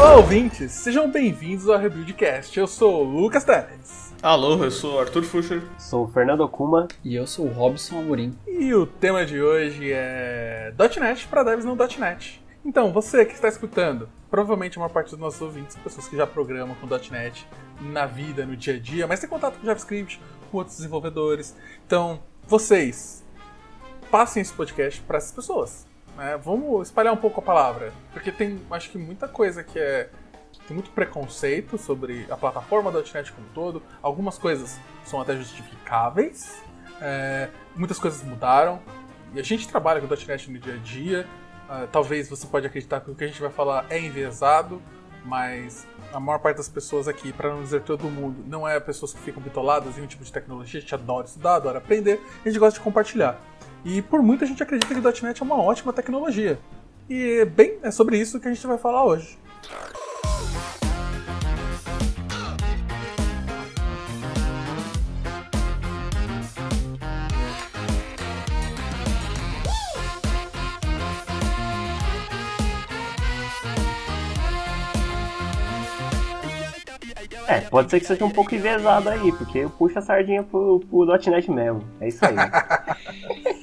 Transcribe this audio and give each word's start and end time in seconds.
Olá, 0.00 0.14
ouvintes! 0.14 0.70
Sejam 0.70 1.10
bem-vindos 1.10 1.68
ao 1.68 1.76
Rebuildcast. 1.76 2.56
Eu 2.56 2.68
sou 2.68 3.04
o 3.04 3.20
Lucas 3.20 3.42
Teles. 3.42 4.14
Alô, 4.22 4.62
eu 4.62 4.70
sou 4.70 4.94
o 4.94 5.00
Arthur 5.00 5.24
Fuscher. 5.24 5.60
Sou 5.76 6.04
o 6.04 6.08
Fernando 6.08 6.48
Kuma. 6.48 6.86
E 7.04 7.16
eu 7.16 7.26
sou 7.26 7.46
o 7.46 7.52
Robson 7.52 7.98
Amorim. 7.98 8.38
E 8.46 8.72
o 8.72 8.86
tema 8.86 9.26
de 9.26 9.42
hoje 9.42 9.90
é 9.92 10.72
.NET 11.00 11.26
para 11.26 11.42
devs 11.42 11.64
não 11.64 11.74
.NET. 11.74 12.40
Então, 12.64 12.92
você 12.92 13.24
que 13.24 13.34
está 13.34 13.48
escutando, 13.48 14.08
provavelmente 14.30 14.78
a 14.78 14.80
maior 14.80 14.92
parte 14.92 15.10
dos 15.10 15.18
nossos 15.18 15.42
ouvintes 15.42 15.74
são 15.74 15.82
pessoas 15.82 16.06
que 16.06 16.16
já 16.16 16.28
programam 16.28 16.76
com 16.76 16.86
.NET 16.86 17.44
na 17.80 18.06
vida, 18.06 18.46
no 18.46 18.56
dia 18.56 18.76
a 18.76 18.78
dia, 18.78 19.04
mas 19.04 19.18
tem 19.18 19.28
contato 19.28 19.58
com 19.58 19.66
JavaScript, 19.66 20.20
com 20.48 20.58
outros 20.58 20.76
desenvolvedores. 20.76 21.56
Então, 21.84 22.20
vocês, 22.46 23.24
passem 24.12 24.42
esse 24.42 24.52
podcast 24.52 25.00
para 25.00 25.18
essas 25.18 25.32
pessoas. 25.32 25.87
Né? 26.18 26.36
Vamos 26.36 26.88
espalhar 26.88 27.14
um 27.14 27.16
pouco 27.16 27.40
a 27.40 27.42
palavra, 27.42 27.92
porque 28.12 28.32
tem, 28.32 28.60
acho 28.72 28.90
que 28.90 28.98
muita 28.98 29.28
coisa 29.28 29.62
que 29.62 29.78
é 29.78 30.10
tem 30.66 30.74
muito 30.74 30.90
preconceito 30.90 31.78
sobre 31.78 32.26
a 32.28 32.36
plataforma 32.36 32.92
da 32.92 32.98
.NET 32.98 33.32
como 33.32 33.46
um 33.46 33.50
todo. 33.54 33.82
Algumas 34.02 34.36
coisas 34.36 34.78
são 35.02 35.18
até 35.18 35.34
justificáveis. 35.34 36.62
É, 37.00 37.48
muitas 37.74 37.98
coisas 37.98 38.22
mudaram. 38.22 38.78
E 39.34 39.40
a 39.40 39.42
gente 39.42 39.66
trabalha 39.66 39.98
com 39.98 40.06
.NET 40.06 40.50
no 40.50 40.58
dia 40.58 40.74
a 40.74 40.76
dia. 40.76 41.26
Uh, 41.70 41.86
talvez 41.90 42.28
você 42.28 42.46
pode 42.46 42.66
acreditar 42.66 43.00
que 43.00 43.10
o 43.10 43.14
que 43.14 43.24
a 43.24 43.26
gente 43.26 43.40
vai 43.40 43.50
falar 43.50 43.86
é 43.88 43.98
enviesado, 43.98 44.82
mas 45.24 45.86
a 46.12 46.20
maior 46.20 46.38
parte 46.38 46.58
das 46.58 46.68
pessoas 46.68 47.08
aqui, 47.08 47.32
para 47.32 47.50
não 47.50 47.62
dizer 47.62 47.82
todo 47.82 48.04
mundo, 48.04 48.44
não 48.46 48.68
é 48.68 48.78
pessoas 48.78 49.14
que 49.14 49.20
ficam 49.20 49.42
bitoladas 49.42 49.96
em 49.96 50.02
um 50.02 50.06
tipo 50.06 50.24
de 50.24 50.32
tecnologia. 50.32 50.78
A 50.78 50.82
gente 50.82 50.94
adora 50.94 51.26
estudar, 51.26 51.56
adora 51.56 51.78
aprender, 51.78 52.20
a 52.44 52.48
gente 52.48 52.58
gosta 52.58 52.78
de 52.78 52.84
compartilhar. 52.84 53.40
E 53.84 54.02
por 54.02 54.22
muita 54.22 54.44
gente 54.44 54.62
acredita 54.62 54.92
que 54.94 55.00
o 55.00 55.26
.NET 55.26 55.40
é 55.40 55.44
uma 55.44 55.56
ótima 55.56 55.92
tecnologia. 55.92 56.58
E 57.08 57.44
bem, 57.44 57.78
é 57.82 57.90
sobre 57.90 58.18
isso 58.18 58.38
que 58.38 58.48
a 58.48 58.52
gente 58.52 58.66
vai 58.66 58.76
falar 58.76 59.04
hoje. 59.04 59.38
É, 77.46 77.60
pode 77.62 77.90
ser 77.90 77.98
que 77.98 78.06
seja 78.06 78.22
um 78.26 78.30
pouco 78.30 78.54
envezado 78.54 79.08
aí, 79.08 79.32
porque 79.32 79.60
eu 79.60 79.70
puxo 79.70 79.98
a 79.98 80.02
sardinha 80.02 80.42
pro, 80.42 80.80
pro 80.80 81.06
.NET 81.06 81.50
mesmo. 81.50 81.82
É 81.98 82.08
isso 82.08 82.22
aí. 82.22 82.36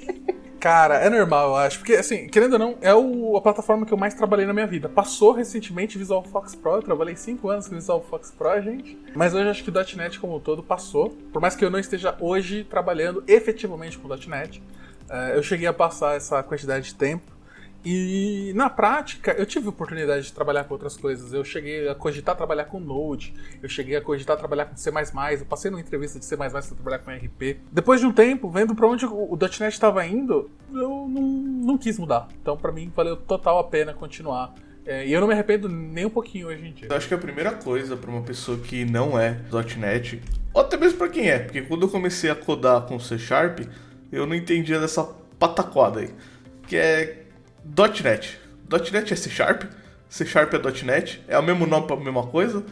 Cara, 0.59 0.95
é 0.95 1.09
normal, 1.09 1.50
eu 1.50 1.56
acho. 1.56 1.80
Porque, 1.80 1.94
assim, 1.94 2.28
querendo 2.28 2.53
ou 2.53 2.59
não, 2.59 2.78
é 2.81 2.94
o, 2.94 3.38
a 3.38 3.42
plataforma 3.42 3.86
que 3.86 3.94
eu 3.94 3.98
mais 3.98 4.14
trabalhei 4.14 4.45
na 4.45 4.53
minha 4.53 4.67
vida. 4.67 4.89
Passou 4.89 5.31
recentemente 5.31 5.98
Visual 5.98 6.23
Fox 6.23 6.56
Pro, 6.56 6.75
eu 6.75 6.81
trabalhei 6.81 7.16
5 7.16 7.50
anos 7.50 7.67
com 7.67 7.75
Visual 7.75 8.02
Fox 8.02 8.31
Pro, 8.31 8.61
gente. 8.61 8.98
Mas 9.16 9.33
hoje 9.33 9.50
acho 9.50 9.64
que 9.64 9.70
o 9.70 9.98
.NET 9.98 10.20
como 10.20 10.38
um 10.38 10.39
todo 10.39 10.64
passou. 10.64 11.09
Por 11.31 11.42
mais 11.42 11.56
que 11.56 11.64
eu 11.64 11.70
não 11.70 11.80
esteja 11.80 12.16
hoje 12.20 12.64
trabalhando 12.64 13.23
efetivamente 13.28 13.98
com 13.98 14.08
.NET, 14.08 14.61
uh, 15.09 15.36
eu 15.36 15.44
cheguei 15.44 15.67
a 15.67 15.73
passar 15.73 16.16
essa 16.16 16.42
quantidade 16.42 16.86
de 16.86 16.95
tempo. 16.95 17.34
E 17.86 18.52
na 18.55 18.67
prática, 18.67 19.31
eu 19.33 19.45
tive 19.45 19.67
oportunidade 19.67 20.25
de 20.25 20.33
trabalhar 20.33 20.64
com 20.64 20.73
outras 20.73 20.97
coisas. 20.97 21.31
Eu 21.31 21.45
cheguei 21.45 21.88
a 21.88 21.94
cogitar 21.94 22.36
trabalhar 22.36 22.66
com 22.66 22.80
Node, 22.80 23.36
eu 23.61 23.69
cheguei 23.69 23.95
a 23.95 24.02
cogitar 24.02 24.36
trabalhar 24.36 24.66
com 24.66 24.75
C, 24.75 24.89
eu 24.89 25.45
passei 25.45 25.69
numa 25.69 25.80
entrevista 25.80 26.17
de 26.17 26.25
C 26.25 26.36
para 26.36 26.50
trabalhar 26.50 27.00
com 27.00 27.11
RP. 27.11 27.59
Depois 27.72 28.00
de 28.00 28.08
um 28.08 28.11
tempo, 28.11 28.50
vendo 28.50 28.73
para 28.73 28.88
onde 28.88 29.05
o 29.05 29.38
.NET 29.39 29.67
estava 29.67 30.03
indo, 30.03 30.50
eu 30.73 31.08
não, 31.08 31.22
não 31.22 31.77
quis 31.77 32.00
mudar. 32.00 32.27
Então, 32.42 32.58
para 32.58 32.72
mim, 32.72 32.92
valeu 32.95 33.16
total 33.16 33.59
a 33.59 33.64
pena 33.64 33.94
continuar. 33.94 34.55
É, 34.83 35.05
e 35.05 35.14
eu 35.14 35.22
não 35.22 35.27
me 35.27 35.33
arrependo 35.33 35.70
nem 35.70 36.05
um 36.05 36.09
pouquinho 36.09 36.47
hoje 36.47 36.66
em 36.66 36.73
dia. 36.73 36.88
Eu 36.89 36.95
acho 36.95 37.08
que 37.08 37.14
a 37.14 37.17
primeira 37.20 37.52
coisa 37.52 37.95
para 37.95 38.09
uma 38.09 38.22
pessoa 38.22 38.58
que 38.58 38.83
não 38.83 39.20
é 39.20 39.42
.NET, 39.77 40.22
ou 40.53 40.61
até 40.61 40.75
mesmo 40.75 40.97
para 40.97 41.09
quem 41.09 41.30
é, 41.30 41.39
porque 41.39 41.61
quando 41.61 41.83
eu 41.83 41.89
comecei 41.89 42.31
a 42.31 42.36
codar 42.36 42.81
com 42.81 42.99
C 42.99 43.17
Sharp, 43.20 43.60
eu 44.11 44.26
não 44.26 44.36
entendia 44.36 44.80
dessa 44.80 45.04
pataquada 45.37 45.99
aí. 45.99 46.10
Que 46.67 46.77
é 46.77 47.24
.NET. 47.65 48.39
.NET 48.92 49.14
é 49.14 49.15
C 49.15 49.30
Sharp, 49.30 49.64
C 50.09 50.26
Sharp 50.26 50.53
é 50.53 50.86
.NET, 50.86 51.23
é 51.27 51.37
o 51.37 51.43
mesmo 51.43 51.65
nome 51.65 51.87
para 51.87 51.95
a 51.95 51.99
mesma 51.99 52.27
coisa. 52.27 52.64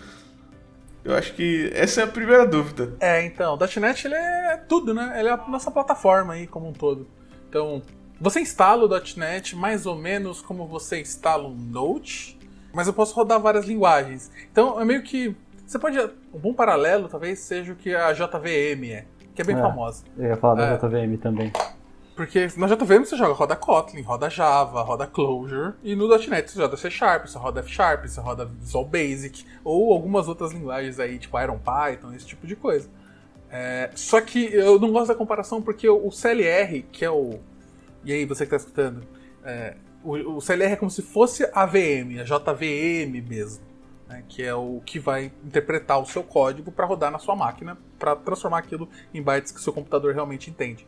Eu 1.03 1.15
acho 1.15 1.33
que 1.33 1.69
essa 1.73 2.01
é 2.01 2.03
a 2.05 2.07
primeira 2.07 2.45
dúvida. 2.45 2.93
É, 2.99 3.25
então, 3.25 3.55
o 3.55 3.79
.NET 3.79 4.07
ele 4.07 4.15
é 4.15 4.57
tudo, 4.67 4.93
né? 4.93 5.15
Ele 5.19 5.27
é 5.27 5.31
a 5.31 5.37
nossa 5.37 5.69
plataforma 5.69 6.33
aí 6.33 6.47
como 6.47 6.69
um 6.69 6.73
todo. 6.73 7.07
Então, 7.49 7.81
você 8.19 8.39
instala 8.39 8.85
o 8.85 9.17
.NET 9.17 9.55
mais 9.55 9.85
ou 9.85 9.95
menos 9.95 10.41
como 10.41 10.65
você 10.65 11.01
instala 11.01 11.47
um 11.47 11.55
Node, 11.55 12.37
mas 12.73 12.87
eu 12.87 12.93
posso 12.93 13.13
rodar 13.13 13.39
várias 13.39 13.65
linguagens. 13.65 14.31
Então, 14.49 14.79
é 14.79 14.85
meio 14.85 15.03
que 15.03 15.35
você 15.65 15.79
pode 15.79 15.97
um 15.99 16.39
bom 16.39 16.53
paralelo 16.53 17.07
talvez 17.07 17.39
seja 17.39 17.73
o 17.73 17.75
que 17.75 17.95
a 17.95 18.13
JVM 18.13 18.85
é, 18.91 19.05
que 19.33 19.41
é 19.41 19.45
bem 19.45 19.57
é, 19.57 19.61
famosa. 19.61 20.03
Eu 20.17 20.25
ia 20.27 20.37
falar 20.37 20.55
da 20.55 20.65
é, 20.67 20.77
JVM 20.77 21.17
também. 21.17 21.51
Porque 22.15 22.47
na 22.57 22.67
JVM 22.67 23.05
você 23.05 23.17
joga 23.17 23.33
roda 23.33 23.55
Kotlin, 23.55 24.01
roda 24.01 24.29
Java, 24.29 24.83
roda 24.83 25.07
Clojure, 25.07 25.73
e 25.83 25.95
no 25.95 26.07
.NET 26.07 26.51
você 26.51 26.59
joga 26.59 26.77
C 26.77 26.89
Sharp, 26.91 27.25
você 27.25 27.37
roda 27.37 27.61
F 27.61 27.69
Sharp, 27.69 28.05
você 28.05 28.21
roda 28.21 28.45
Visual 28.45 28.85
Basic, 28.85 29.43
ou 29.63 29.91
algumas 29.91 30.27
outras 30.27 30.51
linguagens 30.51 30.99
aí, 30.99 31.17
tipo 31.17 31.39
Iron 31.39 31.57
Python, 31.57 32.13
esse 32.13 32.27
tipo 32.27 32.45
de 32.45 32.55
coisa. 32.55 32.87
É, 33.49 33.91
só 33.95 34.21
que 34.21 34.51
eu 34.53 34.79
não 34.79 34.91
gosto 34.91 35.07
da 35.09 35.15
comparação 35.15 35.61
porque 35.61 35.87
o 35.87 36.11
CLR, 36.11 36.83
que 36.91 37.05
é 37.05 37.09
o. 37.09 37.39
E 38.03 38.11
aí, 38.11 38.25
você 38.25 38.45
que 38.45 38.53
está 38.53 38.57
escutando, 38.57 39.05
é, 39.43 39.75
o, 40.03 40.37
o, 40.37 40.41
CLR 40.41 40.73
é 40.73 40.75
como 40.75 40.91
se 40.91 41.01
fosse 41.01 41.47
a 41.53 41.65
VM, 41.65 42.19
a 42.19 42.23
JVM 42.23 43.21
mesmo, 43.27 43.63
né, 44.07 44.23
que 44.27 44.43
é 44.43 44.53
o 44.53 44.81
que 44.85 44.99
vai 44.99 45.31
interpretar 45.45 45.99
o 45.99 46.05
seu 46.05 46.23
código 46.23 46.71
para 46.71 46.85
rodar 46.85 47.11
na 47.11 47.19
sua 47.19 47.35
máquina, 47.35 47.77
para 47.97 48.15
transformar 48.15 48.57
aquilo 48.57 48.89
em 49.13 49.21
bytes 49.21 49.51
que 49.51 49.59
o 49.59 49.61
seu 49.61 49.71
computador 49.71 50.13
realmente 50.13 50.49
entende. 50.49 50.85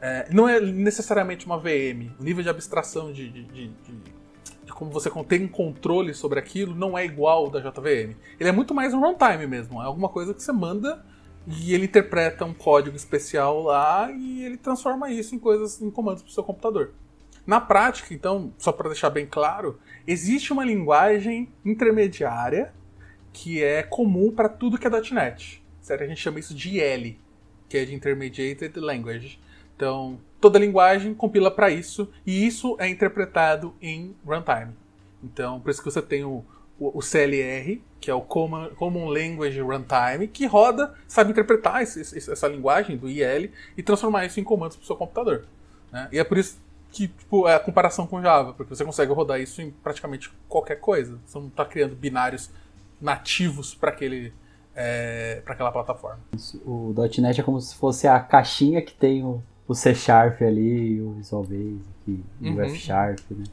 É, 0.00 0.28
não 0.32 0.48
é 0.48 0.60
necessariamente 0.60 1.46
uma 1.46 1.58
VM. 1.58 2.12
O 2.18 2.24
nível 2.24 2.42
de 2.42 2.48
abstração 2.48 3.12
de, 3.12 3.28
de, 3.30 3.44
de, 3.44 3.68
de, 3.68 4.72
como 4.72 4.90
você 4.90 5.10
tem 5.24 5.46
controle 5.48 6.12
sobre 6.12 6.38
aquilo 6.38 6.74
não 6.74 6.96
é 6.96 7.04
igual 7.04 7.46
ao 7.46 7.50
da 7.50 7.60
JVM. 7.60 8.14
Ele 8.38 8.48
é 8.48 8.52
muito 8.52 8.74
mais 8.74 8.92
um 8.92 9.00
runtime 9.00 9.46
mesmo. 9.46 9.80
É 9.80 9.86
alguma 9.86 10.08
coisa 10.08 10.34
que 10.34 10.42
você 10.42 10.52
manda 10.52 11.04
e 11.46 11.72
ele 11.72 11.84
interpreta 11.84 12.44
um 12.44 12.52
código 12.52 12.96
especial 12.96 13.62
lá 13.62 14.10
e 14.10 14.44
ele 14.44 14.56
transforma 14.56 15.10
isso 15.10 15.34
em 15.34 15.38
coisas, 15.38 15.80
em 15.80 15.90
comandos 15.90 16.22
para 16.22 16.30
o 16.30 16.32
seu 16.32 16.42
computador. 16.42 16.92
Na 17.46 17.60
prática, 17.60 18.12
então, 18.12 18.52
só 18.58 18.72
para 18.72 18.88
deixar 18.88 19.08
bem 19.08 19.24
claro, 19.24 19.78
existe 20.06 20.52
uma 20.52 20.64
linguagem 20.64 21.48
intermediária 21.64 22.74
que 23.32 23.62
é 23.62 23.82
comum 23.82 24.32
para 24.32 24.48
tudo 24.48 24.76
que 24.78 24.86
é 24.86 24.90
.NET. 25.12 25.62
Certo? 25.80 26.02
A 26.02 26.06
gente 26.06 26.20
chama 26.20 26.40
isso 26.40 26.52
de 26.52 26.80
IL, 26.80 27.16
que 27.68 27.78
é 27.78 27.84
de 27.84 27.94
Intermediated 27.94 28.80
Language. 28.80 29.38
Então, 29.76 30.18
toda 30.40 30.58
linguagem 30.58 31.14
compila 31.14 31.50
para 31.50 31.70
isso, 31.70 32.10
e 32.26 32.46
isso 32.46 32.76
é 32.80 32.88
interpretado 32.88 33.74
em 33.80 34.16
runtime. 34.26 34.72
Então, 35.22 35.60
por 35.60 35.70
isso 35.70 35.82
que 35.82 35.90
você 35.90 36.00
tem 36.00 36.24
o, 36.24 36.42
o, 36.80 37.02
CLR, 37.02 37.82
que 38.00 38.10
é 38.10 38.14
o 38.14 38.22
Common, 38.22 38.70
Common, 38.70 39.06
Language 39.08 39.60
Runtime, 39.60 40.28
que 40.28 40.46
roda, 40.46 40.94
sabe 41.06 41.30
interpretar 41.30 41.82
esse, 41.82 42.00
esse, 42.00 42.30
essa 42.30 42.48
linguagem 42.48 42.96
do 42.96 43.08
IL 43.08 43.50
e 43.76 43.82
transformar 43.82 44.24
isso 44.24 44.40
em 44.40 44.44
comandos 44.44 44.76
para 44.76 44.84
o 44.84 44.86
seu 44.86 44.96
computador. 44.96 45.44
Né? 45.92 46.08
E 46.12 46.18
é 46.18 46.24
por 46.24 46.38
isso 46.38 46.58
que 46.90 47.08
tipo, 47.08 47.46
é 47.46 47.54
a 47.54 47.60
comparação 47.60 48.06
com 48.06 48.22
Java, 48.22 48.54
porque 48.54 48.74
você 48.74 48.84
consegue 48.84 49.12
rodar 49.12 49.40
isso 49.40 49.60
em 49.60 49.70
praticamente 49.70 50.32
qualquer 50.48 50.76
coisa. 50.76 51.18
Você 51.26 51.38
não 51.38 51.48
está 51.48 51.64
criando 51.64 51.94
binários 51.94 52.50
nativos 53.00 53.74
para 53.74 53.90
aquele 53.90 54.32
é, 54.74 55.40
para 55.44 55.54
aquela 55.54 55.72
plataforma. 55.72 56.20
O 56.64 56.94
.NET 57.18 57.40
é 57.40 57.42
como 57.42 57.60
se 57.60 57.74
fosse 57.74 58.06
a 58.06 58.20
caixinha 58.20 58.82
que 58.82 58.94
tem 58.94 59.24
o, 59.24 59.42
o 59.68 59.74
C 59.74 59.94
Sharp 59.94 60.40
ali, 60.42 61.00
o 61.00 61.12
Visual 61.12 61.42
Basic, 61.42 62.24
uhum. 62.40 62.54
o 62.54 62.60
F 62.62 62.76
Sharp, 62.76 63.20
né? 63.30 63.44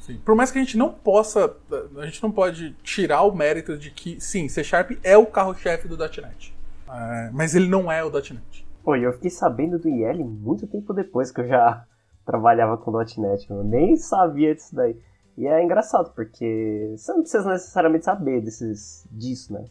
Sim. 0.00 0.18
Por 0.24 0.34
mais 0.34 0.50
que 0.50 0.58
a 0.58 0.62
gente 0.62 0.76
não 0.76 0.90
possa, 0.90 1.54
a 1.98 2.06
gente 2.06 2.22
não 2.22 2.32
pode 2.32 2.72
tirar 2.82 3.22
o 3.22 3.34
mérito 3.34 3.76
de 3.76 3.90
que, 3.90 4.20
sim, 4.20 4.48
C 4.48 4.64
Sharp 4.64 4.92
é 5.02 5.16
o 5.16 5.26
carro-chefe 5.26 5.86
do 5.86 5.96
.NET. 5.96 6.54
É, 6.88 7.30
mas 7.32 7.54
ele 7.54 7.68
não 7.68 7.92
é 7.92 8.02
o 8.02 8.10
.NET. 8.10 8.66
Pô, 8.82 8.96
eu 8.96 9.12
fiquei 9.12 9.30
sabendo 9.30 9.78
do 9.78 9.88
IL 9.88 10.24
muito 10.24 10.66
tempo 10.66 10.92
depois 10.92 11.30
que 11.30 11.40
eu 11.40 11.46
já 11.46 11.84
trabalhava 12.24 12.76
com 12.78 12.90
.NET. 12.90 13.48
Eu 13.48 13.62
nem 13.62 13.96
sabia 13.96 14.54
disso 14.54 14.74
daí. 14.74 14.96
E 15.36 15.46
é 15.46 15.62
engraçado, 15.62 16.12
porque 16.14 16.94
você 16.96 17.12
não 17.12 17.20
precisa 17.20 17.48
necessariamente 17.50 18.04
saber 18.04 18.40
desses, 18.40 19.06
disso, 19.10 19.52
né? 19.52 19.64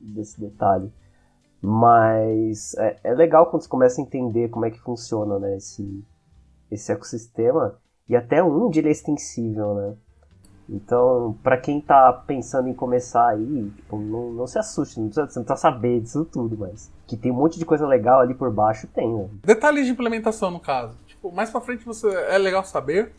Desse 0.00 0.40
detalhe. 0.40 0.90
Mas 1.66 2.74
é, 2.74 2.98
é, 3.02 3.14
legal 3.14 3.46
quando 3.46 3.62
você 3.62 3.68
começa 3.68 3.98
a 3.98 4.04
entender 4.04 4.50
como 4.50 4.66
é 4.66 4.70
que 4.70 4.78
funciona 4.78 5.38
né, 5.38 5.56
esse, 5.56 6.04
esse 6.70 6.92
ecossistema 6.92 7.78
e 8.06 8.14
até 8.14 8.42
onde 8.42 8.80
ele 8.80 8.88
é 8.88 8.92
extensível, 8.92 9.74
né? 9.74 9.94
Então, 10.68 11.38
para 11.42 11.56
quem 11.56 11.80
tá 11.80 12.12
pensando 12.12 12.68
em 12.68 12.74
começar 12.74 13.28
aí, 13.28 13.70
tipo, 13.76 13.98
não, 13.98 14.30
não 14.32 14.46
se 14.46 14.58
assuste, 14.58 15.00
não 15.00 15.06
precisa, 15.06 15.26
você 15.26 15.38
não 15.38 15.46
precisa 15.46 15.70
saber 15.70 16.00
disso 16.00 16.24
tudo, 16.26 16.56
mas 16.58 16.90
que 17.06 17.16
tem 17.16 17.32
um 17.32 17.36
monte 17.36 17.58
de 17.58 17.64
coisa 17.64 17.86
legal 17.86 18.20
ali 18.20 18.34
por 18.34 18.50
baixo, 18.50 18.86
tem, 18.88 19.10
né? 19.10 19.28
Detalhes 19.42 19.86
de 19.86 19.92
implementação, 19.92 20.50
no 20.50 20.60
caso. 20.60 20.98
Tipo, 21.06 21.32
mais 21.32 21.50
pra 21.50 21.62
frente 21.62 21.84
você 21.84 22.08
é 22.08 22.36
legal 22.36 22.62
saber, 22.62 23.12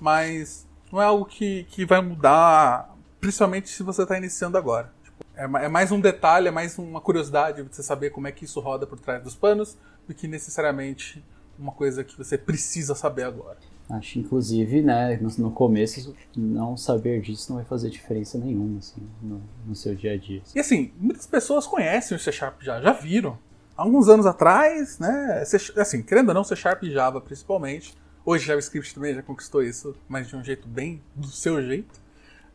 mas 0.00 0.66
não 0.92 1.00
é 1.00 1.04
algo 1.04 1.24
que, 1.24 1.62
que 1.70 1.84
vai 1.84 2.00
mudar 2.00 2.92
principalmente 3.20 3.68
se 3.68 3.84
você 3.84 4.02
está 4.02 4.18
iniciando 4.18 4.58
agora. 4.58 4.92
É, 5.36 5.44
é, 5.44 5.68
mais 5.68 5.90
um 5.90 6.00
detalhe, 6.00 6.48
é 6.48 6.50
mais 6.50 6.78
uma 6.78 7.00
curiosidade 7.00 7.62
de 7.62 7.74
você 7.74 7.82
saber 7.82 8.10
como 8.10 8.28
é 8.28 8.32
que 8.32 8.44
isso 8.44 8.60
roda 8.60 8.86
por 8.86 8.98
trás 8.98 9.22
dos 9.22 9.34
panos, 9.34 9.76
do 10.06 10.14
que 10.14 10.28
necessariamente 10.28 11.24
uma 11.58 11.72
coisa 11.72 12.04
que 12.04 12.16
você 12.16 12.38
precisa 12.38 12.94
saber 12.94 13.24
agora. 13.24 13.58
Acho, 13.90 14.18
inclusive, 14.18 14.80
né, 14.80 15.18
no, 15.20 15.28
no, 15.36 15.50
começo, 15.50 16.14
não 16.34 16.76
saber 16.76 17.20
disso 17.20 17.50
não 17.50 17.56
vai 17.56 17.66
fazer 17.66 17.90
diferença 17.90 18.38
nenhuma, 18.38 18.78
assim, 18.78 19.02
no, 19.20 19.42
no 19.66 19.74
seu 19.74 19.94
dia 19.94 20.12
a 20.12 20.16
dia. 20.16 20.40
E 20.54 20.60
assim, 20.60 20.90
muitas 20.98 21.26
pessoas 21.26 21.66
conhecem 21.66 22.16
o 22.16 22.20
C 22.20 22.32
Sharp 22.32 22.62
já, 22.62 22.80
já 22.80 22.92
viram. 22.92 23.38
Há 23.76 23.82
alguns 23.82 24.08
anos 24.08 24.24
atrás, 24.24 24.98
né, 24.98 25.44
assim, 25.76 26.02
querendo 26.02 26.28
ou 26.28 26.34
não, 26.34 26.44
C 26.44 26.56
Sharp 26.56 26.82
e 26.84 26.92
Java 26.92 27.20
principalmente, 27.20 27.94
hoje 28.24 28.46
JavaScript 28.46 28.94
também 28.94 29.14
já 29.14 29.22
conquistou 29.22 29.62
isso, 29.62 29.94
mas 30.08 30.28
de 30.28 30.36
um 30.36 30.42
jeito 30.42 30.66
bem 30.66 31.02
do 31.14 31.26
seu 31.26 31.62
jeito. 31.62 32.03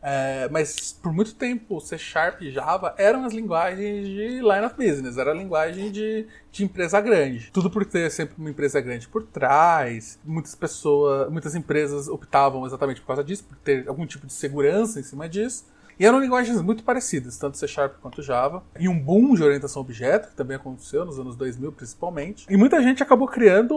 É, 0.02 0.48
mas 0.50 0.92
por 0.92 1.12
muito 1.12 1.34
tempo, 1.34 1.80
C 1.80 1.98
Sharp 1.98 2.40
e 2.42 2.50
Java 2.50 2.94
eram 2.96 3.24
as 3.24 3.32
linguagens 3.32 4.06
de 4.06 4.40
line 4.40 4.64
of 4.64 4.74
business, 4.76 5.18
era 5.18 5.32
a 5.32 5.34
linguagem 5.34 5.90
de, 5.90 6.26
de 6.50 6.64
empresa 6.64 7.00
grande. 7.00 7.50
Tudo 7.52 7.70
por 7.70 7.84
ter 7.84 8.10
sempre 8.10 8.34
uma 8.38 8.50
empresa 8.50 8.80
grande 8.80 9.06
por 9.06 9.24
trás. 9.24 10.18
Muitas 10.24 10.54
pessoas, 10.54 11.30
muitas 11.30 11.54
empresas 11.54 12.08
optavam 12.08 12.64
exatamente 12.66 13.00
por 13.00 13.08
causa 13.08 13.24
disso, 13.24 13.44
por 13.44 13.56
ter 13.58 13.86
algum 13.88 14.06
tipo 14.06 14.26
de 14.26 14.32
segurança 14.32 14.98
em 14.98 15.02
cima 15.02 15.28
disso. 15.28 15.66
E 16.00 16.06
eram 16.06 16.18
linguagens 16.18 16.62
muito 16.62 16.82
parecidas, 16.82 17.36
tanto 17.36 17.58
C 17.58 17.68
Sharp 17.68 17.96
quanto 18.00 18.22
Java. 18.22 18.62
E 18.78 18.88
um 18.88 18.98
boom 18.98 19.34
de 19.34 19.42
orientação 19.42 19.82
a 19.82 19.84
objeto, 19.84 20.30
que 20.30 20.34
também 20.34 20.56
aconteceu 20.56 21.04
nos 21.04 21.18
anos 21.18 21.36
2000 21.36 21.72
principalmente. 21.72 22.46
E 22.48 22.56
muita 22.56 22.82
gente 22.82 23.02
acabou 23.02 23.28
criando 23.28 23.76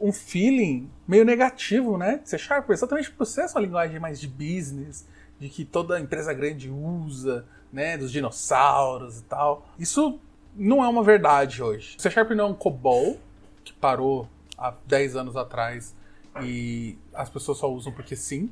um 0.00 0.12
feeling 0.12 0.90
meio 1.06 1.24
negativo, 1.24 1.96
né? 1.96 2.20
C 2.24 2.36
Sharp, 2.36 2.68
exatamente 2.70 3.12
por 3.12 3.24
ser 3.24 3.42
essa 3.42 3.60
linguagem 3.60 4.00
mais 4.00 4.20
de 4.20 4.26
business, 4.26 5.06
de 5.40 5.48
que 5.48 5.64
toda 5.64 5.98
empresa 5.98 6.32
grande 6.34 6.70
usa, 6.70 7.46
né, 7.72 7.96
dos 7.96 8.12
dinossauros 8.12 9.20
e 9.20 9.22
tal. 9.24 9.66
Isso 9.78 10.20
não 10.54 10.84
é 10.84 10.88
uma 10.88 11.02
verdade 11.02 11.62
hoje. 11.62 11.96
C 11.98 12.10
Sharp 12.10 12.30
não 12.32 12.44
é 12.44 12.48
um 12.48 12.54
COBOL, 12.54 13.18
que 13.64 13.72
parou 13.72 14.28
há 14.58 14.74
10 14.86 15.16
anos 15.16 15.36
atrás 15.36 15.94
e 16.42 16.98
as 17.14 17.28
pessoas 17.30 17.58
só 17.58 17.72
usam 17.72 17.92
porque 17.92 18.14
sim. 18.14 18.50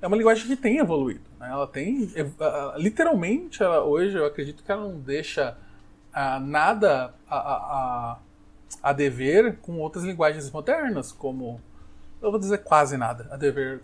É 0.00 0.06
uma 0.06 0.16
linguagem 0.16 0.46
que 0.46 0.54
tem 0.54 0.78
evoluído. 0.78 1.28
Né? 1.40 1.48
Ela 1.50 1.66
tem. 1.66 2.12
Literalmente, 2.76 3.62
ela, 3.62 3.82
hoje 3.82 4.16
eu 4.16 4.26
acredito 4.26 4.62
que 4.62 4.70
ela 4.70 4.82
não 4.82 5.00
deixa 5.00 5.56
uh, 6.14 6.40
nada 6.40 7.14
a, 7.28 7.36
a, 7.36 8.18
a 8.82 8.92
dever 8.92 9.56
com 9.56 9.78
outras 9.78 10.04
linguagens 10.04 10.50
modernas, 10.50 11.10
como. 11.10 11.60
Eu 12.20 12.30
vou 12.30 12.38
dizer 12.38 12.58
quase 12.58 12.96
nada 12.96 13.28
a 13.30 13.36
dever 13.36 13.80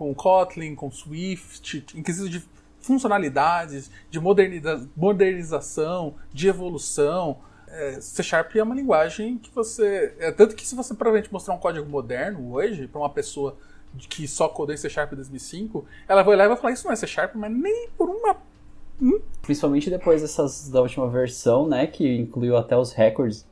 com 0.00 0.14
Kotlin, 0.14 0.74
com 0.74 0.90
Swift, 0.90 1.84
em 1.94 2.02
quesito 2.02 2.30
de 2.30 2.42
funcionalidades, 2.80 3.90
de 4.10 4.18
moderniza 4.18 4.88
modernização, 4.96 6.14
de 6.32 6.48
evolução. 6.48 7.36
É, 7.68 8.00
C 8.00 8.22
Sharp 8.22 8.56
é 8.56 8.62
uma 8.62 8.74
linguagem 8.74 9.36
que 9.36 9.54
você. 9.54 10.14
É, 10.18 10.32
tanto 10.32 10.56
que 10.56 10.66
se 10.66 10.74
você 10.74 10.94
provavelmente 10.94 11.30
mostrar 11.30 11.52
um 11.52 11.58
código 11.58 11.86
moderno 11.86 12.54
hoje, 12.54 12.88
para 12.88 12.98
uma 12.98 13.10
pessoa 13.10 13.58
que 14.08 14.26
só 14.26 14.48
codou 14.48 14.74
em 14.74 14.78
C 14.78 14.88
Sharp 14.88 15.12
em 15.12 15.16
2005, 15.16 15.84
ela 16.08 16.22
vai 16.22 16.34
olhar 16.34 16.46
e 16.46 16.48
vai 16.48 16.56
falar: 16.56 16.72
Isso 16.72 16.86
não 16.86 16.92
é 16.94 16.96
C 16.96 17.06
Sharp, 17.06 17.34
mas 17.34 17.52
nem 17.52 17.90
por 17.90 18.08
uma. 18.08 18.38
Hum? 19.02 19.20
Principalmente 19.42 19.90
depois 19.90 20.22
dessas, 20.22 20.70
da 20.70 20.80
última 20.80 21.10
versão, 21.10 21.68
né, 21.68 21.86
que 21.86 22.16
incluiu 22.16 22.56
até 22.56 22.74
os 22.74 22.94
records 22.94 23.46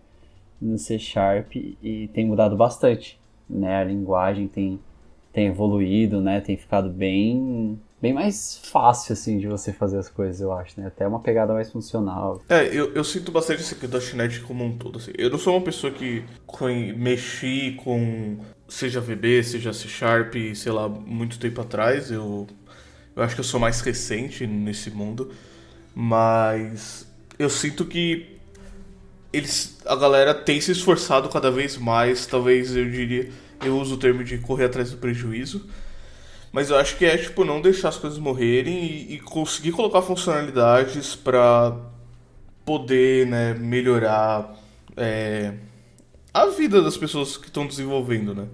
no 0.58 0.78
C 0.78 0.98
Sharp 0.98 1.54
e 1.54 2.08
tem 2.14 2.24
mudado 2.24 2.56
bastante. 2.56 3.20
Né, 3.50 3.76
a 3.76 3.84
linguagem 3.84 4.48
tem 4.48 4.80
tem 5.38 5.46
evoluído, 5.46 6.20
né? 6.20 6.40
Tem 6.40 6.56
ficado 6.56 6.90
bem 6.90 7.78
bem 8.02 8.12
mais 8.12 8.60
fácil, 8.64 9.12
assim, 9.12 9.38
de 9.38 9.46
você 9.46 9.72
fazer 9.72 9.98
as 9.98 10.08
coisas, 10.08 10.40
eu 10.40 10.52
acho, 10.52 10.80
né? 10.80 10.86
Até 10.88 11.06
uma 11.06 11.20
pegada 11.20 11.52
mais 11.52 11.70
funcional. 11.70 12.42
É, 12.48 12.66
eu, 12.66 12.92
eu 12.92 13.04
sinto 13.04 13.30
bastante 13.30 13.60
esse 13.60 13.74
aqui 13.74 13.86
do 13.86 13.98
.NET 14.16 14.40
como 14.40 14.64
um 14.64 14.76
todo, 14.76 14.98
assim. 14.98 15.12
Eu 15.16 15.30
não 15.30 15.38
sou 15.38 15.56
uma 15.56 15.64
pessoa 15.64 15.92
que 15.92 16.24
mexi 16.96 17.76
com 17.84 18.38
seja 18.68 19.00
VB, 19.00 19.44
seja 19.44 19.72
C 19.72 19.88
Sharp, 19.88 20.34
sei 20.54 20.72
lá, 20.72 20.88
muito 20.88 21.38
tempo 21.38 21.60
atrás. 21.60 22.10
Eu, 22.10 22.46
eu 23.14 23.22
acho 23.22 23.34
que 23.34 23.40
eu 23.40 23.44
sou 23.44 23.60
mais 23.60 23.80
recente 23.80 24.44
nesse 24.44 24.90
mundo. 24.90 25.30
Mas 25.94 27.06
eu 27.38 27.50
sinto 27.50 27.84
que 27.84 28.38
eles, 29.32 29.78
a 29.86 29.94
galera 29.94 30.34
tem 30.34 30.60
se 30.60 30.72
esforçado 30.72 31.28
cada 31.28 31.50
vez 31.50 31.76
mais, 31.76 32.26
talvez 32.26 32.74
eu 32.74 32.88
diria 32.90 33.28
eu 33.64 33.78
uso 33.78 33.94
o 33.94 33.98
termo 33.98 34.24
de 34.24 34.38
correr 34.38 34.66
atrás 34.66 34.90
do 34.90 34.96
prejuízo. 34.96 35.66
Mas 36.52 36.70
eu 36.70 36.76
acho 36.76 36.96
que 36.96 37.04
é 37.04 37.16
tipo 37.16 37.44
não 37.44 37.60
deixar 37.60 37.90
as 37.90 37.96
coisas 37.96 38.18
morrerem 38.18 38.84
e, 38.84 39.14
e 39.14 39.20
conseguir 39.20 39.72
colocar 39.72 40.00
funcionalidades 40.02 41.14
para 41.14 41.76
poder 42.64 43.26
né, 43.26 43.54
melhorar 43.54 44.56
é, 44.96 45.54
a 46.32 46.46
vida 46.46 46.82
das 46.82 46.96
pessoas 46.96 47.36
que 47.36 47.46
estão 47.46 47.66
desenvolvendo, 47.66 48.34
né? 48.34 48.46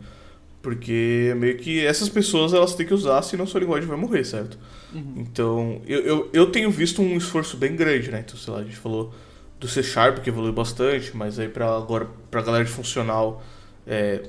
Porque 0.63 1.35
meio 1.37 1.59
que 1.59 1.85
essas 1.85 2.09
pessoas 2.09 2.55
elas 2.55 2.75
têm 2.75 2.87
que 2.87 2.95
usar, 2.95 3.21
senão 3.23 3.47
sua 3.47 3.61
linguagem 3.61 3.87
vai 3.87 3.99
morrer, 3.99 4.25
certo? 4.25 4.59
Uhum. 4.95 5.15
Então, 5.17 5.83
eu, 5.87 6.01
eu, 6.01 6.31
eu 6.33 6.47
tenho 6.47 6.71
visto 6.71 7.03
um 7.03 7.17
esforço 7.17 7.57
bem 7.57 7.77
grande, 7.77 8.11
né? 8.11 8.25
Então, 8.25 8.37
sei 8.37 8.53
lá, 8.53 8.61
a 8.61 8.65
gente 8.65 8.77
falou 8.77 9.13
do 9.61 9.69
C 9.69 9.83
Sharp, 9.83 10.19
que 10.21 10.31
evoluiu 10.31 10.53
bastante, 10.53 11.15
mas 11.15 11.39
aí 11.39 11.49
para 11.49 11.67
agora, 11.77 12.09
pra 12.31 12.41
galera 12.41 12.65
de 12.65 12.71
funcional, 12.71 13.43
é, 13.87 14.23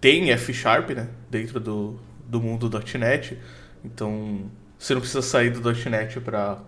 tem 0.00 0.30
F 0.30 0.52
Sharp, 0.52 0.90
né? 0.90 1.08
Dentro 1.30 1.60
do, 1.60 1.98
do 2.26 2.40
mundo 2.40 2.68
do 2.68 2.78
.NET. 2.98 3.38
Então, 3.84 4.50
você 4.78 4.94
não 4.94 5.00
precisa 5.00 5.22
sair 5.22 5.50
do 5.50 5.60
.NET 5.90 6.20
para 6.20 6.58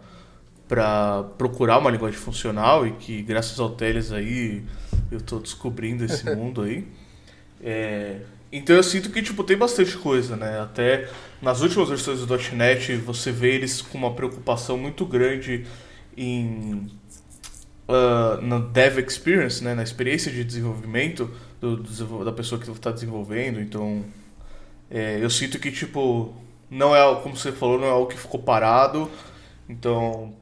para 0.69 1.23
procurar 1.39 1.79
uma 1.79 1.91
linguagem 1.91 2.19
funcional 2.19 2.87
e 2.87 2.93
que 2.93 3.23
graças 3.23 3.59
ao 3.59 3.71
Teles 3.71 4.13
aí 4.13 4.63
eu 5.11 5.17
estou 5.17 5.41
descobrindo 5.41 6.05
esse 6.05 6.25
mundo 6.37 6.61
aí. 6.61 6.87
É, 7.65 8.21
então 8.53 8.77
eu 8.77 8.83
sinto 8.83 9.11
que 9.11 9.23
tipo 9.23 9.43
tem 9.43 9.57
bastante 9.57 9.97
coisa, 9.97 10.37
né? 10.37 10.61
Até 10.61 11.09
nas 11.41 11.63
últimas 11.63 11.89
versões 11.89 12.21
do 12.21 12.39
.NET 12.55 12.97
você 12.97 13.33
vê 13.33 13.55
eles 13.55 13.81
com 13.81 13.97
uma 13.97 14.13
preocupação 14.13 14.77
muito 14.77 15.07
grande 15.07 15.65
em 16.15 16.87
uh, 17.89 18.41
na 18.43 18.59
dev 18.59 18.99
experience, 18.99 19.65
né? 19.65 19.75
Na 19.75 19.83
experiência 19.83 20.31
de 20.31 20.45
desenvolvimento 20.45 21.31
do, 21.61 21.77
do, 21.77 22.25
da 22.25 22.33
pessoa 22.33 22.61
que 22.61 22.71
está 22.71 22.91
desenvolvendo. 22.91 23.61
Então, 23.61 24.05
é, 24.91 25.19
eu 25.23 25.31
sinto 25.31 25.59
que, 25.59 25.71
tipo, 25.71 26.35
não 26.71 26.95
é, 26.95 27.23
como 27.23 27.37
você 27.37 27.53
falou, 27.53 27.79
não 27.79 27.87
é 27.87 27.91
algo 27.91 28.07
que 28.07 28.19
ficou 28.19 28.41
parado. 28.41 29.11
Então, 29.69 30.35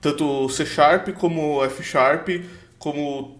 tanto 0.00 0.48
C 0.48 0.64
Sharp 0.64 1.08
como 1.14 1.62
F 1.64 1.82
Sharp, 1.82 2.28
como 2.78 3.38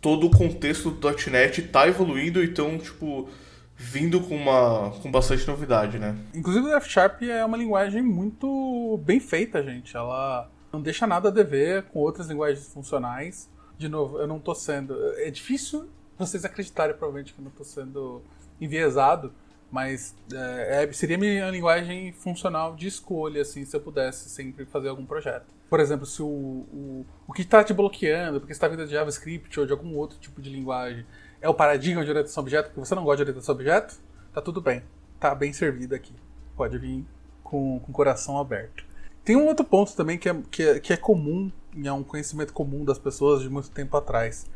todo 0.00 0.26
o 0.26 0.30
contexto 0.30 0.90
do 0.90 1.30
.NET 1.30 1.60
está 1.60 1.88
evoluindo, 1.88 2.42
então, 2.42 2.78
tipo, 2.78 3.28
vindo 3.76 4.20
com 4.20 4.36
uma 4.36 4.90
com 5.02 5.10
bastante 5.10 5.46
novidade, 5.46 5.98
né? 5.98 6.16
Inclusive 6.34 6.66
o 6.66 6.74
F 6.76 6.88
Sharp 6.88 7.22
é 7.22 7.44
uma 7.44 7.56
linguagem 7.56 8.02
muito 8.02 9.00
bem 9.04 9.20
feita, 9.20 9.62
gente. 9.62 9.96
Ela 9.96 10.50
não 10.72 10.80
deixa 10.80 11.06
nada 11.06 11.28
a 11.28 11.32
dever 11.32 11.82
com 11.84 11.98
outras 11.98 12.28
linguagens 12.28 12.72
funcionais. 12.72 13.50
De 13.76 13.88
novo, 13.88 14.18
eu 14.18 14.26
não 14.26 14.38
estou 14.38 14.54
sendo. 14.54 14.94
É 15.16 15.30
difícil 15.30 15.86
vocês 16.18 16.44
acreditarem 16.44 16.96
provavelmente 16.96 17.32
que 17.32 17.40
eu 17.40 17.44
não 17.44 17.50
estou 17.50 17.64
sendo 17.64 18.22
enviesado, 18.60 19.32
mas 19.70 20.14
é, 20.32 20.84
é, 20.84 20.92
seria 20.92 21.18
minha 21.18 21.50
linguagem 21.50 22.12
funcional 22.12 22.74
de 22.74 22.86
escolha, 22.86 23.42
assim, 23.42 23.64
se 23.64 23.76
eu 23.76 23.80
pudesse 23.80 24.28
sempre 24.28 24.64
fazer 24.64 24.88
algum 24.88 25.04
projeto. 25.04 25.46
Por 25.68 25.80
exemplo, 25.80 26.06
se 26.06 26.22
o, 26.22 26.26
o, 26.26 27.06
o 27.26 27.32
que 27.32 27.42
está 27.42 27.62
te 27.64 27.74
bloqueando, 27.74 28.40
porque 28.40 28.52
está 28.52 28.68
vindo 28.68 28.86
de 28.86 28.92
JavaScript 28.92 29.58
ou 29.58 29.66
de 29.66 29.72
algum 29.72 29.96
outro 29.96 30.18
tipo 30.18 30.40
de 30.40 30.48
linguagem, 30.48 31.04
é 31.40 31.48
o 31.48 31.54
paradigma 31.54 32.04
de 32.04 32.10
orientação 32.10 32.40
a 32.40 32.44
objeto, 32.44 32.66
porque 32.66 32.80
você 32.80 32.94
não 32.94 33.04
gosta 33.04 33.16
de 33.16 33.30
orientação 33.30 33.52
a 33.52 33.56
objeto, 33.56 33.96
tá 34.32 34.40
tudo 34.40 34.60
bem. 34.60 34.82
Tá 35.18 35.34
bem 35.34 35.52
servido 35.52 35.94
aqui. 35.94 36.14
Pode 36.56 36.78
vir 36.78 37.04
com, 37.42 37.80
com 37.80 37.90
o 37.90 37.94
coração 37.94 38.38
aberto. 38.38 38.84
Tem 39.24 39.34
um 39.34 39.46
outro 39.46 39.64
ponto 39.64 39.94
também 39.96 40.18
que 40.18 40.28
é, 40.28 40.42
que 40.50 40.62
é, 40.62 40.80
que 40.80 40.92
é 40.92 40.96
comum, 40.96 41.50
é 41.84 41.92
um 41.92 42.04
conhecimento 42.04 42.52
comum 42.52 42.84
das 42.84 42.98
pessoas 42.98 43.42
de 43.42 43.50
muito 43.50 43.70
tempo 43.70 43.96
atrás, 43.96 44.46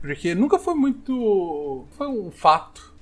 porque 0.00 0.34
nunca 0.34 0.58
foi 0.58 0.74
muito. 0.74 1.86
Foi 1.92 2.08
um 2.08 2.30
fato 2.30 2.94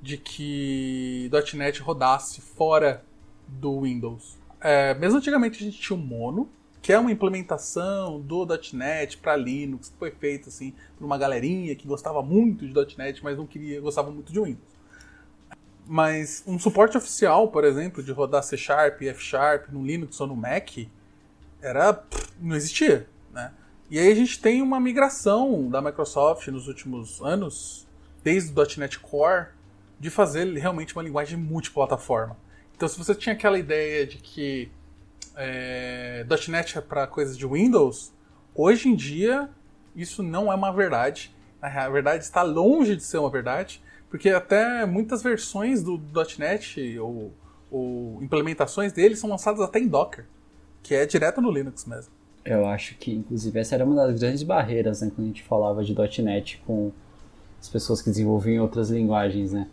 de 0.00 0.18
que 0.18 1.30
.NET 1.54 1.80
rodasse 1.80 2.40
fora 2.40 3.02
do 3.48 3.80
Windows. 3.80 4.36
É, 4.60 4.94
mesmo 4.94 5.18
antigamente 5.18 5.58
a 5.62 5.64
gente 5.64 5.80
tinha 5.80 5.96
o 5.96 6.00
Mono, 6.00 6.48
que 6.82 6.92
é 6.92 6.98
uma 6.98 7.10
implementação 7.10 8.20
do 8.20 8.46
.NET 8.74 9.16
para 9.16 9.36
Linux, 9.36 9.88
que 9.88 9.96
foi 9.96 10.10
feito 10.10 10.50
assim 10.50 10.74
por 10.98 11.04
uma 11.04 11.16
galerinha 11.16 11.74
que 11.74 11.88
gostava 11.88 12.22
muito 12.22 12.66
de 12.66 12.96
.NET, 12.98 13.24
mas 13.24 13.38
não 13.38 13.46
queria, 13.46 13.80
gostava 13.80 14.10
muito 14.10 14.30
de 14.30 14.38
Windows. 14.38 14.74
Mas 15.86 16.42
um 16.46 16.58
suporte 16.58 16.96
oficial, 16.96 17.48
por 17.48 17.64
exemplo, 17.64 18.02
de 18.02 18.12
rodar 18.12 18.42
C 18.42 18.56
Sharp, 18.56 19.00
F 19.02 19.22
Sharp 19.22 19.68
no 19.70 19.84
Linux 19.84 20.20
ou 20.20 20.26
no 20.26 20.36
Mac, 20.36 20.70
era 21.62 22.04
não 22.38 22.54
existia? 22.54 23.06
E 23.94 23.98
aí 24.00 24.10
a 24.10 24.14
gente 24.16 24.40
tem 24.40 24.60
uma 24.60 24.80
migração 24.80 25.68
da 25.68 25.80
Microsoft 25.80 26.48
nos 26.48 26.66
últimos 26.66 27.22
anos, 27.22 27.86
desde 28.24 28.50
o 28.50 28.66
.NET 28.76 28.98
Core, 28.98 29.50
de 30.00 30.10
fazer 30.10 30.52
realmente 30.58 30.96
uma 30.96 31.02
linguagem 31.04 31.38
multiplataforma. 31.38 32.36
Então 32.74 32.88
se 32.88 32.98
você 32.98 33.14
tinha 33.14 33.36
aquela 33.36 33.56
ideia 33.56 34.04
de 34.04 34.16
que 34.16 34.68
é, 35.36 36.26
.NET 36.48 36.76
é 36.76 36.80
para 36.80 37.06
coisas 37.06 37.38
de 37.38 37.46
Windows, 37.46 38.12
hoje 38.52 38.88
em 38.88 38.96
dia 38.96 39.48
isso 39.94 40.24
não 40.24 40.50
é 40.50 40.56
uma 40.56 40.72
verdade. 40.72 41.32
Na 41.62 41.88
verdade, 41.88 42.24
está 42.24 42.42
longe 42.42 42.96
de 42.96 43.04
ser 43.04 43.18
uma 43.18 43.30
verdade, 43.30 43.80
porque 44.10 44.28
até 44.30 44.84
muitas 44.84 45.22
versões 45.22 45.84
do 45.84 46.02
.NET 46.36 46.98
ou, 46.98 47.32
ou 47.70 48.20
implementações 48.20 48.92
dele 48.92 49.14
são 49.14 49.30
lançadas 49.30 49.60
até 49.60 49.78
em 49.78 49.86
Docker, 49.86 50.26
que 50.82 50.96
é 50.96 51.06
direto 51.06 51.40
no 51.40 51.52
Linux 51.52 51.84
mesmo. 51.84 52.23
Eu 52.44 52.66
acho 52.66 52.96
que, 52.96 53.12
inclusive, 53.12 53.58
essa 53.58 53.74
era 53.74 53.84
uma 53.84 53.94
das 53.94 54.20
grandes 54.20 54.42
barreiras 54.42 55.00
né, 55.00 55.10
quando 55.14 55.26
a 55.26 55.28
gente 55.28 55.42
falava 55.42 55.82
de 55.82 55.94
.NET 56.22 56.62
com 56.66 56.92
as 57.60 57.68
pessoas 57.68 58.02
que 58.02 58.10
desenvolviam 58.10 58.62
outras 58.62 58.90
linguagens, 58.90 59.52
né? 59.52 59.66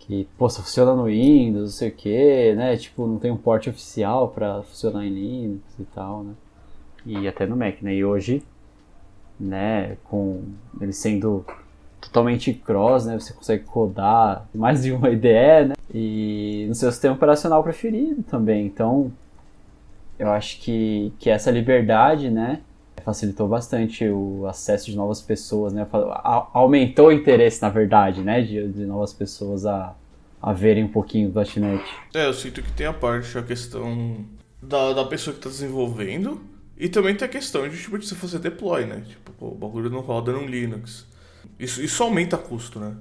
Que, 0.00 0.28
pô, 0.36 0.50
só 0.50 0.60
funciona 0.62 0.94
no 0.94 1.04
Windows, 1.04 1.62
não 1.62 1.70
sei 1.70 1.88
o 1.88 1.92
que, 1.92 2.54
né? 2.54 2.76
Tipo, 2.76 3.06
não 3.06 3.18
tem 3.18 3.30
um 3.30 3.36
port 3.38 3.66
oficial 3.66 4.28
para 4.28 4.62
funcionar 4.64 5.06
em 5.06 5.08
Linux 5.08 5.64
e 5.78 5.84
tal, 5.84 6.22
né? 6.24 6.34
E 7.06 7.26
até 7.26 7.46
no 7.46 7.56
Mac, 7.56 7.80
né? 7.80 7.94
E 7.94 8.04
hoje, 8.04 8.42
né, 9.40 9.96
com 10.04 10.42
ele 10.80 10.92
sendo 10.92 11.44
totalmente 12.02 12.52
cross, 12.52 13.06
né? 13.06 13.18
Você 13.18 13.32
consegue 13.32 13.64
codar 13.64 14.46
mais 14.54 14.82
de 14.82 14.92
uma 14.92 15.08
IDE, 15.10 15.68
né? 15.68 15.74
E 15.92 16.66
no 16.68 16.74
seu 16.74 16.92
sistema 16.92 17.14
operacional 17.14 17.62
preferido 17.62 18.22
também. 18.24 18.66
Então, 18.66 19.10
eu 20.18 20.30
acho 20.30 20.60
que, 20.60 21.12
que 21.18 21.30
essa 21.30 21.50
liberdade, 21.50 22.30
né? 22.30 22.60
Facilitou 23.04 23.46
bastante 23.46 24.08
o 24.08 24.46
acesso 24.46 24.86
de 24.86 24.96
novas 24.96 25.20
pessoas, 25.20 25.72
né? 25.72 25.86
Aumentou 26.52 27.08
o 27.08 27.12
interesse, 27.12 27.60
na 27.60 27.68
verdade, 27.68 28.22
né? 28.22 28.40
De, 28.40 28.68
de 28.68 28.86
novas 28.86 29.12
pessoas 29.12 29.66
a, 29.66 29.94
a 30.40 30.52
verem 30.52 30.84
um 30.84 30.88
pouquinho 30.88 31.30
do 31.30 31.38
.NET. 31.38 31.84
É, 32.14 32.26
eu 32.26 32.32
sinto 32.32 32.62
que 32.62 32.72
tem 32.72 32.86
a 32.86 32.92
parte, 32.92 33.36
a 33.36 33.42
questão 33.42 34.24
da, 34.62 34.94
da 34.94 35.04
pessoa 35.04 35.34
que 35.34 35.40
está 35.40 35.50
desenvolvendo 35.50 36.40
e 36.78 36.88
também 36.88 37.14
tem 37.14 37.26
a 37.26 37.30
questão 37.30 37.68
de, 37.68 37.80
tipo, 37.80 37.98
de 37.98 38.06
você 38.06 38.14
fazer 38.14 38.38
deploy, 38.38 38.86
né? 38.86 39.02
Tipo, 39.06 39.32
pô, 39.32 39.48
o 39.48 39.54
bagulho 39.54 39.90
não 39.90 40.00
roda 40.00 40.32
no 40.32 40.46
Linux. 40.46 41.06
Isso, 41.58 41.82
isso 41.82 42.02
aumenta 42.02 42.36
custo, 42.38 42.80
né? 42.80 42.94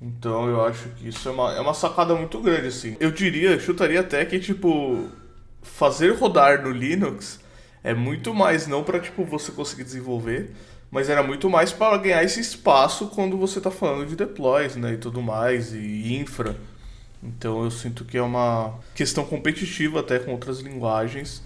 Então 0.00 0.48
eu 0.48 0.64
acho 0.64 0.88
que 0.90 1.08
isso 1.08 1.28
é 1.28 1.32
uma, 1.32 1.52
é 1.52 1.60
uma 1.60 1.74
sacada 1.74 2.14
muito 2.14 2.40
grande, 2.40 2.68
assim. 2.68 2.96
Eu 2.98 3.10
diria, 3.10 3.58
chutaria 3.58 4.00
até 4.00 4.24
que, 4.24 4.38
tipo, 4.38 5.08
fazer 5.66 6.14
rodar 6.14 6.62
no 6.62 6.70
Linux 6.70 7.40
é 7.82 7.94
muito 7.94 8.34
mais 8.34 8.66
não 8.66 8.82
para 8.82 8.98
tipo 8.98 9.24
você 9.24 9.52
conseguir 9.52 9.84
desenvolver, 9.84 10.50
mas 10.90 11.08
era 11.08 11.22
muito 11.22 11.48
mais 11.50 11.72
para 11.72 11.96
ganhar 11.98 12.22
esse 12.24 12.40
espaço 12.40 13.08
quando 13.08 13.36
você 13.36 13.58
está 13.58 13.70
falando 13.70 14.06
de 14.06 14.16
deploys, 14.16 14.76
né, 14.76 14.94
e 14.94 14.96
tudo 14.96 15.20
mais 15.20 15.72
e 15.72 16.16
infra. 16.16 16.56
Então 17.22 17.64
eu 17.64 17.70
sinto 17.70 18.04
que 18.04 18.16
é 18.16 18.22
uma 18.22 18.74
questão 18.94 19.24
competitiva 19.24 20.00
até 20.00 20.18
com 20.18 20.32
outras 20.32 20.60
linguagens 20.60 21.42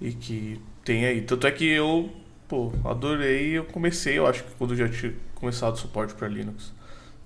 e 0.00 0.12
que 0.12 0.60
tem 0.84 1.06
aí. 1.06 1.22
Tanto 1.22 1.46
é 1.46 1.50
que 1.50 1.66
eu, 1.66 2.10
pô, 2.48 2.72
adorei, 2.84 3.58
eu 3.58 3.64
comecei, 3.64 4.18
eu 4.18 4.26
acho 4.26 4.44
que 4.44 4.50
quando 4.56 4.76
já 4.76 4.88
tinha 4.88 5.14
começado 5.34 5.74
o 5.74 5.78
suporte 5.78 6.14
para 6.14 6.28
Linux, 6.28 6.72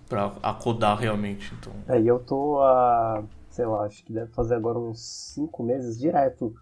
para 0.08 0.32
acodar 0.42 0.98
realmente, 0.98 1.52
então. 1.58 1.72
É, 1.88 2.00
e 2.00 2.06
eu 2.06 2.18
tô 2.18 2.60
a 2.60 3.22
sei 3.58 3.66
lá, 3.66 3.86
acho 3.86 4.04
que 4.04 4.12
deve 4.12 4.30
fazer 4.30 4.54
agora 4.54 4.78
uns 4.78 5.34
5 5.34 5.64
meses 5.64 5.98
direto 5.98 6.54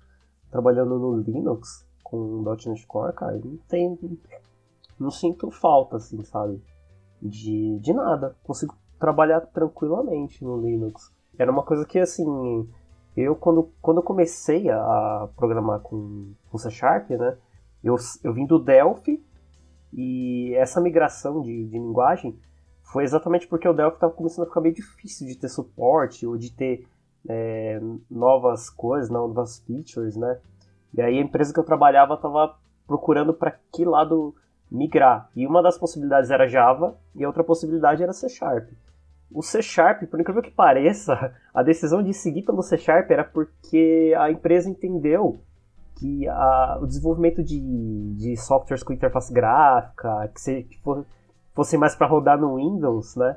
trabalhando 0.50 0.98
no 0.98 1.18
Linux 1.18 1.86
com 2.02 2.42
.NET 2.42 2.86
Core, 2.86 3.12
cara, 3.12 3.36
não 3.36 3.58
tem. 3.68 3.98
Não 4.98 5.10
sinto 5.10 5.50
falta, 5.50 5.96
assim, 5.96 6.24
sabe? 6.24 6.62
De, 7.20 7.78
de 7.80 7.92
nada. 7.92 8.34
Consigo 8.42 8.74
trabalhar 8.98 9.42
tranquilamente 9.42 10.42
no 10.42 10.58
Linux. 10.58 11.12
Era 11.38 11.52
uma 11.52 11.62
coisa 11.62 11.84
que, 11.84 11.98
assim, 11.98 12.66
eu 13.14 13.36
quando, 13.36 13.70
quando 13.82 13.98
eu 13.98 14.02
comecei 14.02 14.70
a 14.70 15.28
programar 15.36 15.80
com, 15.80 16.32
com 16.50 16.56
C 16.56 16.70
Sharp, 16.70 17.10
né? 17.10 17.36
Eu, 17.84 17.96
eu 18.24 18.32
vim 18.32 18.46
do 18.46 18.58
Delphi 18.58 19.22
e 19.92 20.54
essa 20.54 20.80
migração 20.80 21.42
de, 21.42 21.66
de 21.66 21.78
linguagem 21.78 22.38
foi 22.86 23.04
exatamente 23.04 23.46
porque 23.46 23.68
o 23.68 23.72
Delphi 23.72 23.96
estava 23.96 24.12
começando 24.12 24.44
a 24.44 24.48
ficar 24.48 24.60
meio 24.60 24.74
difícil 24.74 25.26
de 25.26 25.36
ter 25.36 25.48
suporte 25.48 26.26
ou 26.26 26.36
de 26.36 26.52
ter 26.52 26.86
é, 27.28 27.80
novas 28.10 28.70
coisas, 28.70 29.10
novas 29.10 29.58
features, 29.60 30.16
né? 30.16 30.38
E 30.94 31.02
aí 31.02 31.18
a 31.18 31.20
empresa 31.20 31.52
que 31.52 31.58
eu 31.58 31.64
trabalhava 31.64 32.14
estava 32.14 32.56
procurando 32.86 33.34
para 33.34 33.58
que 33.72 33.84
lado 33.84 34.34
migrar. 34.70 35.28
E 35.34 35.46
uma 35.46 35.62
das 35.62 35.76
possibilidades 35.76 36.30
era 36.30 36.46
Java 36.46 36.96
e 37.14 37.24
a 37.24 37.26
outra 37.26 37.42
possibilidade 37.42 38.02
era 38.02 38.12
C 38.12 38.28
Sharp. 38.28 38.70
O 39.32 39.42
C 39.42 39.60
Sharp, 39.60 40.04
por 40.04 40.20
incrível 40.20 40.40
que 40.40 40.52
pareça, 40.52 41.34
a 41.52 41.62
decisão 41.64 42.02
de 42.02 42.14
seguir 42.14 42.42
pelo 42.42 42.62
C 42.62 42.76
Sharp 42.76 43.10
era 43.10 43.24
porque 43.24 44.14
a 44.16 44.30
empresa 44.30 44.70
entendeu 44.70 45.40
que 45.96 46.28
a, 46.28 46.78
o 46.80 46.86
desenvolvimento 46.86 47.42
de, 47.42 48.14
de 48.14 48.36
softwares 48.36 48.84
com 48.84 48.92
interface 48.92 49.32
gráfica, 49.32 50.30
que, 50.32 50.40
se, 50.40 50.62
que 50.62 50.78
for, 50.82 51.04
fosse 51.56 51.76
mais 51.76 51.96
para 51.96 52.06
rodar 52.06 52.38
no 52.38 52.56
Windows, 52.56 53.16
né? 53.16 53.36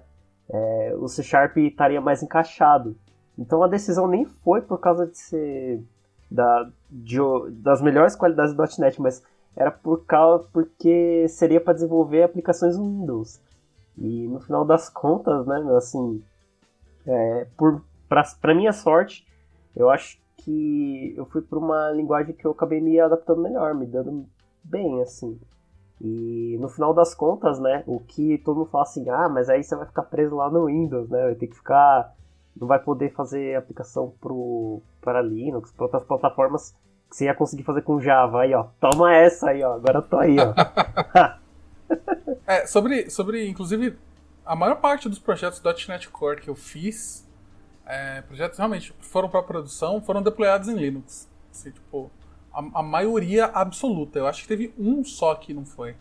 É, 0.49 0.93
o 0.99 1.07
C 1.07 1.23
Sharp 1.23 1.57
estaria 1.57 2.01
mais 2.01 2.21
encaixado. 2.21 2.95
Então 3.37 3.63
a 3.63 3.67
decisão 3.67 4.07
nem 4.07 4.25
foi 4.25 4.61
por 4.61 4.79
causa 4.79 5.07
de 5.07 5.17
ser 5.17 5.81
da, 6.29 6.69
de, 6.89 7.17
das 7.51 7.81
melhores 7.81 8.15
qualidades 8.15 8.53
do 8.53 8.61
.NET, 8.79 9.01
mas 9.01 9.23
era 9.55 9.71
por 9.71 10.05
causa 10.05 10.45
porque 10.51 11.27
seria 11.29 11.61
para 11.61 11.73
desenvolver 11.73 12.23
aplicações 12.23 12.77
Windows. 12.77 13.39
E 13.97 14.27
no 14.27 14.39
final 14.39 14.65
das 14.65 14.89
contas, 14.89 15.45
né, 15.45 15.65
assim, 15.75 16.21
é, 17.07 17.47
por 17.57 17.81
minha 18.55 18.73
sorte, 18.73 19.25
eu 19.75 19.89
acho 19.89 20.19
que 20.37 21.13
eu 21.17 21.25
fui 21.25 21.41
para 21.41 21.59
uma 21.59 21.91
linguagem 21.91 22.33
que 22.33 22.45
eu 22.45 22.51
acabei 22.51 22.81
me 22.81 22.99
adaptando 22.99 23.41
melhor, 23.41 23.73
me 23.73 23.85
dando 23.85 24.25
bem, 24.63 25.01
assim. 25.01 25.39
E 26.01 26.57
no 26.59 26.69
final 26.69 26.93
das 26.93 27.13
contas, 27.13 27.59
né, 27.59 27.83
o 27.85 27.99
que 27.99 28.37
todo 28.39 28.57
mundo 28.57 28.69
fala 28.69 28.83
assim, 28.83 29.09
ah, 29.09 29.27
mas 29.27 29.49
aí 29.49 29.63
você 29.63 29.75
vai 29.75 29.85
ficar 29.85 30.03
preso 30.03 30.35
lá 30.35 30.49
no 30.49 30.65
Windows, 30.65 31.09
né, 31.09 31.23
vai 31.23 31.35
ter 31.35 31.47
que 31.47 31.55
ficar, 31.55 32.15
não 32.55 32.67
vai 32.67 32.79
poder 32.79 33.11
fazer 33.13 33.55
aplicação 33.55 34.13
para 35.01 35.21
Linux, 35.21 35.71
para 35.71 35.85
outras 35.85 36.03
plataformas 36.03 36.73
que 37.09 37.17
você 37.17 37.25
ia 37.25 37.35
conseguir 37.35 37.63
fazer 37.63 37.81
com 37.81 37.99
Java, 37.99 38.41
aí 38.41 38.53
ó, 38.53 38.67
toma 38.79 39.13
essa 39.13 39.49
aí 39.49 39.61
ó, 39.61 39.73
agora 39.73 39.97
eu 39.97 40.03
tô 40.03 40.17
aí 40.17 40.37
ó. 40.39 40.53
é, 42.47 42.65
sobre, 42.65 43.09
sobre, 43.09 43.49
inclusive, 43.49 43.97
a 44.45 44.55
maior 44.55 44.75
parte 44.75 45.09
dos 45.09 45.19
projetos 45.19 45.61
.NET 45.87 46.09
Core 46.09 46.41
que 46.41 46.49
eu 46.49 46.55
fiz, 46.55 47.27
é, 47.85 48.21
projetos 48.21 48.57
realmente 48.57 48.93
foram 49.01 49.27
para 49.27 49.43
produção, 49.43 49.99
foram 50.01 50.21
deployados 50.21 50.69
em 50.69 50.75
Linux. 50.75 51.27
Assim, 51.51 51.71
tipo, 51.71 52.09
a, 52.53 52.79
a, 52.79 52.83
maioria 52.83 53.45
absoluta. 53.45 54.19
Eu 54.19 54.27
acho 54.27 54.41
que 54.41 54.47
teve 54.47 54.73
um 54.77 55.03
só 55.03 55.35
que 55.35 55.53
não 55.53 55.65
foi. 55.65 55.95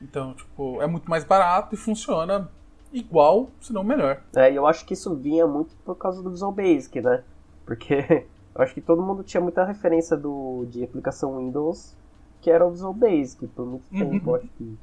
Então, 0.00 0.34
tipo, 0.34 0.80
é 0.80 0.86
muito 0.86 1.08
mais 1.10 1.24
barato 1.24 1.74
e 1.74 1.78
funciona 1.78 2.48
igual, 2.92 3.50
se 3.60 3.72
não 3.72 3.82
melhor. 3.82 4.22
É, 4.34 4.50
e 4.50 4.56
eu 4.56 4.66
acho 4.66 4.84
que 4.84 4.94
isso 4.94 5.14
vinha 5.14 5.46
muito 5.46 5.74
por 5.84 5.96
causa 5.96 6.22
do 6.22 6.30
Visual 6.30 6.52
Basic, 6.52 7.00
né? 7.00 7.22
Porque 7.66 7.94
eu 8.54 8.62
acho 8.62 8.74
que 8.74 8.80
todo 8.80 9.02
mundo 9.02 9.22
tinha 9.22 9.40
muita 9.40 9.64
referência 9.64 10.16
do, 10.16 10.66
de 10.70 10.84
aplicação 10.84 11.36
Windows 11.36 11.96
que 12.40 12.50
era 12.50 12.66
o 12.66 12.70
Visual 12.70 12.94
Basic 12.94 13.46
por 13.48 13.66
muito 13.66 13.84
uhum. 13.92 14.10
tempo, 14.10 14.34
acho 14.34 14.48
que. 14.56 14.78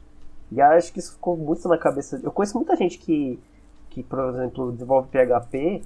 E 0.51 0.62
acho 0.62 0.93
que 0.93 1.00
isso 1.00 1.13
ficou 1.13 1.36
muito 1.36 1.67
na 1.67 1.77
cabeça. 1.77 2.19
Eu 2.24 2.31
conheço 2.31 2.55
muita 2.55 2.75
gente 2.75 3.00
que, 3.00 3.39
que 3.89 4.03
por 4.03 4.19
exemplo, 4.29 4.72
desenvolve 4.72 5.10
PHP 5.10 5.81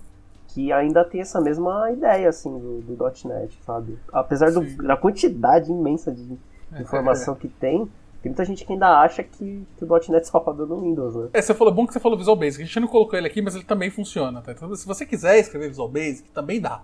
que 0.49 0.71
ainda 0.71 1.03
tem 1.03 1.21
essa 1.21 1.39
mesma 1.39 1.91
ideia, 1.91 2.29
assim, 2.29 2.51
do, 2.51 2.81
do 2.81 3.05
.NET, 3.25 3.57
sabe? 3.63 3.97
Apesar 4.11 4.51
do, 4.51 4.61
da 4.77 4.97
quantidade 4.97 5.71
imensa 5.71 6.11
de 6.11 6.37
informação 6.79 7.35
que 7.35 7.47
tem, 7.47 7.89
tem 8.21 8.31
muita 8.31 8.43
gente 8.43 8.65
que 8.65 8.73
ainda 8.73 8.99
acha 8.99 9.23
que, 9.23 9.65
que 9.77 9.85
o 9.85 9.87
.NET 10.09 10.27
só 10.27 10.39
roda 10.39 10.65
no 10.65 10.81
Windows, 10.81 11.15
né? 11.15 11.29
É, 11.33 11.41
você 11.41 11.53
falou, 11.53 11.73
bom 11.73 11.85
que 11.85 11.93
você 11.93 11.99
falou 11.99 12.17
Visual 12.17 12.35
Basic. 12.35 12.63
A 12.63 12.65
gente 12.65 12.79
não 12.79 12.87
colocou 12.87 13.17
ele 13.17 13.27
aqui, 13.27 13.41
mas 13.41 13.55
ele 13.55 13.63
também 13.63 13.89
funciona, 13.89 14.41
tá? 14.41 14.51
Então, 14.51 14.73
se 14.75 14.85
você 14.85 15.05
quiser 15.05 15.37
escrever 15.39 15.69
Visual 15.69 15.87
Basic, 15.87 16.29
também 16.31 16.59
dá. 16.59 16.81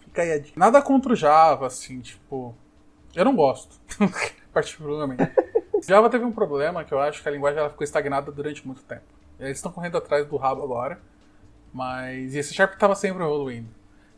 Fica 0.00 0.22
aí 0.22 0.32
a 0.32 0.38
dica. 0.38 0.58
Nada 0.58 0.80
contra 0.82 1.12
o 1.12 1.16
Java, 1.16 1.66
assim, 1.66 2.00
tipo... 2.00 2.54
Eu 3.14 3.24
não 3.24 3.34
gosto, 3.34 3.76
particularmente. 4.52 5.30
Java 5.86 6.08
teve 6.08 6.24
um 6.24 6.32
problema 6.32 6.84
que 6.84 6.94
eu 6.94 7.00
acho 7.00 7.22
que 7.22 7.28
a 7.28 7.32
linguagem 7.32 7.58
ela 7.58 7.70
ficou 7.70 7.84
estagnada 7.84 8.30
durante 8.30 8.64
muito 8.66 8.82
tempo. 8.84 9.02
Eles 9.40 9.58
estão 9.58 9.72
correndo 9.72 9.98
atrás 9.98 10.26
do 10.26 10.36
rabo 10.36 10.62
agora. 10.62 11.00
Mas 11.72 12.34
esse 12.34 12.52
Sharp 12.52 12.74
estava 12.74 12.94
sempre 12.94 13.22
evoluindo. 13.22 13.68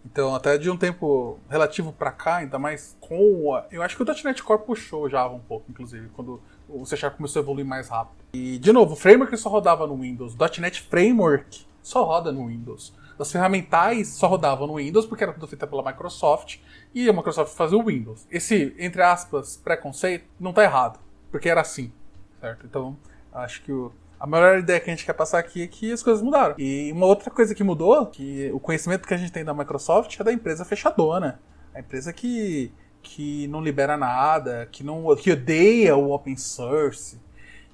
Então, 0.05 0.35
até 0.35 0.59
de 0.59 0.69
um 0.69 0.77
tempo 0.77 1.39
relativo 1.49 1.93
para 1.93 2.13
cá, 2.13 2.37
ainda 2.37 2.59
mais 2.59 2.97
com 3.01 3.55
a... 3.55 3.65
Eu 3.71 3.83
acho 3.83 3.97
que 3.97 4.03
o 4.03 4.07
.NET 4.25 4.43
Core 4.43 4.63
puxou 4.63 5.05
o 5.05 5.09
Java 5.09 5.35
um 5.35 5.41
pouco, 5.41 5.71
inclusive, 5.71 6.09
quando 6.11 6.43
o 6.69 6.85
C 6.85 6.97
Sharp 6.97 7.17
começou 7.17 7.41
a 7.41 7.43
evoluir 7.43 7.65
mais 7.65 7.89
rápido. 7.89 8.17
E, 8.35 8.59
de 8.59 8.71
novo, 8.71 8.93
o 8.93 8.97
framework 8.97 9.35
só 9.39 9.49
rodava 9.49 9.87
no 9.87 9.97
Windows. 9.97 10.35
O 10.35 10.61
.NET 10.61 10.83
Framework 10.83 11.67
só 11.83 12.05
roda 12.05 12.31
no 12.31 12.49
Windows. 12.49 12.93
As 13.19 13.31
ferramentais 13.31 14.09
só 14.09 14.27
rodavam 14.27 14.67
no 14.67 14.77
Windows 14.77 15.07
porque 15.07 15.23
era 15.23 15.33
tudo 15.33 15.47
feita 15.47 15.67
pela 15.67 15.85
Microsoft 15.85 16.59
e 16.93 17.09
a 17.09 17.13
Microsoft 17.13 17.55
fazia 17.55 17.79
o 17.79 17.85
Windows. 17.85 18.27
Esse, 18.31 18.75
entre 18.79 19.03
aspas, 19.03 19.57
preconceito 19.57 20.27
não 20.39 20.51
está 20.51 20.65
errado, 20.65 20.99
porque 21.31 21.49
era 21.49 21.61
assim, 21.61 21.93
certo? 22.41 22.67
Então, 22.67 22.97
acho 23.33 23.63
que 23.63 23.71
o, 23.71 23.93
a 24.19 24.27
maior 24.27 24.59
ideia 24.59 24.81
que 24.81 24.91
a 24.91 24.95
gente 24.95 25.05
quer 25.05 25.13
passar 25.13 25.39
aqui 25.39 25.63
é 25.63 25.67
que 25.67 25.93
as 25.93 26.03
coisas 26.03 26.23
mudaram. 26.23 26.55
E 26.59 26.91
uma 26.93 27.07
outra 27.07 27.31
coisa 27.31 27.55
que 27.55 27.65
mudou, 27.65 28.07
que 28.07 28.51
o 28.53 28.61
conhecimento 28.61 29.07
que 29.07 29.15
a 29.15 29.17
gente 29.17 29.33
tem 29.33 29.45
da 29.45 29.53
Microsoft 29.53 30.19
é 30.19 30.25
da 30.25 30.33
empresa 30.33 30.65
fechadona. 30.65 31.41
A 31.75 31.81
empresa 31.81 32.13
que, 32.13 32.73
que 33.03 33.47
não 33.49 33.61
libera 33.61 33.97
nada, 33.97 34.69
que 34.71 34.85
não 34.85 35.15
que 35.17 35.33
odeia 35.33 35.97
o 35.97 36.13
open 36.13 36.37
source. 36.37 37.21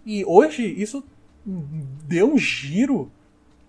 E 0.04 0.25
hoje 0.25 0.64
isso 0.64 1.04
deu 1.44 2.32
um 2.32 2.38
giro 2.38 3.11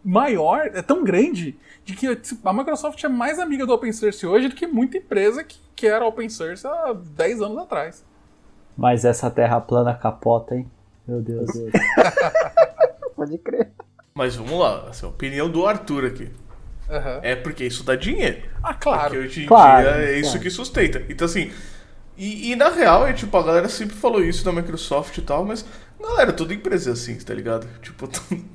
maior, 0.04 0.72
é 0.74 0.82
tão 0.82 1.04
grande, 1.04 1.58
de 1.86 1.96
que 1.96 2.08
a 2.44 2.54
Microsoft 2.54 3.04
é 3.04 3.08
mais 3.08 3.40
amiga 3.40 3.66
do 3.66 3.74
open 3.74 3.92
source 3.92 4.26
hoje 4.26 4.48
do 4.48 4.56
que 4.56 4.66
muita 4.66 4.98
empresa 4.98 5.44
que, 5.44 5.60
que 5.76 5.88
era 5.88 6.06
open 6.06 6.30
source 6.30 6.66
há 6.66 6.94
10 6.94 7.42
anos 7.42 7.58
atrás. 7.60 8.06
Mas 8.76 9.06
essa 9.06 9.30
terra 9.30 9.62
plana 9.62 9.94
capota, 9.94 10.56
hein? 10.56 10.70
Meu 11.08 11.22
Deus. 11.22 11.52
Deus. 11.52 11.72
Pode 13.16 13.38
crer. 13.40 13.70
Mas 14.14 14.36
vamos 14.36 14.60
lá, 14.60 14.90
assim, 14.90 15.06
a 15.06 15.10
opinião 15.10 15.50
do 15.50 15.66
Arthur 15.66 16.06
aqui. 16.06 16.30
Uhum. 16.90 17.20
É 17.22 17.36
porque 17.36 17.66
isso 17.66 17.84
dá 17.84 17.96
dinheiro. 17.96 18.42
Ah, 18.62 18.74
claro. 18.74 19.12
Porque 19.12 19.18
hoje 19.26 19.44
em 19.44 19.46
Claro, 19.48 19.82
dia 19.84 20.06
é 20.06 20.20
isso 20.20 20.32
claro. 20.32 20.44
que 20.44 20.50
sustenta. 20.50 21.04
Então, 21.10 21.26
assim. 21.26 21.52
E, 22.18 22.52
e 22.52 22.56
na 22.56 22.70
real, 22.70 23.08
é 23.08 23.14
tipo, 23.14 23.36
a 23.38 23.42
galera 23.44 23.70
sempre 23.70 23.96
falou 23.96 24.22
isso 24.24 24.44
da 24.44 24.52
Microsoft 24.52 25.18
e 25.18 25.22
tal, 25.22 25.46
mas, 25.46 25.66
galera, 26.00 26.34
toda 26.34 26.54
empresa 26.54 26.90
é 26.90 26.94
assim, 26.94 27.16
tá 27.16 27.34
ligado? 27.34 27.66
Tipo, 27.82 28.08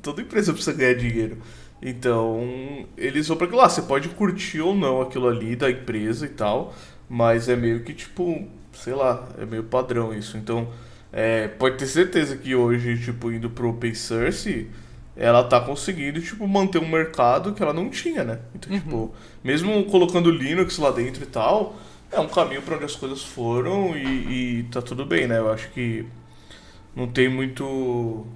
toda 0.02 0.20
empresa 0.22 0.52
precisa 0.52 0.76
ganhar 0.76 0.94
dinheiro. 0.94 1.38
Então, 1.82 2.86
eles 2.96 3.26
vão 3.28 3.36
pra 3.36 3.46
aquilo 3.46 3.60
lá. 3.60 3.68
Você 3.68 3.82
pode 3.82 4.08
curtir 4.10 4.60
ou 4.60 4.74
não 4.74 5.00
aquilo 5.00 5.26
ali 5.28 5.56
da 5.56 5.70
empresa 5.70 6.26
e 6.26 6.28
tal, 6.28 6.74
mas 7.08 7.48
é 7.48 7.56
meio 7.56 7.82
que, 7.82 7.92
tipo, 7.94 8.46
sei 8.72 8.94
lá, 8.94 9.26
é 9.38 9.44
meio 9.46 9.64
padrão 9.64 10.12
isso. 10.14 10.36
Então, 10.36 10.68
é, 11.12 11.48
pode 11.48 11.76
ter 11.78 11.86
certeza 11.86 12.36
que 12.36 12.54
hoje, 12.54 12.98
tipo, 12.98 13.30
indo 13.32 13.50
pro 13.50 13.70
open 13.70 13.94
source, 13.94 14.68
ela 15.16 15.42
tá 15.44 15.60
conseguindo, 15.60 16.20
tipo, 16.20 16.46
manter 16.46 16.78
um 16.78 16.88
mercado 16.88 17.54
que 17.54 17.62
ela 17.62 17.72
não 17.72 17.88
tinha, 17.88 18.22
né? 18.22 18.38
Então, 18.54 18.72
tipo, 18.78 19.14
mesmo 19.42 19.84
colocando 19.86 20.30
Linux 20.30 20.78
lá 20.78 20.90
dentro 20.90 21.22
e 21.22 21.26
tal, 21.26 21.76
é 22.12 22.20
um 22.20 22.28
caminho 22.28 22.62
pra 22.62 22.76
onde 22.76 22.84
as 22.84 22.94
coisas 22.94 23.22
foram 23.22 23.96
e, 23.96 24.60
e 24.60 24.62
tá 24.64 24.82
tudo 24.82 25.06
bem, 25.06 25.26
né? 25.26 25.38
Eu 25.38 25.50
acho 25.50 25.70
que 25.70 26.04
não 26.94 27.08
tem 27.08 27.28
muito. 27.28 28.26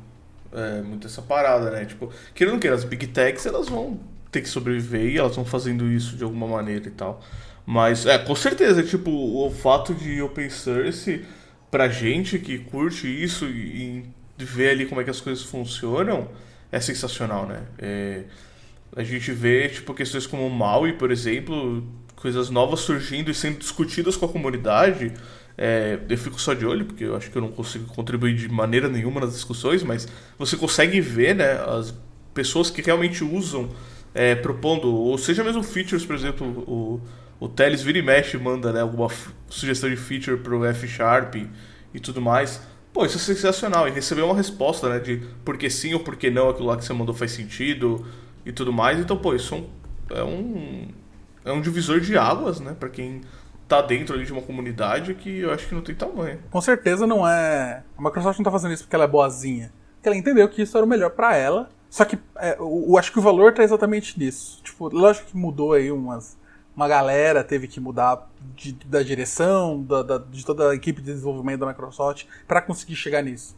É, 0.52 0.82
muito 0.82 1.06
essa 1.06 1.22
parada, 1.22 1.70
né? 1.70 1.84
Tipo, 1.84 2.10
querendo 2.34 2.52
ou 2.52 2.54
não 2.56 2.60
queira, 2.60 2.76
as 2.76 2.84
big 2.84 3.06
techs 3.08 3.46
elas 3.46 3.68
vão 3.68 4.00
ter 4.32 4.42
que 4.42 4.48
sobreviver 4.48 5.06
e 5.06 5.18
elas 5.18 5.36
vão 5.36 5.44
fazendo 5.44 5.90
isso 5.90 6.16
de 6.16 6.24
alguma 6.24 6.46
maneira 6.46 6.88
e 6.88 6.90
tal. 6.90 7.22
Mas, 7.64 8.06
é, 8.06 8.18
com 8.18 8.34
certeza, 8.34 8.82
tipo, 8.82 9.10
o 9.10 9.50
fato 9.50 9.94
de 9.94 10.20
open 10.22 10.50
source, 10.50 11.24
pra 11.70 11.88
gente 11.88 12.38
que 12.38 12.58
curte 12.58 13.06
isso 13.06 13.46
e, 13.46 14.04
e 14.38 14.44
ver 14.44 14.70
ali 14.70 14.86
como 14.86 15.00
é 15.00 15.04
que 15.04 15.10
as 15.10 15.20
coisas 15.20 15.44
funcionam, 15.44 16.28
é 16.72 16.80
sensacional, 16.80 17.46
né? 17.46 17.62
É, 17.78 18.24
a 18.96 19.02
gente 19.02 19.30
vê, 19.32 19.68
tipo, 19.68 19.94
questões 19.94 20.26
como 20.26 20.46
o 20.46 20.50
MAUI, 20.50 20.94
por 20.94 21.10
exemplo, 21.10 21.84
coisas 22.16 22.50
novas 22.50 22.80
surgindo 22.80 23.30
e 23.30 23.34
sendo 23.34 23.58
discutidas 23.58 24.16
com 24.16 24.26
a 24.26 24.28
comunidade. 24.28 25.12
É, 25.56 25.98
eu 26.08 26.18
fico 26.18 26.40
só 26.40 26.54
de 26.54 26.66
olho, 26.66 26.86
porque 26.86 27.04
eu 27.04 27.16
acho 27.16 27.30
que 27.30 27.36
eu 27.36 27.42
não 27.42 27.52
consigo 27.52 27.86
contribuir 27.92 28.34
de 28.34 28.48
maneira 28.48 28.88
nenhuma 28.88 29.20
nas 29.20 29.32
discussões, 29.32 29.82
mas 29.82 30.08
você 30.38 30.56
consegue 30.56 31.00
ver, 31.00 31.34
né, 31.34 31.52
as 31.52 31.94
pessoas 32.32 32.70
que 32.70 32.80
realmente 32.82 33.22
usam, 33.22 33.68
é, 34.14 34.34
propondo, 34.34 34.92
ou 34.92 35.16
seja 35.18 35.44
mesmo 35.44 35.62
features, 35.62 36.04
por 36.04 36.16
exemplo, 36.16 36.46
o, 36.66 37.00
o 37.40 37.48
Teles 37.48 37.82
vira 37.82 37.98
e 37.98 38.02
mexe 38.02 38.36
manda 38.36 38.70
né, 38.70 38.82
alguma 38.82 39.08
sugestão 39.48 39.88
de 39.88 39.96
feature 39.96 40.36
pro 40.36 40.64
F 40.66 40.86
Sharp 40.86 41.36
e 41.94 41.98
tudo 41.98 42.20
mais. 42.20 42.60
Pô, 42.92 43.06
isso 43.06 43.16
é 43.16 43.20
sensacional. 43.20 43.88
E 43.88 43.90
receber 43.90 44.22
uma 44.22 44.34
resposta, 44.34 44.88
né, 44.90 44.98
de 44.98 45.22
por 45.44 45.56
que 45.56 45.70
sim 45.70 45.94
ou 45.94 46.00
por 46.00 46.16
que 46.16 46.30
não 46.30 46.50
aquilo 46.50 46.68
lá 46.68 46.76
que 46.76 46.84
você 46.84 46.92
mandou 46.92 47.14
faz 47.14 47.32
sentido 47.32 48.06
e 48.44 48.52
tudo 48.52 48.72
mais. 48.72 48.98
Então, 48.98 49.16
pô, 49.16 49.34
isso 49.34 49.54
é 49.54 50.22
um, 50.22 50.88
é 51.46 51.52
um, 51.52 51.58
é 51.58 51.60
divisor 51.60 51.98
de 51.98 52.18
águas, 52.18 52.60
né, 52.60 52.76
pra 52.78 52.90
quem 52.90 53.22
tá 53.66 53.80
dentro 53.80 54.16
ali 54.16 54.26
de 54.26 54.32
uma 54.32 54.42
comunidade 54.42 55.14
que 55.14 55.38
eu 55.38 55.52
acho 55.52 55.68
que 55.68 55.74
não 55.74 55.82
tem 55.82 55.94
tamanho. 55.94 56.40
Com 56.50 56.60
certeza 56.60 57.06
não 57.06 57.26
é. 57.26 57.84
A 57.96 58.02
Microsoft 58.02 58.38
não 58.38 58.44
tá 58.44 58.50
fazendo 58.50 58.74
isso 58.74 58.82
porque 58.82 58.96
ela 58.96 59.04
é 59.04 59.08
boazinha. 59.08 59.72
Porque 59.94 60.08
ela 60.08 60.16
entendeu 60.16 60.48
que 60.48 60.60
isso 60.60 60.76
era 60.76 60.84
o 60.84 60.88
melhor 60.88 61.10
pra 61.10 61.36
ela. 61.36 61.70
Só 61.88 62.04
que 62.04 62.18
é, 62.36 62.56
eu, 62.58 62.86
eu 62.88 62.98
acho 62.98 63.12
que 63.12 63.18
o 63.18 63.22
valor 63.22 63.54
tá 63.54 63.62
exatamente 63.62 64.18
nisso. 64.18 64.60
Tipo, 64.64 64.88
lógico 64.88 65.28
que 65.28 65.36
mudou 65.36 65.72
aí 65.72 65.90
umas. 65.90 66.36
Uma 66.76 66.88
galera 66.88 67.42
teve 67.44 67.66
que 67.68 67.80
mudar 67.80 68.30
de- 68.56 68.72
da 68.72 69.02
direção, 69.02 69.82
da, 69.82 70.02
da- 70.02 70.18
de 70.18 70.44
toda 70.44 70.70
a 70.70 70.74
equipe 70.74 71.00
de 71.02 71.12
desenvolvimento 71.12 71.60
da 71.60 71.66
Microsoft 71.66 72.24
pra 72.46 72.62
conseguir 72.62 72.96
chegar 72.96 73.22
nisso. 73.22 73.56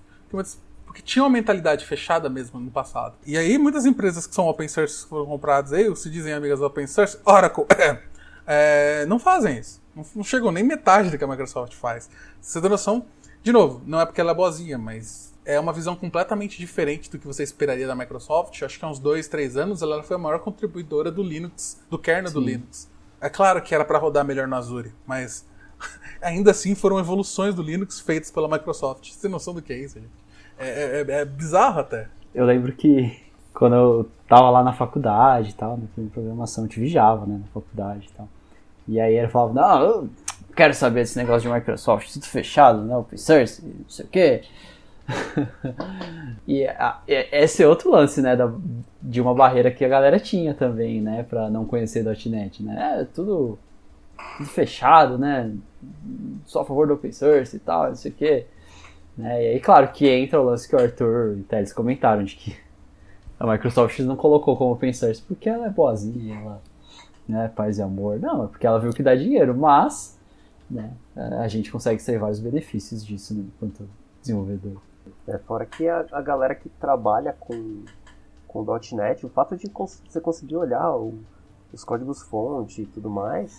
Porque, 0.87 1.03
tinha 1.03 1.23
uma 1.23 1.31
mentalidade 1.31 1.87
fechada 1.87 2.29
mesmo 2.29 2.59
no 2.61 2.71
passado. 2.71 3.15
E 3.27 3.37
aí 3.37 3.57
muitas 3.59 3.87
empresas 3.87 4.27
que 4.27 4.35
são 4.35 4.47
open 4.49 4.69
source 4.69 5.03
que 5.05 5.09
foram 5.09 5.27
compradas 5.27 5.73
aí, 5.73 5.89
ou 5.89 5.97
se 5.97 6.11
dizem 6.11 6.33
amigas 6.33 6.59
do 6.59 6.67
open 6.67 6.87
source, 6.87 7.19
Oracle, 7.25 7.65
é, 8.47 9.07
não 9.07 9.19
fazem 9.19 9.59
isso. 9.59 9.81
Não, 9.95 10.05
não 10.17 10.25
chegam 10.25 10.51
nem 10.51 10.65
metade 10.65 11.11
do 11.11 11.19
que 11.19 11.25
a 11.25 11.27
Microsoft 11.27 11.75
faz. 11.75 12.09
Você 12.41 12.61
tem 12.61 12.69
noção? 12.71 13.05
De 13.43 13.53
novo, 13.53 13.83
não 13.87 14.01
é 14.01 14.07
porque 14.07 14.21
ela 14.21 14.33
é 14.33 14.35
boazinha, 14.35 14.79
mas 14.79 15.33
é 15.45 15.59
uma 15.59 15.73
visão 15.73 15.97
completamente 15.97 16.59
diferente 16.59 17.11
do 17.11 17.19
que 17.19 17.27
você 17.27 17.43
esperaria 17.43 17.87
da 17.87 17.95
Microsoft. 17.95 18.63
Acho 18.63 18.79
que 18.79 18.85
há 18.85 18.89
uns 18.89 18.99
dois, 18.99 19.29
três 19.29 19.57
anos 19.57 19.83
ela 19.83 20.03
foi 20.03 20.17
a 20.17 20.19
maior 20.19 20.39
contribuidora 20.41 21.11
do 21.11 21.23
Linux, 21.23 21.81
do 21.91 21.99
kernel 21.99 22.31
do 22.33 22.41
Linux. 22.41 22.89
É 23.23 23.31
claro 23.31 23.63
que 23.63 23.75
era 23.75 23.85
para 23.85 23.99
rodar 23.99 24.25
melhor 24.25 24.47
no 24.49 24.57
Azure, 24.57 24.93
mas 25.07 25.47
ainda 26.21 26.51
assim 26.51 26.75
foram 26.75 26.99
evoluções 26.99 27.55
do 27.55 27.63
Linux 27.63 28.01
feitas 28.01 28.31
pela 28.31 28.49
Microsoft. 28.49 29.11
Você 29.11 29.21
tem 29.23 29.31
noção 29.31 29.55
do 29.55 29.63
que 29.63 29.73
é 29.73 29.79
isso, 29.79 29.99
gente? 29.99 30.11
É, 30.59 31.05
é- 31.09 31.21
é 31.21 31.25
bizarro 31.25 31.81
até. 31.81 32.09
Eu 32.35 32.45
lembro 32.45 32.73
que 32.73 33.17
quando 33.55 33.77
eu 33.77 34.11
tava 34.29 34.51
lá 34.51 34.63
na 34.65 34.73
faculdade 34.73 35.51
e 35.51 35.53
tal, 35.53 35.77
na 35.77 36.11
programação, 36.11 36.65
eu 36.65 36.69
tive 36.69 36.89
Java, 36.89 37.27
né, 37.27 37.39
na 37.41 37.47
faculdade 37.53 38.09
e 38.11 38.17
tal. 38.17 38.29
E 38.89 38.99
aí 39.01 39.15
ele 39.17 39.29
falava, 39.29 39.53
não, 39.53 39.83
eu 39.83 40.11
quero 40.57 40.75
saber 40.75 41.01
desse 41.01 41.17
negócio 41.17 41.49
de 41.49 41.55
Microsoft, 41.55 42.13
tudo 42.13 42.27
fechado, 42.27 42.83
né, 42.83 42.97
open 42.97 43.19
source, 43.19 43.63
não 43.65 43.89
sei 43.89 44.05
o 44.05 44.09
quê. 44.09 44.43
e 46.47 46.67
a- 46.67 47.01
esse 47.07 47.63
é 47.63 47.69
outro 47.69 47.91
lance, 47.91 48.21
né, 48.21 48.37
da, 48.37 48.53
de 49.01 49.21
uma 49.21 49.35
barreira 49.35 49.71
que 49.71 49.85
a 49.85 49.89
galera 49.89 50.19
tinha 50.19 50.55
também, 50.55 51.01
né, 51.01 51.23
pra 51.23 51.51
não 51.51 51.65
conhecer 51.65 52.05
.NET, 52.05 52.63
né, 52.63 53.01
é 53.01 53.05
tudo, 53.05 53.59
tudo 54.37 54.49
fechado, 54.49 55.19
né, 55.19 55.53
só 56.45 56.61
a 56.63 56.65
favor 56.65 56.87
do 56.87 56.95
open 56.95 57.13
source 57.13 57.57
e 57.57 57.61
tal, 57.61 57.89
não 57.89 57.97
sei 57.97 58.11
o 58.11 58.15
quê. 58.15 58.47
Né? 59.17 59.45
E 59.45 59.49
aí, 59.49 59.61
claro, 59.61 59.89
que 59.89 60.09
entra 60.09 60.41
o 60.41 60.45
lance 60.45 60.69
que 60.69 60.75
o 60.75 60.81
Arthur 60.81 61.37
e 61.39 61.43
Teles 61.43 61.73
comentaram, 61.73 62.25
de 62.25 62.35
que 62.37 62.57
a 63.39 63.47
Microsoft 63.47 63.99
não 64.01 64.17
colocou 64.17 64.57
como 64.57 64.73
open 64.73 64.93
source 64.93 65.21
porque 65.23 65.49
ela 65.49 65.67
é 65.67 65.71
boazinha, 65.71 66.37
ela 66.41 66.63
né, 67.29 67.51
paz 67.55 67.79
e 67.79 67.83
amor. 67.83 68.19
Não, 68.21 68.45
é 68.45 68.47
porque 68.47 68.67
ela 68.67 68.79
viu 68.81 68.93
que 68.93 69.03
dá 69.03 69.15
dinheiro, 69.15 69.57
mas 69.57 70.19
né, 70.71 70.93
a 71.15 71.49
gente 71.49 71.71
consegue 71.71 71.97
extrair 71.97 72.19
vários 72.19 72.41
benefícios 72.41 73.05
disso 73.05 73.35
né, 73.35 73.45
enquanto 73.55 73.89
desenvolvedor. 74.21 74.81
É, 75.27 75.39
fora 75.39 75.67
que 75.67 75.89
a, 75.89 76.07
a 76.13 76.21
galera 76.21 76.55
que 76.55 76.69
trabalha 76.69 77.33
com, 77.39 77.85
com 78.47 78.65
.NET, 78.93 79.25
o 79.27 79.29
fato 79.29 79.57
de 79.57 79.69
cons- 79.69 80.03
você 80.09 80.21
conseguir 80.21 80.57
olhar 80.57 80.95
o- 80.97 81.19
os 81.73 81.85
códigos-fonte 81.85 82.83
e 82.83 82.87
tudo 82.87 83.11
mais, 83.11 83.53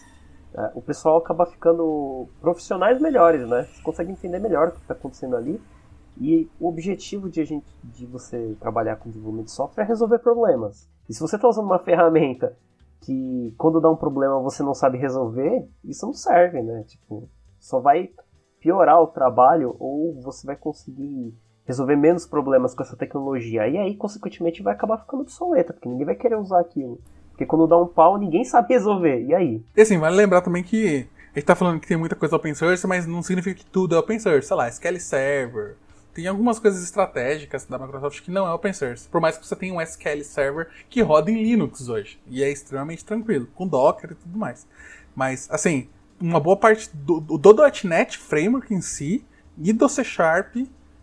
é, 0.53 0.71
o 0.75 0.81
pessoal 0.81 1.17
acaba 1.17 1.45
ficando 1.45 2.27
profissionais 2.39 3.01
melhores, 3.01 3.47
né? 3.47 3.63
Você 3.63 3.81
consegue 3.81 4.11
entender 4.11 4.39
melhor 4.39 4.69
o 4.69 4.71
que 4.71 4.79
está 4.79 4.93
acontecendo 4.93 5.35
ali. 5.35 5.61
E 6.15 6.47
o 6.59 6.69
objetivo 6.69 7.27
de, 7.29 7.41
a 7.41 7.45
gente, 7.45 7.65
de 7.83 8.05
você 8.05 8.55
trabalhar 8.59 8.97
com 8.97 9.09
desenvolvimento 9.09 9.47
de 9.47 9.51
software 9.51 9.83
é 9.83 9.87
resolver 9.87 10.19
problemas. 10.19 10.87
E 11.09 11.13
se 11.13 11.19
você 11.19 11.35
está 11.37 11.47
usando 11.47 11.65
uma 11.65 11.79
ferramenta 11.79 12.55
que 13.01 13.53
quando 13.57 13.81
dá 13.81 13.89
um 13.89 13.95
problema 13.95 14.39
você 14.39 14.61
não 14.63 14.75
sabe 14.75 14.97
resolver, 14.97 15.67
isso 15.83 16.05
não 16.05 16.13
serve, 16.13 16.61
né? 16.61 16.83
Tipo, 16.83 17.27
só 17.59 17.79
vai 17.79 18.11
piorar 18.63 19.01
o 19.01 19.07
trabalho 19.07 19.75
ou 19.77 20.17
você 20.21 20.47
vai 20.47 20.55
conseguir 20.55 21.35
resolver 21.65 21.97
menos 21.97 22.25
problemas 22.25 22.73
com 22.73 22.81
essa 22.81 22.95
tecnologia. 22.95 23.67
E 23.67 23.77
aí, 23.77 23.95
consequentemente, 23.95 24.63
vai 24.63 24.73
acabar 24.73 24.97
ficando 24.97 25.21
obsoleta, 25.21 25.73
porque 25.73 25.89
ninguém 25.89 26.05
vai 26.05 26.15
querer 26.15 26.37
usar 26.37 26.61
aquilo. 26.61 26.99
Porque 27.31 27.45
quando 27.45 27.67
dá 27.67 27.77
um 27.77 27.87
pau, 27.87 28.17
ninguém 28.17 28.45
sabe 28.45 28.73
resolver. 28.73 29.21
E 29.21 29.35
aí? 29.35 29.61
E 29.75 29.81
assim, 29.81 29.97
vale 29.97 30.15
lembrar 30.15 30.41
também 30.41 30.63
que 30.63 31.07
a 31.33 31.39
gente 31.39 31.45
tá 31.45 31.55
falando 31.55 31.81
que 31.81 31.87
tem 31.87 31.97
muita 31.97 32.15
coisa 32.15 32.35
open 32.35 32.55
source, 32.55 32.87
mas 32.87 33.05
não 33.05 33.21
significa 33.21 33.59
que 33.59 33.65
tudo 33.65 33.95
é 33.95 33.99
open 33.99 34.17
source. 34.17 34.47
Sei 34.47 34.55
lá, 34.55 34.69
SQL 34.69 34.99
Server. 34.99 35.75
Tem 36.13 36.27
algumas 36.27 36.59
coisas 36.59 36.83
estratégicas 36.83 37.65
da 37.65 37.79
Microsoft 37.79 38.21
que 38.21 38.31
não 38.31 38.47
é 38.47 38.53
open 38.53 38.71
source. 38.71 39.09
Por 39.09 39.19
mais 39.19 39.37
que 39.37 39.45
você 39.45 39.55
tenha 39.55 39.73
um 39.73 39.81
SQL 39.81 40.23
Server 40.23 40.69
que 40.89 41.01
roda 41.01 41.31
em 41.31 41.41
Linux 41.41 41.89
hoje. 41.89 42.19
E 42.27 42.43
é 42.43 42.49
extremamente 42.49 43.03
tranquilo, 43.03 43.47
com 43.55 43.67
Docker 43.67 44.11
e 44.11 44.15
tudo 44.15 44.37
mais. 44.37 44.67
Mas, 45.15 45.49
assim, 45.51 45.89
uma 46.23 46.39
boa 46.39 46.55
parte 46.55 46.89
do, 46.93 47.19
do, 47.19 47.55
.NET 47.83 48.17
Framework 48.17 48.73
em 48.73 48.79
si 48.79 49.25
e 49.61 49.73
do 49.73 49.89
C 49.89 50.03
Sharp, 50.05 50.55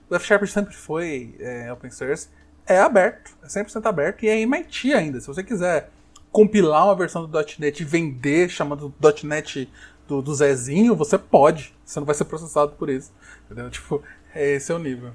o 0.09 0.15
F 0.15 0.27
Sharp 0.27 0.45
sempre 0.47 0.75
foi 0.75 1.37
é, 1.39 1.71
open 1.71 1.91
source, 1.91 2.29
é 2.67 2.79
aberto, 2.79 3.37
é 3.43 3.47
100% 3.47 3.85
aberto 3.87 4.25
e 4.25 4.29
é 4.29 4.41
MIT 4.41 4.95
ainda. 4.95 5.21
Se 5.21 5.27
você 5.27 5.45
quiser 5.45 5.91
compilar 6.33 6.87
uma 6.87 6.97
versão 6.97 7.27
do 7.27 7.39
.NET 7.59 7.81
e 7.81 7.85
vender 7.85 8.49
chamando 8.49 8.95
.NET 9.23 9.71
do, 10.09 10.23
do 10.23 10.35
Zezinho, 10.35 10.97
você 10.97 11.19
pode. 11.19 11.75
Você 11.85 12.01
não 12.01 12.07
vai 12.07 12.15
ser 12.15 12.25
processado 12.25 12.73
por 12.73 12.89
isso. 12.89 13.13
Entendeu? 13.45 13.71
Tipo, 13.71 14.03
esse 14.35 14.73
é 14.73 14.75
o 14.75 14.79
nível. 14.79 15.13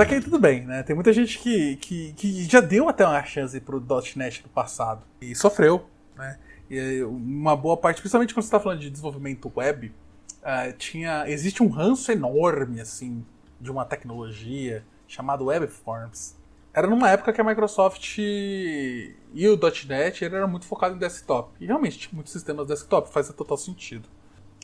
Só 0.00 0.06
que 0.06 0.14
aí 0.14 0.20
tudo 0.22 0.38
bem, 0.38 0.64
né? 0.64 0.82
Tem 0.82 0.94
muita 0.94 1.12
gente 1.12 1.38
que, 1.38 1.76
que, 1.76 2.14
que 2.14 2.44
já 2.44 2.62
deu 2.62 2.88
até 2.88 3.06
uma 3.06 3.22
chance 3.22 3.60
pro 3.60 3.84
.NET 4.16 4.42
no 4.42 4.48
passado 4.48 5.02
e 5.20 5.34
sofreu, 5.34 5.84
né? 6.16 6.38
E 6.70 7.02
uma 7.02 7.54
boa 7.54 7.76
parte, 7.76 8.00
principalmente 8.00 8.32
quando 8.32 8.44
você 8.44 8.48
está 8.48 8.58
falando 8.58 8.78
de 8.78 8.88
desenvolvimento 8.88 9.52
web, 9.54 9.92
uh, 10.38 10.72
tinha 10.78 11.28
existe 11.28 11.62
um 11.62 11.68
ranço 11.68 12.10
enorme 12.10 12.80
assim 12.80 13.22
de 13.60 13.70
uma 13.70 13.84
tecnologia 13.84 14.82
chamada 15.06 15.44
Webforms. 15.44 16.34
Era 16.72 16.86
numa 16.86 17.10
época 17.10 17.30
que 17.30 17.40
a 17.42 17.44
Microsoft 17.44 18.16
e 18.16 19.14
o 19.34 19.60
.NET 19.86 20.24
era 20.24 20.46
muito 20.46 20.64
focado 20.64 20.94
em 20.94 20.98
desktop. 20.98 21.52
E 21.60 21.66
realmente 21.66 21.98
tinha 21.98 22.14
muitos 22.14 22.32
sistemas 22.32 22.66
desktop, 22.66 23.12
faz 23.12 23.28
total 23.34 23.58
sentido. 23.58 24.08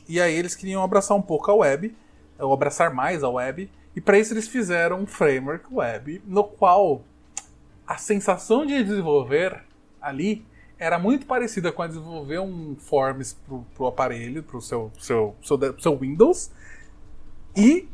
E 0.09 0.19
aí 0.19 0.33
eles 0.33 0.55
queriam 0.55 0.81
abraçar 0.81 1.15
um 1.15 1.21
pouco 1.21 1.51
a 1.51 1.53
web, 1.53 1.95
ou 2.39 2.51
abraçar 2.51 2.91
mais 2.91 3.23
a 3.23 3.29
web, 3.29 3.69
e 3.97 4.01
para 4.01 4.19
isso 4.19 4.31
eles 4.31 4.47
fizeram 4.47 4.99
um 4.99 5.07
framework 5.07 5.65
web 5.73 6.21
no 6.27 6.43
qual 6.43 7.01
a 7.87 7.97
sensação 7.97 8.63
de 8.63 8.83
desenvolver 8.83 9.63
ali 9.99 10.45
era 10.77 10.99
muito 10.99 11.25
parecida 11.25 11.71
com 11.71 11.81
a 11.81 11.87
de 11.87 11.93
desenvolver 11.93 12.37
um 12.37 12.75
Forms 12.75 13.33
pro, 13.33 13.65
pro 13.73 13.87
aparelho, 13.87 14.43
pro 14.43 14.61
seu, 14.61 14.91
seu, 14.99 15.35
seu, 15.41 15.79
seu 15.79 15.97
Windows, 15.97 16.51
e 17.55 17.89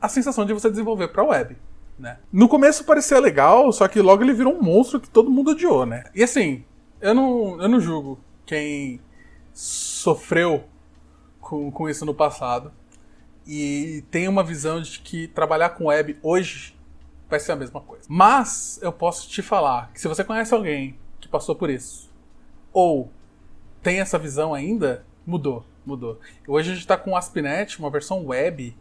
a 0.00 0.08
sensação 0.08 0.46
de 0.46 0.54
você 0.54 0.70
desenvolver 0.70 1.08
para 1.08 1.22
web. 1.22 1.58
Né? 1.98 2.16
No 2.32 2.48
começo 2.48 2.82
parecia 2.82 3.20
legal, 3.20 3.70
só 3.70 3.86
que 3.86 4.00
logo 4.00 4.22
ele 4.22 4.32
virou 4.32 4.54
um 4.54 4.62
monstro 4.62 4.98
que 4.98 5.10
todo 5.10 5.30
mundo 5.30 5.50
odiou, 5.50 5.84
né? 5.84 6.04
E 6.14 6.22
assim, 6.22 6.64
eu 7.02 7.14
não, 7.14 7.60
eu 7.60 7.68
não 7.68 7.80
julgo 7.80 8.18
quem 8.46 8.98
sofreu 9.52 10.64
com, 11.38 11.70
com 11.70 11.86
isso 11.86 12.06
no 12.06 12.14
passado 12.14 12.72
e 13.46 14.04
tem 14.10 14.28
uma 14.28 14.42
visão 14.42 14.80
de 14.80 15.00
que 15.00 15.28
trabalhar 15.28 15.70
com 15.70 15.86
web 15.86 16.18
hoje 16.22 16.74
vai 17.28 17.40
ser 17.40 17.52
a 17.52 17.56
mesma 17.56 17.80
coisa. 17.80 18.04
Mas 18.08 18.78
eu 18.82 18.92
posso 18.92 19.28
te 19.28 19.42
falar 19.42 19.90
que 19.92 20.00
se 20.00 20.08
você 20.08 20.24
conhece 20.24 20.54
alguém 20.54 20.96
que 21.20 21.28
passou 21.28 21.54
por 21.54 21.70
isso 21.70 22.10
ou 22.72 23.10
tem 23.82 24.00
essa 24.00 24.18
visão 24.18 24.54
ainda, 24.54 25.04
mudou, 25.26 25.64
mudou. 25.84 26.18
Hoje 26.48 26.70
a 26.70 26.74
gente 26.74 26.82
está 26.82 26.96
com 26.96 27.12
o 27.12 27.16
ASP.NET, 27.16 27.78
uma 27.78 27.90
versão 27.90 28.26
web 28.26 28.74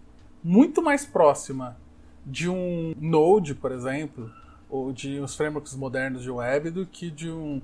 muito 0.43 0.81
mais 0.81 1.05
próxima 1.05 1.77
de 2.25 2.49
um 2.49 2.93
Node, 2.99 3.53
por 3.53 3.71
exemplo, 3.71 4.31
ou 4.69 4.91
de 4.91 5.19
uns 5.19 5.35
frameworks 5.35 5.75
modernos 5.75 6.23
de 6.23 6.31
web 6.31 6.71
do 6.71 6.85
que 6.85 7.11
de 7.11 7.29
um 7.29 7.61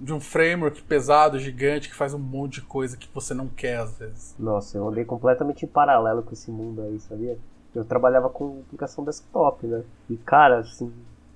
de 0.00 0.12
um 0.12 0.20
framework 0.20 0.82
pesado, 0.82 1.38
gigante, 1.38 1.88
que 1.88 1.94
faz 1.94 2.14
um 2.14 2.18
monte 2.18 2.54
de 2.54 2.62
coisa 2.62 2.96
que 2.96 3.08
você 3.12 3.34
não 3.34 3.48
quer 3.48 3.78
às 3.78 3.98
vezes. 3.98 4.34
Nossa, 4.38 4.78
eu 4.78 4.88
andei 4.88 5.04
completamente 5.04 5.64
em 5.64 5.68
paralelo 5.68 6.22
com 6.22 6.32
esse 6.32 6.50
mundo 6.50 6.82
aí, 6.82 6.98
sabia? 7.00 7.38
Eu 7.74 7.84
trabalhava 7.84 8.28
com 8.28 8.62
aplicação 8.66 9.04
desktop, 9.04 9.66
né? 9.66 9.84
E 10.08 10.16
cara, 10.16 10.60
assim, 10.60 10.92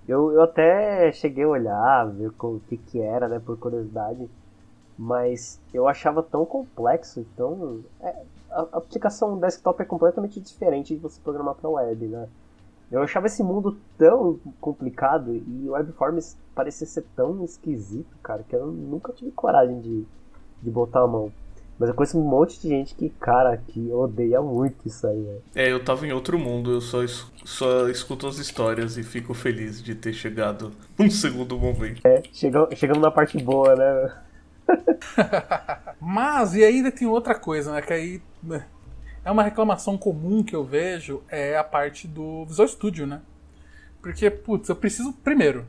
eu, 0.09 0.33
eu 0.33 0.43
até 0.43 1.13
cheguei 1.13 1.45
a 1.45 1.49
olhar, 1.49 2.07
ver 2.07 2.33
o 2.39 2.61
que, 2.69 2.77
que 2.77 3.01
era, 3.01 3.29
né, 3.29 3.39
por 3.39 3.59
curiosidade, 3.59 4.29
mas 4.99 5.61
eu 5.73 5.87
achava 5.87 6.23
tão 6.23 6.45
complexo, 6.45 7.21
então. 7.21 7.81
É, 8.01 8.15
a, 8.51 8.61
a 8.73 8.79
aplicação 8.79 9.39
desktop 9.39 9.83
é 9.83 9.85
completamente 9.85 10.41
diferente 10.41 10.95
de 10.95 11.01
você 11.01 11.21
programar 11.21 11.55
para 11.55 11.69
web, 11.69 12.07
né? 12.07 12.29
Eu 12.95 13.03
achava 13.03 13.27
esse 13.27 13.43
mundo 13.43 13.77
tão 13.99 14.39
complicado 14.61 15.35
e 15.35 15.69
o 15.69 15.73
Webforms 15.73 16.37
parecia 16.55 16.87
ser 16.87 17.05
tão 17.17 17.45
esquisito, 17.45 18.17
cara, 18.23 18.45
que 18.49 18.55
eu 18.55 18.67
nunca 18.67 19.13
tive 19.13 19.33
coragem 19.33 19.81
de, 19.81 20.05
de 20.63 20.71
botar 20.71 21.01
a 21.01 21.07
mão. 21.07 21.33
Mas 21.77 21.89
eu 21.89 21.95
conheço 21.97 22.17
um 22.17 22.23
monte 22.23 22.61
de 22.61 22.69
gente 22.69 22.95
que, 22.95 23.09
cara, 23.09 23.57
que 23.57 23.91
odeia 23.91 24.41
muito 24.41 24.87
isso 24.87 25.05
aí, 25.09 25.19
né? 25.19 25.39
É, 25.57 25.73
eu 25.73 25.85
tava 25.85 26.07
em 26.07 26.13
outro 26.13 26.39
mundo, 26.39 26.71
eu 26.71 26.81
só, 26.81 26.99
só 27.45 27.89
escuto 27.89 28.29
as 28.29 28.39
histórias 28.39 28.97
e 28.97 29.03
fico 29.03 29.35
feliz 29.35 29.83
de 29.83 29.97
ter 29.97 30.13
chegado 30.13 30.71
num 30.97 31.11
segundo 31.11 31.59
momento. 31.59 32.01
É, 32.07 32.23
chegamos, 32.33 32.79
chegamos 32.79 33.03
na 33.03 33.11
parte 33.11 33.43
boa, 33.43 33.75
né? 33.75 34.13
Mas, 36.01 36.55
e 36.55 36.63
ainda 36.63 36.93
tem 36.93 37.09
outra 37.09 37.35
coisa, 37.35 37.73
né? 37.73 37.83
Que 37.83 37.93
aí 37.93 38.23
né, 38.41 38.65
é 39.25 39.31
uma 39.31 39.43
reclamação 39.43 39.97
comum 39.97 40.43
que 40.43 40.55
eu 40.55 40.65
vejo, 40.65 41.23
é 41.29 41.57
a 41.57 41.65
parte 41.65 42.07
do 42.07 42.45
Visual 42.45 42.69
Studio, 42.69 43.07
né? 43.07 43.23
Porque, 44.03 44.29
putz, 44.31 44.69
eu 44.69 44.77
preciso, 44.77 45.13
primeiro, 45.13 45.67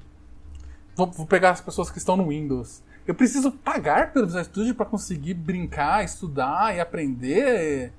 vou, 0.95 1.09
vou 1.09 1.25
pegar 1.25 1.51
as 1.51 1.61
pessoas 1.61 1.89
que 1.89 1.97
estão 1.97 2.17
no 2.17 2.27
Windows. 2.27 2.83
Eu 3.07 3.15
preciso 3.15 3.51
pagar 3.51 4.11
pelo 4.11 4.25
Visual 4.25 4.43
Studio 4.43 4.75
para 4.75 4.85
conseguir 4.85 5.35
brincar, 5.35 6.03
estudar 6.03 6.75
e 6.75 6.81
aprender 6.81 7.93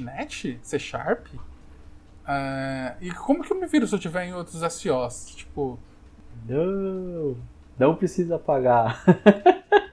.NET, 0.00 0.58
C 0.62 0.78
Sharp? 0.78 1.26
Uh, 1.34 2.96
e 3.00 3.12
como 3.12 3.44
que 3.44 3.52
eu 3.52 3.60
me 3.60 3.68
viro 3.68 3.86
se 3.86 3.94
eu 3.94 3.98
tiver 4.00 4.26
em 4.26 4.34
outros 4.34 4.60
SOs? 4.72 5.34
Tipo... 5.36 5.78
Não, 6.48 7.36
não 7.78 7.94
precisa 7.94 8.38
pagar. 8.38 9.04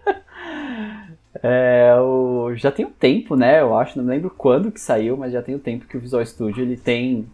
É, 1.46 1.94
o, 2.00 2.56
já 2.56 2.72
tem 2.72 2.86
um 2.86 2.92
tempo, 2.92 3.36
né? 3.36 3.60
Eu 3.60 3.78
acho, 3.78 4.02
não 4.02 4.08
lembro 4.08 4.30
quando 4.30 4.72
que 4.72 4.80
saiu, 4.80 5.18
mas 5.18 5.34
já 5.34 5.42
tem 5.42 5.54
um 5.54 5.60
tempo 5.60 5.86
que 5.86 5.98
o 5.98 6.00
Visual 6.00 6.26
Studio 6.26 6.64
ele 6.64 6.78
tem 6.78 7.28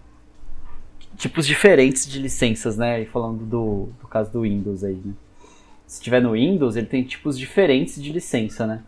tipos 1.16 1.46
diferentes 1.46 2.08
de 2.08 2.20
licenças, 2.20 2.76
né? 2.76 3.04
E 3.04 3.06
falando 3.06 3.46
do, 3.46 3.90
do 4.02 4.08
caso 4.08 4.32
do 4.32 4.42
Windows 4.42 4.84
aí, 4.84 5.00
né? 5.06 5.14
Se 5.86 6.02
tiver 6.02 6.22
no 6.22 6.32
Windows, 6.32 6.76
ele 6.76 6.88
tem 6.88 7.04
tipos 7.04 7.38
diferentes 7.38 8.02
de 8.02 8.12
licença, 8.12 8.66
né? 8.66 8.82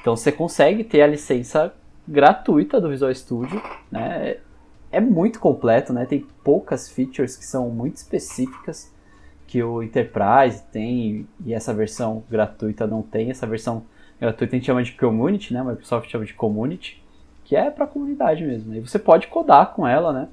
Então 0.00 0.16
você 0.16 0.30
consegue 0.30 0.84
ter 0.84 1.02
a 1.02 1.06
licença 1.06 1.74
gratuita 2.06 2.80
do 2.80 2.88
Visual 2.88 3.12
Studio, 3.12 3.60
né? 3.90 4.36
É 4.92 5.00
muito 5.00 5.40
completo, 5.40 5.92
né? 5.92 6.06
Tem 6.06 6.24
poucas 6.44 6.88
features 6.88 7.36
que 7.36 7.44
são 7.44 7.70
muito 7.70 7.96
específicas 7.96 8.92
que 9.48 9.60
o 9.62 9.82
Enterprise 9.82 10.62
tem 10.70 11.26
e 11.44 11.52
essa 11.52 11.74
versão 11.74 12.22
gratuita 12.30 12.86
não 12.86 13.02
tem. 13.02 13.30
Essa 13.30 13.46
versão 13.48 13.84
a 14.20 14.44
gente 14.44 14.66
chama 14.66 14.82
de 14.82 14.92
Community, 14.92 15.54
né? 15.54 15.60
A 15.60 15.64
Microsoft 15.64 16.10
chama 16.10 16.24
de 16.24 16.34
Community, 16.34 17.02
que 17.44 17.56
é 17.56 17.70
para 17.70 17.84
a 17.84 17.88
comunidade 17.88 18.44
mesmo. 18.44 18.74
E 18.74 18.80
você 18.80 18.98
pode 18.98 19.26
codar 19.28 19.72
com 19.72 19.86
ela, 19.86 20.12
né? 20.12 20.28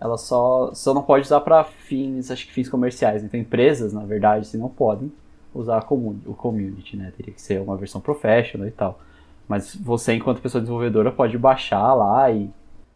Ela 0.00 0.16
só, 0.16 0.72
só 0.74 0.92
não 0.94 1.02
pode 1.02 1.26
usar 1.26 1.40
para 1.40 1.62
fins, 1.62 2.30
acho 2.30 2.46
que 2.46 2.52
fins 2.52 2.68
comerciais. 2.68 3.22
Então 3.22 3.38
empresas, 3.38 3.92
na 3.92 4.04
verdade, 4.04 4.46
se 4.46 4.56
não 4.56 4.68
podem 4.68 5.12
usar 5.54 5.78
a 5.78 5.82
community, 5.82 6.28
o 6.28 6.34
community, 6.34 6.96
né? 6.96 7.12
Teria 7.16 7.32
que 7.32 7.40
ser 7.40 7.60
uma 7.60 7.76
versão 7.76 8.00
professional 8.00 8.66
e 8.66 8.70
tal. 8.70 8.98
Mas 9.46 9.74
você, 9.74 10.14
enquanto 10.14 10.40
pessoa 10.40 10.60
desenvolvedora, 10.60 11.10
pode 11.10 11.36
baixar 11.36 11.92
lá 11.94 12.30
e 12.30 12.50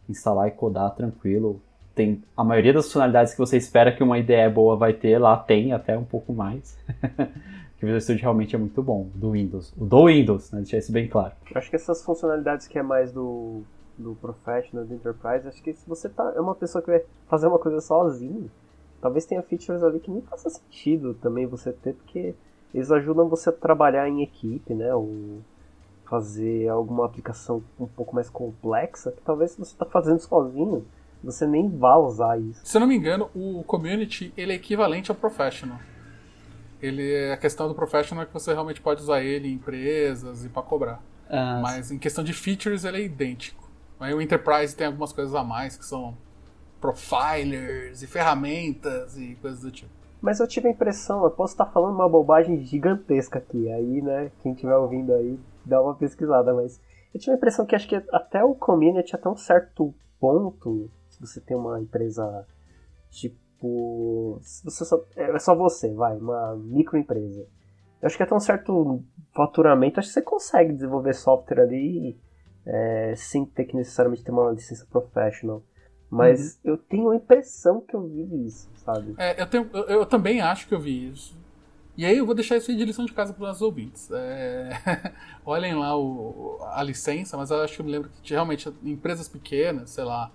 instalar 0.09 0.47
e 0.47 0.51
codar 0.51 0.91
tranquilo. 0.95 1.61
Tem 1.93 2.23
a 2.35 2.43
maioria 2.43 2.73
das 2.73 2.85
funcionalidades 2.85 3.33
que 3.33 3.39
você 3.39 3.57
espera 3.57 3.91
que 3.91 4.03
uma 4.03 4.17
IDE 4.17 4.49
boa 4.53 4.75
vai 4.75 4.93
ter, 4.93 5.17
lá 5.17 5.37
tem 5.37 5.73
até 5.73 5.97
um 5.97 6.03
pouco 6.03 6.33
mais. 6.33 6.77
o 7.85 7.93
Visual 7.93 8.01
Studio 8.01 8.21
realmente 8.21 8.55
é 8.55 8.59
muito 8.59 8.81
bom, 8.81 9.09
do 9.13 9.31
Windows. 9.31 9.73
O 9.77 9.85
do 9.85 10.05
Windows, 10.05 10.51
né? 10.51 10.59
Deixar 10.59 10.77
isso 10.77 10.91
bem 10.91 11.07
claro. 11.07 11.33
Eu 11.49 11.57
acho 11.57 11.69
que 11.69 11.75
essas 11.75 12.03
funcionalidades 12.03 12.67
que 12.67 12.77
é 12.77 12.83
mais 12.83 13.11
do, 13.11 13.61
do 13.97 14.15
Professional, 14.15 14.85
do 14.85 14.93
Enterprise, 14.93 15.47
acho 15.47 15.61
que 15.61 15.73
se 15.73 15.87
você 15.87 16.09
tá, 16.09 16.33
é 16.35 16.41
uma 16.41 16.55
pessoa 16.55 16.81
que 16.81 16.89
vai 16.89 17.01
fazer 17.27 17.47
uma 17.47 17.59
coisa 17.59 17.79
sozinho, 17.81 18.49
talvez 19.01 19.25
tenha 19.25 19.41
features 19.41 19.83
ali 19.83 19.99
que 19.99 20.11
nem 20.11 20.21
faça 20.21 20.49
sentido 20.49 21.13
também 21.15 21.45
você 21.45 21.71
ter, 21.71 21.93
porque 21.93 22.33
eles 22.73 22.91
ajudam 22.91 23.27
você 23.27 23.49
a 23.49 23.53
trabalhar 23.53 24.07
em 24.09 24.21
equipe, 24.21 24.73
né? 24.73 24.93
Ou 24.93 25.41
fazer 26.05 26.67
alguma 26.67 27.05
aplicação 27.05 27.63
um 27.79 27.87
pouco 27.87 28.13
mais 28.15 28.29
complexa, 28.29 29.11
que 29.11 29.21
talvez 29.21 29.51
se 29.51 29.59
você 29.59 29.73
está 29.73 29.85
fazendo 29.85 30.19
sozinho, 30.19 30.85
você 31.23 31.47
nem 31.47 31.69
vá 31.69 31.97
usar 31.97 32.39
isso. 32.39 32.61
Se 32.63 32.77
eu 32.77 32.81
não 32.81 32.87
me 32.87 32.95
engano, 32.95 33.29
o 33.33 33.63
community 33.63 34.31
ele 34.37 34.53
é 34.53 34.55
equivalente 34.55 35.09
ao 35.09 35.17
professional. 35.17 35.79
Ele 36.85 37.13
é 37.13 37.33
a 37.33 37.37
questão 37.37 37.67
do 37.67 37.75
professional 37.75 38.23
é 38.23 38.27
que 38.27 38.33
você 38.33 38.53
realmente 38.53 38.81
pode 38.81 39.01
usar 39.01 39.21
ele 39.21 39.47
em 39.47 39.53
empresas 39.53 40.45
e 40.45 40.49
para 40.49 40.61
cobrar. 40.61 41.01
Ah, 41.29 41.59
Mas 41.61 41.91
em 41.91 41.97
questão 41.97 42.23
de 42.23 42.33
features 42.33 42.83
ele 42.83 42.97
é 42.97 43.01
idêntico. 43.01 43.69
Aí 43.99 44.13
o 44.13 44.21
Enterprise 44.21 44.75
tem 44.75 44.87
algumas 44.87 45.11
coisas 45.11 45.33
a 45.33 45.43
mais 45.43 45.77
que 45.77 45.85
são 45.85 46.15
profilers 46.79 48.03
e 48.03 48.07
ferramentas 48.07 49.17
e 49.17 49.35
coisas 49.41 49.61
do 49.61 49.71
tipo. 49.71 49.91
Mas 50.21 50.39
eu 50.39 50.47
tive 50.47 50.67
a 50.67 50.71
impressão, 50.71 51.23
eu 51.23 51.31
posso 51.31 51.53
estar 51.53 51.65
falando 51.67 51.95
uma 51.95 52.09
bobagem 52.09 52.63
gigantesca 52.63 53.39
aqui, 53.39 53.71
aí, 53.71 54.01
né, 54.01 54.31
quem 54.41 54.53
estiver 54.53 54.75
ouvindo 54.75 55.13
aí, 55.13 55.39
dá 55.63 55.81
uma 55.81 55.93
pesquisada, 55.93 56.53
mas 56.53 56.79
eu 57.13 57.19
tive 57.19 57.33
a 57.33 57.35
impressão 57.35 57.65
que 57.65 57.75
acho 57.75 57.87
que 57.87 57.95
até 58.11 58.43
o 58.43 58.55
community 58.55 59.15
até 59.15 59.29
um 59.29 59.35
certo 59.35 59.93
ponto, 60.19 60.89
se 61.09 61.19
você 61.19 61.39
tem 61.39 61.55
uma 61.55 61.79
empresa 61.79 62.45
tipo 63.11 63.37
Tipo, 63.65 64.39
você 64.63 64.85
só, 64.85 65.03
é 65.15 65.39
só 65.39 65.55
você, 65.55 65.91
vai, 65.93 66.15
uma 66.17 66.55
microempresa. 66.55 67.47
Eu 68.01 68.07
acho 68.07 68.15
que 68.15 68.23
até 68.23 68.35
um 68.35 68.39
certo 68.39 69.03
faturamento, 69.33 69.99
acho 69.99 70.09
que 70.09 70.13
você 70.13 70.21
consegue 70.21 70.73
desenvolver 70.73 71.13
software 71.13 71.61
ali 71.61 72.17
é, 72.65 73.13
sem 73.15 73.45
ter 73.45 73.65
que 73.65 73.75
necessariamente 73.75 74.23
ter 74.23 74.31
uma 74.31 74.51
licença 74.51 74.85
professional. 74.89 75.63
Mas 76.09 76.59
uhum. 76.63 76.71
eu 76.71 76.77
tenho 76.77 77.09
a 77.09 77.15
impressão 77.15 77.81
que 77.81 77.95
eu 77.95 78.07
vi 78.07 78.45
isso, 78.45 78.69
sabe? 78.75 79.15
É, 79.17 79.41
eu, 79.41 79.47
tenho, 79.47 79.69
eu, 79.73 79.83
eu, 79.83 80.05
também 80.05 80.39
acho 80.39 80.67
que 80.67 80.75
eu 80.75 80.79
vi 80.79 81.09
isso. 81.09 81.35
E 81.97 82.05
aí 82.05 82.17
eu 82.17 82.25
vou 82.25 82.35
deixar 82.35 82.57
isso 82.57 82.69
aí 82.69 82.77
de 82.77 82.85
lição 82.85 83.05
de 83.05 83.13
casa 83.13 83.33
para 83.33 83.49
os 83.49 83.61
ouvintes. 83.61 84.11
É... 84.11 84.69
Olhem 85.43 85.73
lá 85.73 85.97
o, 85.97 86.59
a 86.73 86.83
licença, 86.83 87.35
mas 87.37 87.49
eu 87.49 87.61
acho 87.61 87.75
que 87.75 87.81
eu 87.81 87.85
me 87.85 87.91
lembro 87.91 88.09
que 88.21 88.33
realmente 88.33 88.71
empresas 88.83 89.27
pequenas, 89.27 89.89
sei 89.89 90.03
lá, 90.03 90.31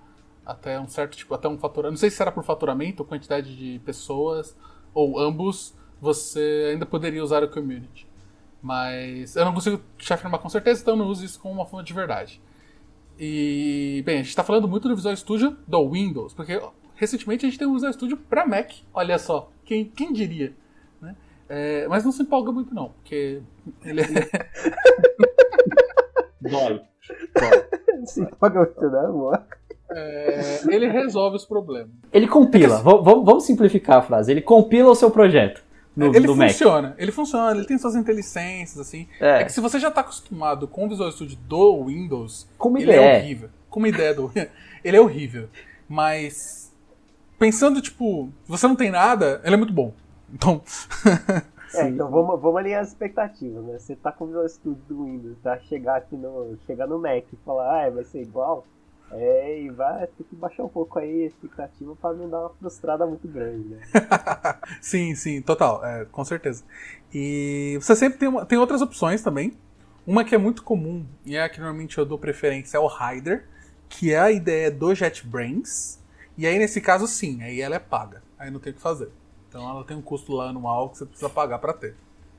até 0.50 0.80
um 0.80 0.88
certo 0.88 1.16
tipo, 1.16 1.34
até 1.34 1.48
um 1.48 1.58
faturamento. 1.58 1.92
Não 1.92 1.98
sei 1.98 2.10
se 2.10 2.20
era 2.20 2.32
por 2.32 2.42
faturamento, 2.42 3.02
ou 3.02 3.08
quantidade 3.08 3.56
de 3.56 3.78
pessoas, 3.80 4.56
ou 4.92 5.18
ambos, 5.18 5.74
você 6.00 6.70
ainda 6.72 6.84
poderia 6.84 7.22
usar 7.22 7.42
o 7.42 7.48
community. 7.48 8.08
Mas 8.60 9.36
eu 9.36 9.44
não 9.44 9.54
consigo 9.54 9.80
te 9.96 10.12
afirmar 10.12 10.38
com 10.38 10.48
certeza, 10.48 10.82
então 10.82 10.94
eu 10.94 10.98
não 10.98 11.06
uso 11.06 11.24
isso 11.24 11.40
como 11.40 11.54
uma 11.54 11.66
fonte 11.66 11.86
de 11.86 11.94
verdade. 11.94 12.42
E, 13.18 14.02
bem, 14.04 14.16
a 14.16 14.18
gente 14.18 14.30
está 14.30 14.42
falando 14.42 14.66
muito 14.66 14.88
do 14.88 14.96
Visual 14.96 15.16
Studio 15.16 15.56
do 15.66 15.90
Windows, 15.90 16.34
porque 16.34 16.60
recentemente 16.94 17.46
a 17.46 17.48
gente 17.48 17.58
tem 17.58 17.68
o 17.68 17.74
Visual 17.74 17.92
Studio 17.92 18.16
para 18.16 18.46
Mac. 18.46 18.72
Olha 18.92 19.18
só, 19.18 19.50
quem, 19.64 19.84
quem 19.84 20.12
diria? 20.12 20.54
Né? 21.00 21.14
É, 21.48 21.88
mas 21.88 22.04
não 22.04 22.12
se 22.12 22.22
empolga 22.22 22.50
muito, 22.50 22.74
não, 22.74 22.90
porque 22.90 23.40
ele 23.84 24.00
é. 24.02 24.06
Dói. 26.50 26.82
Se 28.06 28.22
empolga 28.22 28.60
muito, 28.60 28.90
né, 28.90 29.00
amor? 29.00 29.59
É, 29.92 30.60
ele 30.70 30.88
resolve 30.88 31.36
os 31.36 31.44
problemas. 31.44 31.90
Ele 32.12 32.26
compila, 32.28 32.78
v- 32.82 32.98
v- 32.98 33.24
vamos 33.24 33.44
simplificar 33.44 33.98
a 33.98 34.02
frase. 34.02 34.30
Ele 34.30 34.40
compila 34.40 34.90
o 34.90 34.94
seu 34.94 35.10
projeto 35.10 35.62
no, 35.96 36.14
ele 36.14 36.26
no 36.26 36.36
Mac. 36.36 36.50
funciona, 36.52 36.94
ele 36.98 37.10
funciona, 37.12 37.56
ele 37.56 37.66
tem 37.66 37.76
suas 37.78 37.96
inteligências, 37.96 38.78
assim. 38.78 39.08
É. 39.20 39.40
É. 39.40 39.44
que 39.44 39.52
se 39.52 39.60
você 39.60 39.78
já 39.78 39.88
está 39.88 40.00
acostumado 40.02 40.68
com 40.68 40.86
o 40.86 40.88
Visual 40.88 41.10
Studio 41.10 41.36
do 41.48 41.84
Windows, 41.86 42.48
Como 42.56 42.78
ele 42.78 42.84
ideia. 42.92 43.00
é 43.00 43.18
horrível. 43.18 43.48
Como 43.68 43.86
ideia 43.86 44.14
do 44.14 44.30
ele 44.84 44.96
é 44.96 45.00
horrível. 45.00 45.48
Mas 45.88 46.72
pensando, 47.38 47.80
tipo, 47.80 48.28
você 48.46 48.66
não 48.68 48.76
tem 48.76 48.90
nada, 48.90 49.40
ele 49.44 49.54
é 49.54 49.58
muito 49.58 49.72
bom. 49.72 49.92
Então, 50.32 50.62
É, 51.74 51.86
então 51.88 52.10
vamos, 52.10 52.40
vamos 52.40 52.58
alinhar 52.58 52.80
as 52.82 52.88
expectativas, 52.88 53.62
né? 53.64 53.78
Você 53.78 53.94
tá 53.94 54.10
com 54.10 54.24
o 54.24 54.26
Visual 54.26 54.48
Studio 54.48 54.82
do 54.88 55.04
Windows, 55.04 55.36
tá? 55.40 55.56
Chegar 55.68 55.96
aqui 55.98 56.16
no. 56.16 56.58
chegar 56.66 56.86
no 56.88 56.98
Mac 56.98 57.22
e 57.32 57.36
falar, 57.44 57.86
ah, 57.86 57.90
vai 57.90 58.02
ser 58.04 58.22
igual. 58.22 58.64
É, 59.12 59.62
e 59.62 59.70
vai 59.70 60.06
ter 60.06 60.24
que 60.24 60.36
baixar 60.36 60.62
um 60.64 60.68
pouco 60.68 60.98
aí 60.98 61.24
a 61.24 61.26
expectativa 61.26 61.96
pra 61.96 62.12
não 62.12 62.28
dar 62.30 62.40
uma 62.40 62.50
frustrada 62.50 63.04
muito 63.06 63.26
grande, 63.26 63.68
né? 63.68 63.80
sim, 64.80 65.14
sim, 65.16 65.42
total, 65.42 65.84
é, 65.84 66.04
com 66.04 66.24
certeza. 66.24 66.62
E 67.12 67.76
você 67.80 67.96
sempre 67.96 68.18
tem, 68.18 68.28
uma- 68.28 68.46
tem 68.46 68.56
outras 68.58 68.80
opções 68.82 69.22
também. 69.22 69.52
Uma 70.06 70.24
que 70.24 70.34
é 70.34 70.38
muito 70.38 70.62
comum 70.62 71.04
e 71.26 71.36
é 71.36 71.42
a 71.42 71.48
que 71.48 71.60
normalmente 71.60 71.98
eu 71.98 72.06
dou 72.06 72.18
preferência 72.18 72.76
é 72.76 72.80
o 72.80 72.86
Rider, 72.86 73.46
que 73.88 74.12
é 74.12 74.18
a 74.18 74.30
ideia 74.30 74.70
do 74.70 74.94
JetBrains. 74.94 75.98
E 76.38 76.46
aí, 76.46 76.58
nesse 76.58 76.80
caso, 76.80 77.06
sim, 77.06 77.42
aí 77.42 77.60
ela 77.60 77.76
é 77.76 77.78
paga. 77.78 78.22
Aí 78.38 78.50
não 78.50 78.60
tem 78.60 78.72
o 78.72 78.76
que 78.76 78.80
fazer. 78.80 79.10
Então 79.48 79.68
ela 79.68 79.84
tem 79.84 79.96
um 79.96 80.02
custo 80.02 80.32
lá 80.32 80.48
anual 80.50 80.88
que 80.88 80.98
você 80.98 81.04
precisa 81.04 81.28
pagar 81.28 81.58
para 81.58 81.72
ter. 81.72 81.94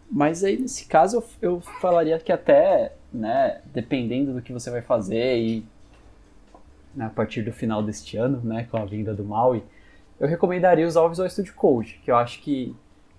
Mas 0.10 0.43
aí, 0.43 0.57
nesse 0.60 0.86
caso, 0.86 1.17
eu, 1.41 1.51
eu 1.53 1.62
falaria 1.79 2.17
que 2.19 2.31
até, 2.31 2.93
né, 3.13 3.62
dependendo 3.65 4.34
do 4.34 4.41
que 4.41 4.51
você 4.51 4.69
vai 4.69 4.81
fazer 4.81 5.38
e 5.38 5.65
né, 6.95 7.06
a 7.06 7.10
partir 7.10 7.41
do 7.41 7.51
final 7.51 7.82
deste 7.82 8.17
ano, 8.17 8.41
né, 8.43 8.67
com 8.69 8.77
a 8.77 8.86
vinda 8.86 9.13
do 9.13 9.23
Maui, 9.23 9.63
eu 10.19 10.27
recomendaria 10.27 10.86
usar 10.88 11.01
o 11.01 11.10
Visual 11.10 11.30
Studio 11.30 11.54
Code, 11.56 11.99
que 12.04 12.12
eu 12.12 12.15
acho 12.15 12.41
que 12.41 12.75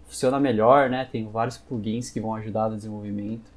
funciona 0.06 0.38
melhor, 0.38 0.90
né, 0.90 1.08
tem 1.10 1.28
vários 1.28 1.56
plugins 1.58 2.10
que 2.10 2.20
vão 2.20 2.34
ajudar 2.34 2.68
no 2.68 2.76
desenvolvimento, 2.76 3.50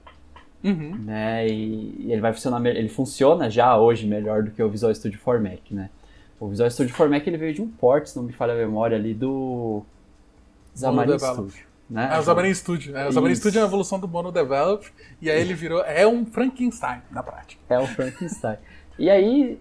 Uhum. 0.64 0.96
né, 1.04 1.48
e, 1.48 1.96
e 2.00 2.12
ele 2.12 2.22
vai 2.22 2.34
funcionar, 2.34 2.66
ele 2.66 2.90
funciona 2.90 3.50
já 3.50 3.78
hoje 3.78 4.08
melhor 4.08 4.42
do 4.42 4.52
que 4.52 4.64
o 4.64 4.70
Visual 4.70 4.94
Studio 4.96 5.20
for 5.20 5.40
Mac, 5.40 5.60
né. 5.70 5.90
O 6.40 6.50
Visual 6.50 6.70
Studio 6.70 6.94
for 6.94 7.10
Mac 7.10 7.26
ele 7.26 7.38
veio 7.38 7.54
de 7.54 7.62
um 7.62 7.68
port, 7.68 8.08
se 8.08 8.16
não 8.18 8.24
me 8.24 8.34
falha 8.34 8.54
a 8.54 8.58
memória, 8.58 8.98
ali 8.98 9.14
do 9.14 9.84
Xamarin. 10.76 11.18
Studio, 11.18 11.66
né. 11.90 12.10
É 12.12 12.20
o 12.20 12.24
Xamarin 12.24 12.54
Studio. 12.54 12.98
É, 12.98 13.08
o 13.08 13.12
Xamarin. 13.12 13.36
Studio 13.36 13.60
é 13.60 13.62
a 13.62 13.66
evolução 13.66 14.00
do 14.00 14.08
Mono 14.08 14.32
Develop. 14.32 14.86
E 15.22 15.30
aí 15.30 15.40
ele 15.40 15.54
virou. 15.54 15.82
É 15.84 16.06
um 16.06 16.26
Frankenstein 16.26 17.02
na 17.10 17.24
prática. 17.24 17.62
É 17.70 17.80
o 17.80 17.88
Frankenstein. 17.88 18.58
E 19.00 19.10
aí, 19.10 19.58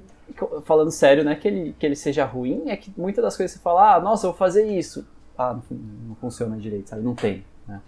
falando 0.64 0.90
sério, 0.90 1.24
não 1.24 1.32
é 1.32 1.34
que 1.34 1.46
ele, 1.48 1.76
que 1.78 1.84
ele 1.86 1.96
seja 1.96 2.24
ruim, 2.24 2.70
é 2.70 2.76
que 2.76 2.92
muitas 2.96 3.22
das 3.22 3.36
coisas 3.36 3.56
você 3.56 3.62
fala, 3.62 3.94
ah, 3.94 4.00
nossa, 4.00 4.26
eu 4.26 4.30
vou 4.30 4.38
fazer 4.38 4.66
isso. 4.66 5.06
Ah, 5.36 5.52
não, 5.70 5.78
não 6.08 6.14
funciona 6.16 6.56
direito, 6.56 6.90
sabe? 6.90 7.02
Não 7.02 7.14
tem. 7.14 7.44
Né? 7.66 7.80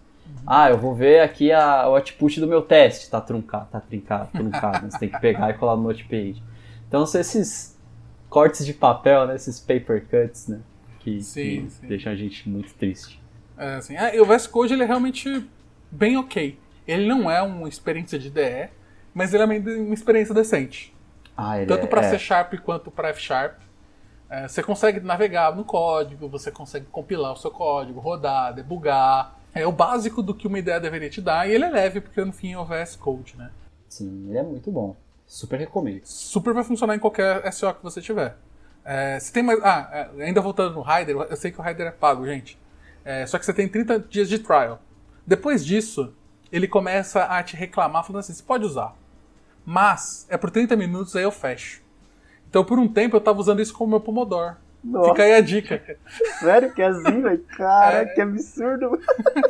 Ah, 0.46 0.70
eu 0.70 0.78
vou 0.78 0.94
ver 0.94 1.20
aqui 1.20 1.52
a, 1.52 1.88
o 1.88 1.94
output 1.94 2.40
do 2.40 2.46
meu 2.46 2.62
teste, 2.62 3.10
tá 3.10 3.20
truncado, 3.20 3.68
tá 3.70 3.80
trincado, 3.80 4.30
truncado. 4.32 4.84
né? 4.84 4.90
Você 4.90 4.98
tem 4.98 5.08
que 5.08 5.20
pegar 5.20 5.50
e 5.50 5.54
colar 5.54 5.76
no 5.76 5.82
Notepad. 5.82 6.42
Então 6.88 7.06
são 7.06 7.20
esses 7.20 7.76
cortes 8.28 8.66
de 8.66 8.74
papel, 8.74 9.26
né? 9.26 9.36
Esses 9.36 9.60
paper 9.60 10.04
cuts, 10.08 10.48
né? 10.48 10.60
Que, 11.00 11.22
Sim, 11.22 11.66
que 11.66 11.70
sim. 11.70 11.86
deixam 11.86 12.12
a 12.12 12.16
gente 12.16 12.48
muito 12.48 12.74
triste. 12.74 13.22
É, 13.56 13.76
assim, 13.76 13.94
e 13.96 14.20
o 14.20 14.24
VS 14.26 14.46
Code 14.48 14.74
ele 14.74 14.82
é 14.82 14.86
realmente 14.86 15.48
bem 15.90 16.16
ok. 16.16 16.58
Ele 16.86 17.06
não 17.06 17.30
é 17.30 17.40
uma 17.42 17.68
experiência 17.68 18.18
de 18.18 18.28
DE, 18.28 18.68
mas 19.14 19.32
ele 19.32 19.42
é 19.42 19.46
uma 19.46 19.94
experiência 19.94 20.34
decente. 20.34 20.95
Ah, 21.36 21.54
Tanto 21.66 21.84
é, 21.84 21.86
para 21.86 22.00
é, 22.00 22.10
C 22.10 22.18
Sharp 22.18 22.54
quanto 22.64 22.90
para 22.90 23.08
F 23.10 23.20
Sharp. 23.20 23.58
É, 24.28 24.48
você 24.48 24.62
consegue 24.62 25.00
navegar 25.00 25.54
no 25.54 25.64
código, 25.64 26.28
você 26.28 26.50
consegue 26.50 26.86
compilar 26.86 27.32
o 27.32 27.36
seu 27.36 27.50
código, 27.50 28.00
rodar, 28.00 28.54
debugar. 28.54 29.38
É 29.54 29.66
o 29.66 29.72
básico 29.72 30.22
do 30.22 30.34
que 30.34 30.46
uma 30.46 30.58
ideia 30.58 30.80
deveria 30.80 31.08
te 31.08 31.20
dar, 31.20 31.48
e 31.48 31.52
ele 31.54 31.64
é 31.64 31.70
leve, 31.70 32.00
porque 32.00 32.22
no 32.24 32.32
fim 32.32 32.52
é 32.52 32.58
o 32.58 32.64
VS 32.64 32.96
Code, 32.96 33.36
né? 33.36 33.50
Sim, 33.88 34.26
ele 34.28 34.38
é 34.38 34.42
muito 34.42 34.70
bom. 34.70 34.96
Super 35.26 35.58
recomendo. 35.58 36.02
super 36.04 36.52
vai 36.52 36.62
funcionar 36.62 36.94
em 36.94 36.98
qualquer 36.98 37.50
SO 37.52 37.72
que 37.74 37.82
você 37.82 38.00
tiver. 38.00 38.36
É, 38.84 39.18
você 39.18 39.32
tem 39.32 39.42
mais. 39.42 39.58
Ah, 39.64 39.88
é, 39.92 40.24
ainda 40.24 40.40
voltando 40.40 40.74
no 40.74 40.82
Rider, 40.82 41.16
eu 41.16 41.36
sei 41.36 41.50
que 41.50 41.60
o 41.60 41.62
Rider 41.62 41.88
é 41.88 41.90
pago, 41.90 42.24
gente. 42.26 42.58
É, 43.04 43.26
só 43.26 43.38
que 43.38 43.44
você 43.44 43.52
tem 43.52 43.68
30 43.68 44.00
dias 44.00 44.28
de 44.28 44.38
trial. 44.38 44.80
Depois 45.26 45.64
disso, 45.64 46.14
ele 46.52 46.68
começa 46.68 47.24
a 47.24 47.42
te 47.42 47.56
reclamar, 47.56 48.04
falando 48.04 48.20
assim: 48.20 48.32
você 48.32 48.42
pode 48.42 48.64
usar. 48.64 48.94
Mas 49.66 50.24
é 50.30 50.36
por 50.36 50.50
30 50.50 50.76
minutos, 50.76 51.16
aí 51.16 51.24
eu 51.24 51.32
fecho. 51.32 51.82
Então, 52.48 52.64
por 52.64 52.78
um 52.78 52.86
tempo, 52.86 53.16
eu 53.16 53.20
tava 53.20 53.40
usando 53.40 53.60
isso 53.60 53.74
como 53.74 53.90
meu 53.90 54.00
Pomodoro. 54.00 54.54
Nossa, 54.84 55.08
Fica 55.10 55.24
aí 55.24 55.34
a 55.34 55.40
dica. 55.40 55.82
sério 56.38 56.72
que 56.72 56.80
é 56.80 56.86
assim, 56.86 57.20
velho? 57.20 57.44
Cara, 57.56 57.96
É. 58.02 58.04
que 58.06 58.20
absurdo. 58.20 59.00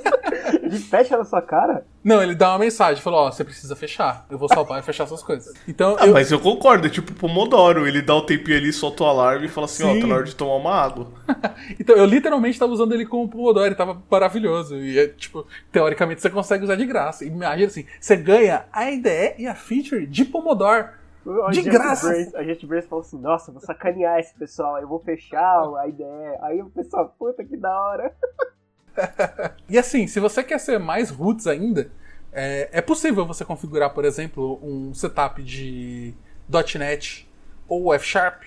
Ele 0.62 0.78
fecha 0.78 1.18
na 1.18 1.24
sua 1.24 1.42
cara? 1.42 1.84
Não, 2.06 2.22
ele 2.22 2.36
dá 2.36 2.50
uma 2.52 2.60
mensagem, 2.60 3.02
falou: 3.02 3.26
Ó, 3.26 3.32
você 3.32 3.42
precisa 3.42 3.74
fechar. 3.74 4.24
Eu 4.30 4.38
vou 4.38 4.48
salvar 4.48 4.78
e 4.78 4.82
fechar 4.84 5.08
suas 5.08 5.24
coisas. 5.24 5.52
Então, 5.66 5.96
Ah, 5.98 6.06
eu, 6.06 6.12
mas 6.12 6.30
eu 6.30 6.38
concordo, 6.38 6.86
é 6.86 6.90
tipo 6.90 7.12
Pomodoro, 7.12 7.84
ele 7.84 8.00
dá 8.00 8.14
o 8.14 8.22
tempinho 8.22 8.56
ali, 8.56 8.72
solta 8.72 9.02
o 9.02 9.06
alarme 9.08 9.46
e 9.46 9.48
fala 9.48 9.64
assim, 9.64 9.82
ó, 9.82 10.00
tá 10.00 10.06
na 10.06 10.14
hora 10.14 10.22
de 10.22 10.36
tomar 10.36 10.54
uma 10.54 10.72
água. 10.72 11.08
Então, 11.80 11.96
eu 11.96 12.04
literalmente 12.04 12.58
tava 12.60 12.70
usando 12.72 12.92
ele 12.94 13.04
como 13.04 13.28
Pomodoro, 13.28 13.66
ele 13.66 13.74
tava 13.74 14.00
maravilhoso. 14.08 14.76
E, 14.76 14.96
é, 14.96 15.08
tipo, 15.08 15.44
teoricamente 15.72 16.20
você 16.22 16.30
consegue 16.30 16.62
usar 16.62 16.76
de 16.76 16.86
graça. 16.86 17.24
E 17.24 17.28
Imagina 17.28 17.66
assim, 17.66 17.84
você 18.00 18.14
ganha 18.14 18.66
a 18.72 18.88
IDE 18.88 19.34
e 19.38 19.46
a 19.48 19.54
feature 19.56 20.06
de 20.06 20.24
Pomodoro. 20.24 20.86
De 21.50 21.62
graça. 21.62 22.08
Brains- 22.08 22.34
a 22.36 22.44
gente 22.44 22.64
Brains 22.66 22.86
falou 22.86 23.04
assim, 23.04 23.18
nossa, 23.18 23.50
vou 23.50 23.60
sacanear 23.60 24.20
esse 24.20 24.32
pessoal, 24.34 24.78
eu 24.78 24.86
vou 24.86 25.00
fechar 25.00 25.60
a 25.80 25.88
ideia. 25.88 26.38
Aí 26.42 26.62
o 26.62 26.70
pessoal, 26.70 27.12
puta 27.18 27.42
que 27.44 27.56
da 27.56 27.76
hora. 27.76 28.12
E 29.68 29.78
assim, 29.78 30.06
se 30.06 30.20
você 30.20 30.42
quer 30.42 30.58
ser 30.58 30.78
mais 30.78 31.10
roots 31.10 31.46
ainda, 31.46 31.90
é, 32.32 32.68
é 32.72 32.80
possível 32.80 33.26
você 33.26 33.44
configurar, 33.44 33.90
por 33.90 34.04
exemplo, 34.04 34.60
um 34.62 34.94
setup 34.94 35.42
de 35.42 36.14
.NET 36.78 37.28
ou 37.68 37.92
F 37.94 38.06
Sharp 38.06 38.42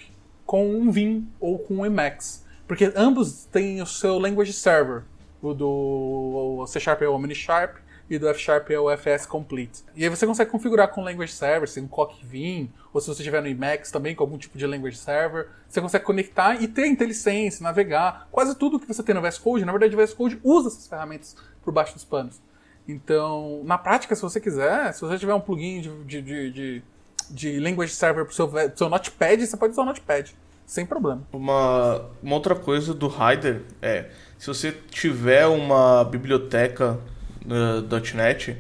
com 0.46 0.70
um 0.70 0.92
Vim 0.92 1.28
ou 1.40 1.60
com 1.60 1.76
um 1.76 1.86
Emacs. 1.86 2.46
Porque 2.68 2.92
ambos 2.96 3.46
têm 3.46 3.82
o 3.82 3.86
seu 3.86 4.18
language 4.18 4.54
server. 4.54 5.04
O 5.42 5.54
do 5.54 6.66
C 6.68 6.80
Sharp 6.80 7.02
é 7.02 7.08
o 7.08 7.14
Omni 7.14 7.36
Sharp 7.36 7.78
e 8.10 8.18
do 8.18 8.28
F 8.28 8.40
Sharp 8.40 8.72
é 8.72 8.80
o 8.80 8.90
FS 8.90 9.26
Complete. 9.26 9.84
E 9.96 10.04
aí 10.04 10.10
você 10.10 10.26
consegue 10.26 10.50
configurar 10.50 10.88
com 10.90 11.04
language 11.04 11.32
server, 11.32 11.70
se 11.70 11.80
um 11.80 11.90
Vim, 12.24 12.72
ou 12.92 13.00
se 13.00 13.08
você 13.08 13.22
tiver 13.22 13.42
no 13.42 13.48
Emacs 13.48 13.92
também 13.92 14.16
com 14.16 14.24
algum 14.24 14.38
tipo 14.38 14.58
de 14.58 14.66
language 14.66 14.98
server, 14.98 15.48
você 15.68 15.80
consegue 15.80 16.04
conectar 16.04 16.62
e 16.62 16.68
ter 16.68 16.88
IntelliSense, 16.88 17.62
navegar, 17.62 18.28
quase 18.32 18.56
tudo 18.56 18.80
que 18.80 18.88
você 18.88 19.04
tem 19.04 19.14
no 19.14 19.22
VS 19.22 19.38
Code, 19.38 19.64
na 19.64 19.72
verdade 19.72 19.96
o 19.96 20.00
VS 20.00 20.14
Code 20.14 20.40
usa 20.44 20.70
essas 20.70 20.88
ferramentas 20.88 21.36
por 21.62 21.72
baixo 21.72 21.94
dos 21.94 22.04
panos. 22.04 22.42
Então, 22.88 23.62
na 23.66 23.78
prática, 23.78 24.16
se 24.16 24.22
você 24.22 24.40
quiser, 24.40 24.94
se 24.94 25.02
você 25.02 25.20
tiver 25.20 25.34
um 25.36 25.42
plugin 25.42 25.82
de, 25.82 26.04
de, 26.04 26.22
de, 26.22 26.52
de, 26.52 26.84
de 27.30 27.60
language 27.60 27.94
server 27.94 28.26
pro 28.26 28.34
seu, 28.34 28.52
seu 28.76 28.90
Notepad, 28.90 29.46
você 29.46 29.56
pode 29.56 29.74
usar 29.74 29.84
o 29.84 29.86
Notepad, 29.86 30.36
sem 30.66 30.88
problema. 30.88 31.22
Uma, 31.32 32.10
uma 32.24 32.36
outra 32.36 32.56
coisa 32.56 32.92
do 32.92 33.08
Rider 33.08 33.62
é, 33.80 34.10
se 34.40 34.48
você 34.48 34.72
tiver 34.72 35.46
uma 35.46 36.04
biblioteca 36.04 37.00
uh, 37.50 38.16
.NET, 38.16 38.58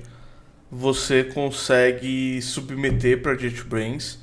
você 0.72 1.24
consegue 1.24 2.42
submeter 2.42 3.22
para 3.22 3.36
JetBrains 3.36 4.20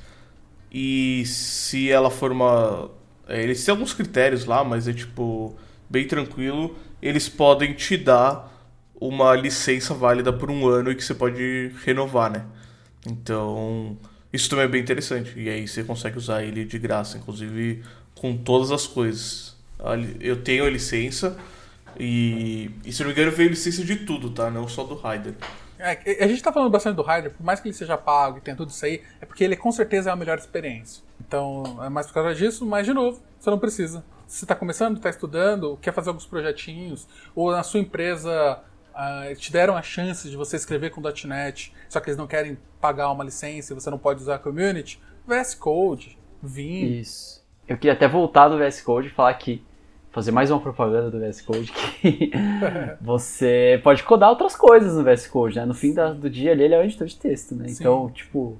e 0.71 1.25
se 1.25 1.89
ela 1.89 2.09
for 2.09 2.31
uma... 2.31 2.89
é, 3.27 3.43
eles 3.43 3.63
têm 3.63 3.71
alguns 3.71 3.93
critérios 3.93 4.45
lá, 4.45 4.63
mas 4.63 4.87
é 4.87 4.93
tipo 4.93 5.55
bem 5.89 6.07
tranquilo. 6.07 6.75
Eles 7.01 7.29
podem 7.29 7.73
te 7.73 7.97
dar 7.97 8.53
uma 8.99 9.35
licença 9.35 9.93
válida 9.93 10.33
por 10.33 10.49
um 10.49 10.67
ano 10.67 10.91
e 10.91 10.95
que 10.95 11.03
você 11.03 11.13
pode 11.13 11.71
renovar, 11.85 12.31
né? 12.31 12.45
Então, 13.05 13.97
isso 14.33 14.49
também 14.49 14.65
é 14.65 14.67
bem 14.67 14.81
interessante. 14.81 15.33
E 15.39 15.49
aí 15.49 15.67
você 15.67 15.83
consegue 15.83 16.17
usar 16.17 16.43
ele 16.43 16.65
de 16.65 16.79
graça, 16.79 17.17
inclusive 17.17 17.83
com 18.15 18.35
todas 18.35 18.71
as 18.71 18.87
coisas. 18.87 19.55
Eu 20.19 20.41
tenho 20.41 20.65
a 20.65 20.69
licença 20.69 21.37
e, 21.99 22.71
e 22.85 22.93
se 22.93 23.01
não 23.01 23.07
me 23.07 23.13
engano 23.13 23.31
veio 23.31 23.49
licença 23.49 23.83
de 23.83 23.95
tudo, 23.97 24.29
tá? 24.29 24.49
Não 24.49 24.67
só 24.67 24.83
do 24.83 24.95
Rider. 24.95 25.35
É, 25.79 26.23
a 26.23 26.27
gente 26.27 26.41
tá 26.41 26.51
falando 26.51 26.71
bastante 26.71 26.95
do 26.95 27.03
Rider, 27.03 27.31
por 27.31 27.43
mais 27.43 27.59
que 27.59 27.67
ele 27.67 27.75
seja 27.75 27.97
pago 27.97 28.39
e 28.39 28.41
tenha 28.41 28.57
tudo 28.57 28.69
isso 28.69 28.83
aí, 28.85 29.01
é 29.21 29.25
porque 29.25 29.43
ele 29.43 29.55
com 29.55 29.71
certeza 29.71 30.09
é 30.09 30.13
a 30.13 30.15
melhor 30.15 30.37
experiência. 30.37 31.03
Então, 31.19 31.79
é 31.83 31.89
mais 31.89 32.07
por 32.07 32.13
causa 32.13 32.33
disso, 32.33 32.65
mas 32.65 32.85
de 32.85 32.93
novo, 32.93 33.21
você 33.39 33.49
não 33.49 33.59
precisa. 33.59 34.03
Se 34.25 34.43
está 34.43 34.55
começando, 34.55 34.97
está 34.97 35.09
estudando, 35.09 35.77
quer 35.81 35.93
fazer 35.93 36.09
alguns 36.09 36.25
projetinhos, 36.25 37.07
ou 37.35 37.51
na 37.51 37.63
sua 37.63 37.79
empresa 37.79 38.59
uh, 38.93 39.35
te 39.35 39.51
deram 39.51 39.77
a 39.77 39.81
chance 39.81 40.29
de 40.29 40.35
você 40.35 40.55
escrever 40.55 40.89
com 40.89 41.01
.NET, 41.25 41.73
só 41.87 41.99
que 41.99 42.09
eles 42.09 42.17
não 42.17 42.27
querem 42.27 42.57
pagar 42.81 43.11
uma 43.11 43.23
licença 43.23 43.71
e 43.71 43.75
você 43.75 43.89
não 43.89 43.99
pode 43.99 44.21
usar 44.21 44.35
a 44.35 44.39
community, 44.39 44.99
VS 45.27 45.53
Code, 45.55 46.17
Vim. 46.41 46.99
Isso. 46.99 47.45
Eu 47.67 47.77
queria 47.77 47.93
até 47.93 48.07
voltar 48.07 48.47
do 48.47 48.57
VS 48.57 48.81
Code 48.81 49.07
e 49.07 49.11
falar 49.11 49.33
que 49.35 49.63
fazer 50.17 50.31
mais 50.31 50.49
uma 50.49 50.59
propaganda 50.59 51.11
do 51.11 51.19
VS 51.19 51.41
Code 51.41 51.71
que 51.71 52.31
você 52.99 53.79
pode 53.83 54.01
codar 54.01 54.31
outras 54.31 54.55
coisas 54.55 54.97
no 54.97 55.03
VS 55.03 55.27
Code, 55.27 55.57
né? 55.57 55.63
No 55.63 55.75
fim 55.75 55.93
da, 55.93 56.11
do 56.11 56.27
dia 56.27 56.53
ali 56.53 56.63
ele 56.63 56.73
é 56.73 56.79
um 56.79 56.83
editor 56.83 57.05
de 57.05 57.15
texto, 57.15 57.53
né? 57.53 57.67
Sim. 57.67 57.75
Então, 57.79 58.09
tipo, 58.09 58.57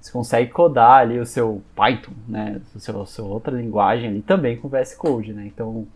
você 0.00 0.10
consegue 0.10 0.50
codar 0.50 1.02
ali 1.02 1.20
o 1.20 1.24
seu 1.24 1.62
Python, 1.76 2.10
né? 2.26 2.60
O 2.74 2.80
seu, 2.80 3.00
a 3.00 3.06
sua 3.06 3.28
outra 3.28 3.56
linguagem 3.56 4.10
ali 4.10 4.22
também 4.22 4.56
com 4.56 4.68
VS 4.68 4.96
Code, 4.96 5.32
né? 5.32 5.46
Então, 5.46 5.86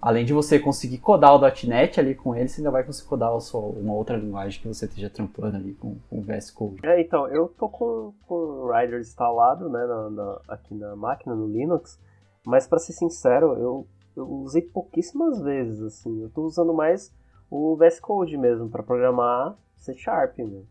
além 0.00 0.24
de 0.24 0.32
você 0.32 0.60
conseguir 0.60 0.98
codar 0.98 1.34
o 1.34 1.40
.NET 1.66 1.98
ali 1.98 2.14
com 2.14 2.32
ele, 2.32 2.46
você 2.46 2.60
ainda 2.60 2.70
vai 2.70 2.84
conseguir 2.84 3.08
codar 3.08 3.40
sua, 3.40 3.62
uma 3.62 3.94
outra 3.94 4.16
linguagem 4.16 4.62
que 4.62 4.68
você 4.68 4.84
esteja 4.84 5.10
trampando 5.10 5.56
ali 5.56 5.74
com, 5.74 5.96
com 6.08 6.20
o 6.20 6.22
VS 6.22 6.52
Code. 6.52 6.86
É, 6.86 7.00
então, 7.00 7.26
eu 7.26 7.48
tô 7.48 7.68
com, 7.68 8.14
com 8.28 8.34
o 8.36 8.72
Rider 8.72 9.00
instalado, 9.00 9.68
né, 9.68 9.84
na, 9.84 10.08
na, 10.08 10.40
aqui 10.46 10.72
na 10.72 10.94
máquina, 10.94 11.34
no 11.34 11.48
Linux, 11.48 11.98
mas 12.46 12.64
para 12.68 12.78
ser 12.78 12.92
sincero, 12.92 13.56
eu, 13.58 13.86
eu 14.16 14.28
usei 14.28 14.62
pouquíssimas 14.62 15.40
vezes, 15.40 15.82
assim, 15.82 16.22
eu 16.22 16.30
tô 16.30 16.42
usando 16.42 16.72
mais 16.72 17.12
o 17.50 17.76
VS 17.76 18.00
Code 18.00 18.36
mesmo, 18.36 18.68
para 18.68 18.82
programar 18.82 19.56
C 19.76 19.94
Sharp, 19.94 20.38
né? 20.38 20.62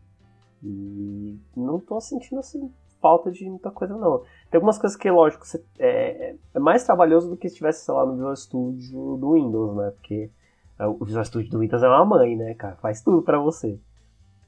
E 0.62 1.38
não 1.56 1.78
tô 1.78 2.00
sentindo, 2.00 2.38
assim, 2.38 2.72
falta 3.00 3.30
de 3.30 3.48
muita 3.48 3.70
coisa, 3.70 3.96
não. 3.96 4.20
Tem 4.50 4.58
algumas 4.58 4.78
coisas 4.78 4.96
que, 4.96 5.10
lógico, 5.10 5.46
você, 5.46 5.62
é, 5.78 6.36
é, 6.54 6.58
mais 6.58 6.84
trabalhoso 6.84 7.28
do 7.28 7.36
que 7.36 7.48
se 7.48 7.54
estivesse, 7.54 7.84
sei 7.84 7.92
lá, 7.92 8.06
no 8.06 8.14
Visual 8.14 8.36
Studio 8.36 9.16
do 9.16 9.32
Windows, 9.32 9.76
né? 9.76 9.90
Porque 9.90 10.30
é, 10.78 10.86
o 10.86 11.04
Visual 11.04 11.24
Studio 11.24 11.50
do 11.50 11.58
Windows 11.58 11.82
é 11.82 11.88
uma 11.88 12.04
mãe, 12.04 12.36
né, 12.36 12.54
cara? 12.54 12.76
Faz 12.76 13.02
tudo 13.02 13.22
para 13.22 13.38
você. 13.38 13.78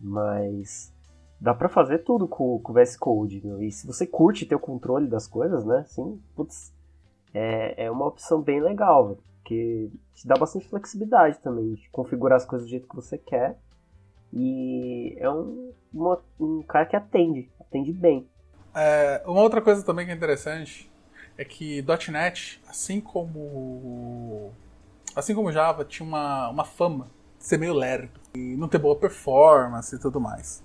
Mas 0.00 0.92
dá 1.40 1.52
para 1.52 1.68
fazer 1.68 1.98
tudo 1.98 2.28
com, 2.28 2.60
o 2.64 2.72
VS 2.72 2.96
Code. 2.96 3.44
Né? 3.44 3.66
E 3.66 3.72
se 3.72 3.86
você 3.86 4.06
curte 4.06 4.46
ter 4.46 4.54
o 4.54 4.60
controle 4.60 5.08
das 5.08 5.26
coisas, 5.26 5.64
né? 5.64 5.84
Sim, 5.88 6.20
putz, 6.34 6.72
é, 7.34 7.86
é 7.86 7.90
uma 7.90 8.06
opção 8.06 8.40
bem 8.40 8.62
legal, 8.62 9.18
porque 9.42 9.90
te 10.14 10.26
dá 10.26 10.36
bastante 10.36 10.68
flexibilidade 10.68 11.40
também 11.40 11.74
de 11.74 11.90
configurar 11.90 12.36
as 12.36 12.46
coisas 12.46 12.66
do 12.66 12.70
jeito 12.70 12.88
que 12.88 12.94
você 12.94 13.18
quer. 13.18 13.58
E 14.32 15.16
é 15.18 15.28
um, 15.28 15.72
uma, 15.92 16.20
um 16.40 16.62
cara 16.62 16.86
que 16.86 16.96
atende, 16.96 17.50
atende 17.60 17.92
bem. 17.92 18.28
É, 18.74 19.22
uma 19.26 19.42
outra 19.42 19.60
coisa 19.60 19.84
também 19.84 20.06
que 20.06 20.12
é 20.12 20.14
interessante 20.14 20.90
é 21.36 21.44
que 21.44 21.84
.NET, 22.10 22.60
assim 22.68 23.00
como 23.00 24.52
assim 25.14 25.34
como 25.34 25.52
Java, 25.52 25.84
tinha 25.84 26.06
uma, 26.06 26.48
uma 26.48 26.64
fama 26.64 27.08
de 27.38 27.44
ser 27.44 27.58
meio 27.58 27.72
lerdo 27.72 28.20
e 28.34 28.56
não 28.56 28.66
ter 28.68 28.78
boa 28.78 28.96
performance 28.96 29.94
e 29.94 29.98
tudo 29.98 30.20
mais. 30.20 30.62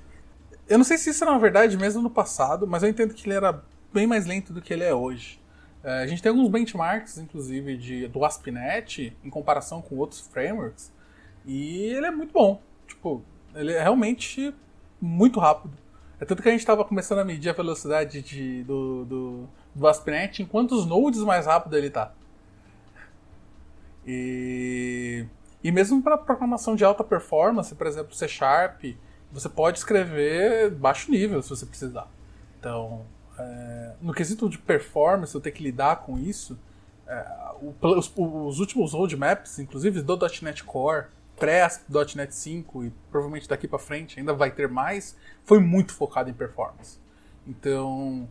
Eu 0.67 0.77
não 0.77 0.85
sei 0.85 0.97
se 0.97 1.11
isso 1.11 1.23
era 1.23 1.31
uma 1.31 1.39
verdade 1.39 1.77
mesmo 1.77 2.01
no 2.01 2.09
passado, 2.09 2.65
mas 2.65 2.81
eu 2.81 2.89
entendo 2.89 3.13
que 3.13 3.27
ele 3.27 3.35
era 3.35 3.63
bem 3.93 4.07
mais 4.07 4.25
lento 4.25 4.53
do 4.53 4.61
que 4.61 4.73
ele 4.73 4.83
é 4.83 4.93
hoje. 4.93 5.38
É, 5.83 6.03
a 6.03 6.07
gente 6.07 6.21
tem 6.21 6.29
alguns 6.29 6.49
benchmarks, 6.49 7.17
inclusive, 7.17 7.77
de, 7.77 8.07
do 8.07 8.23
ASP.NET 8.25 9.15
em 9.23 9.29
comparação 9.29 9.81
com 9.81 9.95
outros 9.95 10.21
frameworks, 10.21 10.91
e 11.45 11.83
ele 11.83 12.05
é 12.05 12.11
muito 12.11 12.33
bom. 12.33 12.61
Tipo, 12.87 13.23
ele 13.55 13.73
é 13.73 13.81
realmente 13.81 14.53
muito 15.01 15.39
rápido. 15.39 15.77
É 16.19 16.25
tanto 16.25 16.43
que 16.43 16.49
a 16.49 16.51
gente 16.51 16.61
estava 16.61 16.83
começando 16.83 17.19
a 17.19 17.25
medir 17.25 17.49
a 17.49 17.53
velocidade 17.53 18.21
de, 18.21 18.63
do, 18.63 19.05
do, 19.05 19.49
do 19.73 19.87
ASP.NET 19.87 20.41
em 20.41 20.45
quantos 20.45 20.85
nodes 20.85 21.21
mais 21.21 21.45
rápido 21.45 21.77
ele 21.77 21.87
está. 21.87 22.11
E, 24.05 25.25
e 25.63 25.71
mesmo 25.71 26.01
para 26.01 26.17
programação 26.17 26.75
de 26.75 26.83
alta 26.83 27.03
performance, 27.03 27.73
por 27.73 27.87
exemplo, 27.87 28.13
C 28.13 28.27
Sharp, 28.27 28.83
você 29.31 29.47
pode 29.47 29.77
escrever 29.77 30.71
baixo 30.71 31.09
nível 31.09 31.41
se 31.41 31.49
você 31.49 31.65
precisar. 31.65 32.07
Então, 32.59 33.05
é, 33.39 33.93
no 34.01 34.13
quesito 34.13 34.49
de 34.49 34.57
performance, 34.57 35.33
eu 35.33 35.41
ter 35.41 35.51
que 35.51 35.63
lidar 35.63 35.97
com 35.97 36.17
isso, 36.17 36.57
é, 37.07 37.25
o, 37.61 37.73
os, 37.81 38.11
os, 38.15 38.59
últimos 38.59 38.93
roadmaps, 38.93 39.59
inclusive 39.59 40.01
do 40.01 40.17
.NET 40.41 40.63
Core, 40.63 41.07
pré-.NET 41.37 42.35
5 42.35 42.83
e 42.83 42.93
provavelmente 43.09 43.47
daqui 43.47 43.67
para 43.67 43.79
frente 43.79 44.19
ainda 44.19 44.33
vai 44.33 44.51
ter 44.51 44.67
mais, 44.67 45.15
foi 45.45 45.59
muito 45.59 45.93
focado 45.93 46.29
em 46.29 46.33
performance. 46.33 46.99
Então, 47.47 48.27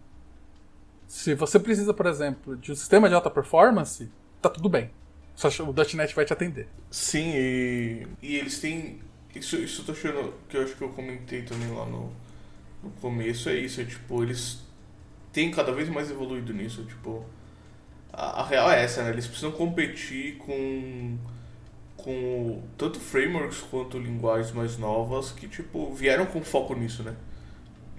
se 1.07 1.35
você 1.35 1.59
precisa, 1.59 1.95
por 1.95 2.07
exemplo, 2.07 2.57
de 2.57 2.71
um 2.71 2.77
sistema 2.77 3.09
de 3.09 3.15
alta 3.15 3.31
performance, 3.31 4.11
tá 4.41 4.49
tudo 4.49 4.69
bem. 4.69 4.91
Só 5.35 5.49
o 5.63 5.75
.NET 5.97 6.15
vai 6.15 6.25
te 6.25 6.33
atender. 6.33 6.69
Sim, 6.91 7.33
e, 7.35 8.07
e 8.21 8.37
eles 8.37 8.61
têm 8.61 9.01
isso, 9.35 9.57
isso 9.57 9.83
eu 9.83 9.87
tô 9.87 9.93
achando 9.93 10.35
que 10.49 10.57
eu 10.57 10.63
acho 10.63 10.75
que 10.75 10.83
eu 10.83 10.89
comentei 10.91 11.43
também 11.43 11.71
lá 11.71 11.87
no, 11.87 12.13
no 12.83 12.91
começo, 13.01 13.49
é 13.49 13.55
isso, 13.55 13.81
é 13.81 13.85
tipo, 13.85 14.23
eles 14.23 14.63
têm 15.39 15.53
cada 15.53 15.71
vez 15.71 15.89
mais 15.89 16.11
evoluído 16.11 16.53
nisso, 16.53 16.83
tipo, 16.83 17.25
a, 18.13 18.41
a 18.41 18.45
real 18.45 18.69
é 18.73 18.83
essa, 18.83 19.05
né? 19.05 19.11
Eles 19.11 19.29
precisam 19.29 19.53
competir 19.53 20.37
com 20.39 21.17
com 21.97 22.63
tanto 22.77 22.99
frameworks 23.01 23.59
quanto 23.59 23.99
linguagens 23.99 24.53
mais 24.53 24.79
novas 24.79 25.33
que 25.33 25.49
tipo 25.49 25.93
vieram 25.95 26.27
com 26.27 26.43
foco 26.43 26.75
nisso, 26.75 27.05
né? 27.05 27.15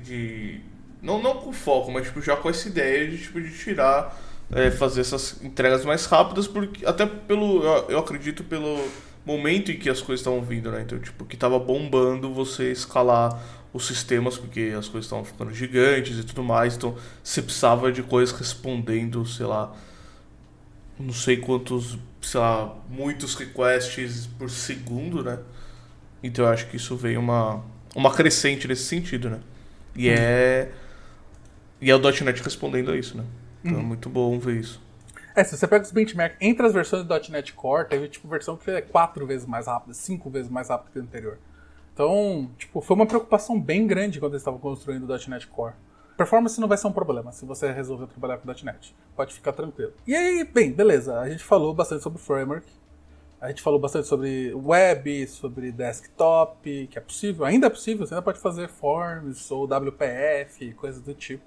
De 0.03 0.59
não 1.01 1.21
não 1.21 1.35
com 1.35 1.53
foco, 1.53 1.91
mas 1.91 2.07
tipo 2.07 2.21
já 2.21 2.35
com 2.35 2.49
essa 2.49 2.67
ideia 2.67 3.09
de 3.09 3.17
tipo 3.17 3.39
de 3.39 3.57
tirar 3.57 4.17
é, 4.51 4.69
fazer 4.69 5.01
essas 5.01 5.41
entregas 5.41 5.85
mais 5.85 6.05
rápidas 6.05 6.45
porque 6.45 6.85
até 6.85 7.05
pelo 7.05 7.63
eu, 7.63 7.89
eu 7.89 7.99
acredito 7.99 8.43
pelo 8.43 8.83
momento 9.25 9.71
em 9.71 9.77
que 9.77 9.89
as 9.89 10.01
coisas 10.01 10.21
estavam 10.21 10.41
vindo, 10.41 10.71
né? 10.71 10.81
Então, 10.81 10.99
tipo, 10.99 11.23
que 11.25 11.37
tava 11.37 11.59
bombando 11.59 12.33
você 12.33 12.71
escalar 12.71 13.39
os 13.71 13.85
sistemas 13.85 14.37
porque 14.37 14.73
as 14.77 14.87
coisas 14.87 15.05
estavam 15.05 15.23
ficando 15.23 15.53
gigantes 15.53 16.17
e 16.17 16.23
tudo 16.23 16.43
mais, 16.43 16.75
então 16.75 16.95
você 17.23 17.41
precisava 17.41 17.91
de 17.91 18.01
coisas 18.01 18.37
respondendo, 18.37 19.25
sei 19.25 19.45
lá, 19.45 19.75
não 20.99 21.13
sei 21.13 21.37
quantos, 21.37 21.97
sei 22.21 22.39
lá, 22.39 22.75
muitos 22.89 23.35
requests 23.35 24.27
por 24.37 24.49
segundo, 24.49 25.23
né? 25.23 25.39
Então 26.21 26.45
eu 26.45 26.51
acho 26.51 26.67
que 26.67 26.75
isso 26.75 26.95
veio 26.97 27.19
uma, 27.19 27.63
uma 27.95 28.13
crescente 28.13 28.67
nesse 28.67 28.83
sentido, 28.83 29.29
né? 29.29 29.39
E 29.95 30.09
uhum. 30.09 30.15
é. 30.17 30.71
E 31.81 31.89
é 31.89 31.95
o 31.95 31.99
.NET 31.99 32.43
respondendo 32.43 32.91
a 32.91 32.97
isso, 32.97 33.15
né? 33.15 33.23
Então 33.63 33.77
uhum. 33.77 33.83
é 33.83 33.87
muito 33.87 34.09
bom 34.09 34.37
ver 34.37 34.57
isso. 34.57 34.81
É, 35.33 35.43
se 35.43 35.55
você 35.55 35.65
pega 35.67 35.85
os 35.85 35.91
benchmarks 35.91 36.37
entre 36.41 36.65
as 36.65 36.73
versões 36.73 37.05
do 37.05 37.31
.NET 37.31 37.53
Core, 37.53 37.87
teve 37.87 38.09
tipo 38.09 38.27
versão 38.27 38.57
que 38.57 38.69
é 38.69 38.81
quatro 38.81 39.25
vezes 39.25 39.47
mais 39.47 39.67
rápida, 39.67 39.93
cinco 39.93 40.29
vezes 40.29 40.51
mais 40.51 40.67
rápida 40.67 40.91
que 40.91 40.99
a 40.99 41.01
anterior. 41.01 41.37
Então, 41.99 42.49
tipo, 42.57 42.79
foi 42.79 42.95
uma 42.95 43.05
preocupação 43.05 43.59
bem 43.59 43.85
grande 43.85 44.21
quando 44.21 44.31
eles 44.31 44.41
estavam 44.41 44.57
construindo 44.57 45.03
o 45.03 45.29
.NET 45.29 45.45
Core. 45.47 45.73
Performance 46.15 46.57
não 46.57 46.65
vai 46.65 46.77
ser 46.77 46.87
um 46.87 46.93
problema 46.93 47.33
se 47.33 47.45
você 47.45 47.73
resolver 47.73 48.07
trabalhar 48.07 48.37
com 48.37 48.47
.NET. 48.47 48.95
Pode 49.17 49.33
ficar 49.33 49.51
tranquilo. 49.51 49.91
E 50.07 50.15
aí, 50.15 50.45
bem, 50.45 50.71
beleza. 50.71 51.19
A 51.19 51.29
gente 51.29 51.43
falou 51.43 51.73
bastante 51.73 52.01
sobre 52.01 52.17
framework. 52.17 52.65
A 53.41 53.49
gente 53.49 53.61
falou 53.61 53.77
bastante 53.81 54.07
sobre 54.07 54.53
web, 54.53 55.27
sobre 55.27 55.73
desktop, 55.73 56.87
que 56.87 56.97
é 56.97 57.01
possível, 57.01 57.43
ainda 57.43 57.67
é 57.67 57.69
possível, 57.69 58.07
você 58.07 58.13
ainda 58.13 58.23
pode 58.23 58.39
fazer 58.39 58.69
forms 58.69 59.51
ou 59.51 59.65
WPF, 59.65 60.73
coisas 60.75 61.01
do 61.01 61.13
tipo. 61.13 61.43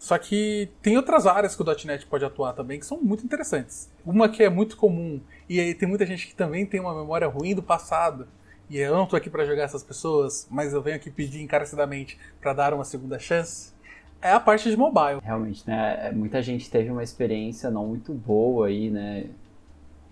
Só 0.00 0.18
que 0.18 0.68
tem 0.82 0.96
outras 0.96 1.28
áreas 1.28 1.54
que 1.54 1.62
o 1.62 1.86
.NET 1.86 2.06
pode 2.06 2.24
atuar 2.24 2.54
também 2.54 2.80
que 2.80 2.86
são 2.86 3.00
muito 3.00 3.24
interessantes. 3.24 3.88
Uma 4.04 4.28
que 4.28 4.42
é 4.42 4.50
muito 4.50 4.76
comum, 4.76 5.20
e 5.48 5.60
aí 5.60 5.72
tem 5.74 5.88
muita 5.88 6.04
gente 6.04 6.26
que 6.26 6.34
também 6.34 6.66
tem 6.66 6.80
uma 6.80 6.92
memória 6.92 7.28
ruim 7.28 7.54
do 7.54 7.62
passado, 7.62 8.26
e 8.68 8.78
eu 8.78 8.94
não 8.94 9.04
estou 9.04 9.16
aqui 9.16 9.30
para 9.30 9.44
jogar 9.44 9.64
essas 9.64 9.82
pessoas, 9.82 10.46
mas 10.50 10.72
eu 10.72 10.82
venho 10.82 10.96
aqui 10.96 11.10
pedir 11.10 11.42
encarecidamente 11.42 12.18
para 12.40 12.52
dar 12.52 12.74
uma 12.74 12.84
segunda 12.84 13.18
chance, 13.18 13.74
é 14.20 14.32
a 14.32 14.40
parte 14.40 14.70
de 14.70 14.76
mobile. 14.76 15.20
Realmente, 15.22 15.62
né? 15.66 16.08
É, 16.08 16.12
muita 16.12 16.42
gente 16.42 16.70
teve 16.70 16.90
uma 16.90 17.02
experiência 17.02 17.70
não 17.70 17.86
muito 17.86 18.12
boa 18.12 18.66
aí, 18.66 18.90
né? 18.90 19.26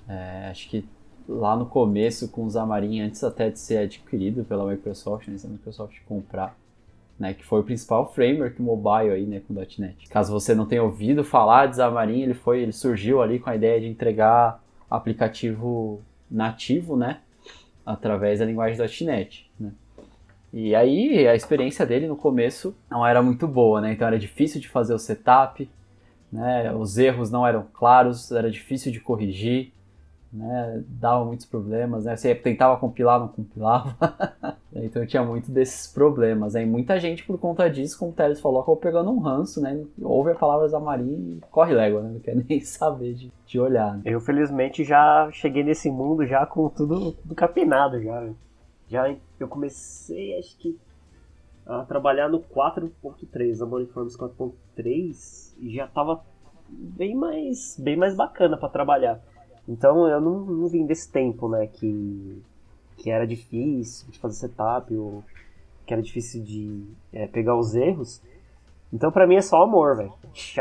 É, 0.09 0.49
acho 0.51 0.69
que 0.69 0.87
lá 1.29 1.57
no 1.57 1.67
começo 1.67 2.29
com 2.29 2.45
o 2.45 2.51
Xamarin, 2.51 3.01
antes 3.01 3.25
até 3.25 3.51
de 3.51 3.59
ser 3.59 3.79
adquirido 3.79 4.45
pela 4.45 4.71
Microsoft, 4.71 5.29
antes 5.29 5.43
da 5.43 5.49
Microsoft 5.49 5.97
comprar, 6.07 6.57
né, 7.19 7.33
que 7.33 7.45
foi 7.45 7.61
o 7.61 7.65
principal 7.65 8.13
framework 8.13 8.61
mobile 8.61 9.11
aí, 9.11 9.25
né, 9.25 9.41
com 9.41 9.55
.NET. 9.55 10.09
Caso 10.11 10.33
você 10.33 10.55
não 10.55 10.67
tenha 10.67 10.83
ouvido 10.83 11.25
falar 11.25 11.67
de 11.67 11.77
Xamarin, 11.77 12.23
ele 12.23 12.35
foi, 12.35 12.61
ele 12.61 12.73
surgiu 12.73 13.23
ali 13.23 13.39
com 13.39 13.49
a 13.49 13.57
ideia 13.57 13.81
de 13.81 13.87
entregar 13.87 14.63
aplicativo 14.91 16.03
nativo, 16.31 16.97
né, 16.97 17.21
através 17.85 18.39
da 18.39 18.45
linguagem 18.45 18.79
.NET, 19.07 19.51
né. 19.59 19.73
E 20.53 20.75
aí 20.75 21.27
a 21.27 21.35
experiência 21.35 21.85
dele 21.85 22.07
no 22.07 22.17
começo 22.17 22.77
não 22.89 23.05
era 23.05 23.21
muito 23.21 23.47
boa, 23.49 23.81
né? 23.81 23.93
Então 23.93 24.07
era 24.07 24.19
difícil 24.19 24.61
de 24.61 24.69
fazer 24.69 24.95
o 24.95 24.99
setup, 24.99 25.69
né? 26.31 26.73
Os 26.73 26.97
erros 26.97 27.31
não 27.31 27.45
eram 27.45 27.67
claros, 27.73 28.31
era 28.31 28.49
difícil 28.49 28.93
de 28.93 29.01
corrigir, 29.01 29.73
né? 30.35 30.83
Dava 30.89 31.25
muitos 31.25 31.47
problemas, 31.47 32.05
né? 32.05 32.17
Você 32.17 32.35
tentava 32.35 32.77
compilar, 32.77 33.21
não 33.21 33.29
compilava. 33.29 33.97
Então 34.77 35.07
tinha 35.07 35.23
muito 35.23 35.53
desses 35.53 35.87
problemas. 35.87 36.57
Aí 36.57 36.67
muita 36.67 36.99
gente, 36.99 37.25
por 37.25 37.39
conta 37.39 37.71
disso, 37.71 37.97
como 37.97 38.11
o 38.11 38.15
Teles 38.15 38.41
falou, 38.41 38.59
acabou 38.59 38.77
pegando 38.77 39.09
um 39.09 39.21
ranço, 39.21 39.61
né? 39.61 39.85
Ouve 40.03 40.33
a 40.33 40.35
palavra 40.35 40.67
Zamarin 40.67 41.39
e 41.39 41.41
corre 41.49 41.73
légua, 41.73 42.03
né? 42.03 42.11
Não 42.11 42.19
quer 42.19 42.35
nem 42.49 42.59
saber 42.61 43.15
de, 43.15 43.31
de 43.47 43.61
olhar. 43.61 43.95
Né? 43.99 44.03
Eu, 44.05 44.21
felizmente, 44.21 44.83
já 44.83 45.31
cheguei 45.31 45.63
nesse 45.63 45.89
mundo 45.89 46.27
já 46.27 46.45
com 46.45 46.69
tudo, 46.69 47.13
tudo 47.13 47.37
capinado 47.37 48.03
já. 48.03 48.21
Né? 48.21 48.35
Já 48.89 49.15
eu 49.39 49.47
comecei, 49.47 50.37
acho 50.41 50.59
que, 50.59 50.77
a 51.65 51.85
trabalhar 51.85 52.29
no 52.29 52.41
4.3, 52.41 53.63
Amor 53.63 53.81
Informes 53.81 54.17
4.3, 54.17 55.55
e 55.61 55.73
já 55.73 55.87
tava 55.87 56.21
bem 56.69 57.15
mais, 57.15 57.79
bem 57.79 57.97
mais 57.97 58.17
bacana 58.17 58.57
para 58.57 58.69
trabalhar. 58.69 59.21
Então 59.69 60.07
eu 60.09 60.21
não, 60.21 60.41
não 60.41 60.69
vim 60.69 60.87
desse 60.87 61.11
tempo, 61.11 61.49
né, 61.49 61.67
que 61.67 62.43
que 62.97 63.11
era 63.11 63.27
difícil 63.27 64.09
de 64.09 64.19
fazer 64.19 64.37
setup, 64.37 64.95
ou 64.95 65.25
que 65.85 65.93
era 65.93 66.03
difícil 66.03 66.43
de 66.43 66.85
é, 67.13 67.27
pegar 67.27 67.57
os 67.57 67.75
erros. 67.75 68.23
Então 68.93 69.11
pra 69.11 69.27
mim 69.27 69.37
é 69.37 69.43
só 69.43 69.63
amor, 69.63 69.97
velho. 69.97 70.13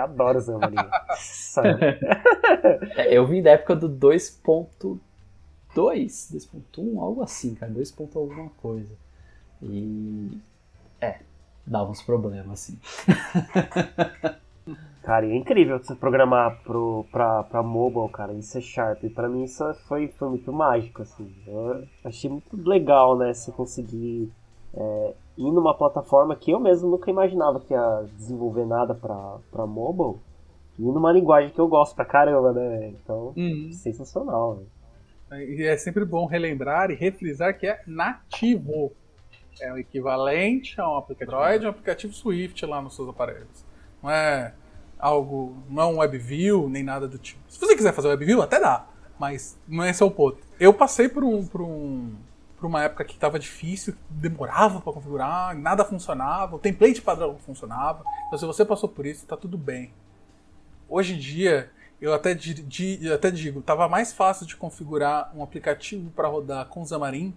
Adoro 0.02 0.40
essa 0.40 1.62
é, 2.98 3.18
Eu 3.18 3.26
vim 3.28 3.42
da 3.42 3.52
época 3.52 3.76
do 3.76 3.90
2.2, 3.90 5.00
2.1, 5.76 7.00
algo 7.00 7.22
assim, 7.22 7.56
cara. 7.56 7.72
2. 7.72 7.94
alguma 8.16 8.50
coisa. 8.62 8.92
E. 9.62 10.38
É, 11.00 11.20
dava 11.66 11.92
uns 11.92 12.02
problemas, 12.02 12.52
assim. 12.52 12.80
Cara, 15.02 15.26
é 15.26 15.36
incrível 15.36 15.78
você 15.80 15.94
programar 15.94 16.62
pro, 16.64 17.06
pra, 17.12 17.44
pra 17.44 17.62
mobile, 17.62 18.10
cara, 18.10 18.34
em 18.34 18.42
C 18.42 18.62
Sharp. 18.62 19.04
Pra 19.14 19.28
mim 19.28 19.44
isso 19.44 19.64
foi, 19.88 20.08
foi 20.08 20.30
muito 20.30 20.52
mágico, 20.54 21.02
assim. 21.02 21.30
Eu 21.46 21.84
achei 22.06 22.30
muito 22.30 22.56
legal, 22.56 23.18
né, 23.18 23.34
você 23.34 23.52
conseguir 23.52 24.32
é, 24.74 25.14
ir 25.38 25.52
numa 25.52 25.74
plataforma 25.74 26.36
que 26.36 26.52
eu 26.52 26.60
mesmo 26.60 26.90
nunca 26.90 27.12
imaginava 27.12 27.60
que 27.60 27.74
ia 27.74 28.06
desenvolver 28.16 28.66
nada 28.66 28.96
pra, 28.96 29.38
pra 29.52 29.68
mobile. 29.68 30.20
E 30.80 30.82
numa 30.82 31.12
linguagem 31.12 31.52
que 31.52 31.60
eu 31.60 31.68
gosto 31.68 31.96
pra 31.96 32.06
caramba, 32.06 32.52
né? 32.52 32.88
Então, 32.90 33.34
uhum. 33.36 33.72
sensacional, 33.72 34.56
né? 35.30 35.46
E 35.46 35.64
é 35.64 35.76
sempre 35.78 36.06
bom 36.06 36.26
relembrar 36.26 36.92
e 36.92 36.96
refrisar 36.96 37.58
que 37.58 37.68
é 37.68 37.82
nativo. 37.86 38.92
É 39.60 39.72
o 39.72 39.78
equivalente 39.78 40.80
a 40.80 40.90
um 40.90 40.98
aplicativo 40.98 41.36
Android, 41.38 41.66
um 41.66 41.70
aplicativo 41.70 42.14
Swift 42.14 42.66
lá 42.66 42.82
nos 42.82 42.96
seus 42.96 43.10
aparelhos. 43.10 43.66
Não 44.04 44.12
é 44.12 44.54
algo, 45.00 45.56
não 45.70 45.84
é 45.84 45.86
um 45.86 45.98
WebView, 46.00 46.70
nem 46.70 46.84
nada 46.84 47.08
do 47.08 47.18
tipo. 47.18 47.42
Se 47.48 47.60
você 47.60 47.76
quiser 47.76 47.94
fazer 47.94 48.10
WebView, 48.10 48.42
até 48.42 48.60
dá, 48.60 48.86
mas 49.18 49.58
não 49.66 49.84
é 49.84 49.90
esse 49.90 50.04
é 50.04 50.06
o 50.06 50.12
ponto. 50.12 50.38
Eu 50.60 50.74
passei 50.74 51.08
por 51.08 51.24
um, 51.24 51.46
por 51.48 51.62
um 51.62 52.14
por 52.58 52.68
uma 52.68 52.82
época 52.82 53.04
que 53.04 53.14
estava 53.14 53.38
difícil, 53.38 53.94
demorava 54.10 54.80
para 54.80 54.94
configurar, 54.94 55.54
nada 55.54 55.84
funcionava, 55.84 56.56
o 56.56 56.60
template 56.60 57.02
padrão 57.02 57.34
não 57.34 57.40
funcionava. 57.40 58.06
Então 58.28 58.40
se 58.40 58.46
você 58.46 58.64
passou 58.64 58.88
por 58.88 59.06
isso, 59.06 59.24
está 59.24 59.36
tudo 59.36 59.58
bem. 59.58 59.94
Hoje 60.88 61.16
em 61.16 61.20
dia, 61.20 61.70
eu 62.00 62.14
até, 62.14 62.34
di, 62.34 62.54
di, 62.54 63.12
até 63.12 63.30
digo, 63.32 63.60
estava 63.60 63.90
mais 63.90 64.14
fácil 64.14 64.46
de 64.46 64.56
configurar 64.56 65.30
um 65.36 65.44
aplicativo 65.44 66.10
para 66.12 66.30
rodar 66.30 66.66
com 66.68 66.86
Xamarin 66.86 67.34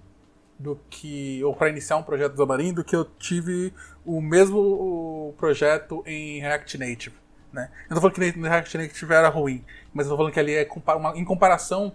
do 0.59 0.79
que 0.89 1.43
ou 1.45 1.55
para 1.55 1.69
iniciar 1.69 1.97
um 1.97 2.03
projeto 2.03 2.37
Xamarin 2.37 2.73
do 2.73 2.83
que 2.83 2.97
eu 2.97 3.05
tive 3.05 3.73
o 4.05 4.21
mesmo 4.21 5.35
projeto 5.37 6.03
em 6.07 6.41
React 6.41 6.79
Native. 6.79 7.17
Né? 7.53 7.71
Eu 7.89 7.95
não 7.95 8.03
tô 8.03 8.11
falando 8.11 8.33
que 8.33 8.39
no 8.39 8.49
React 8.49 8.79
Native 8.79 9.13
era 9.13 9.29
ruim, 9.29 9.65
mas 9.93 10.07
eu 10.07 10.13
tô 10.13 10.17
falando 10.17 10.33
que 10.33 10.41
ali 10.41 10.55
é 10.55 10.69
uma, 10.97 11.17
em 11.17 11.25
comparação 11.25 11.93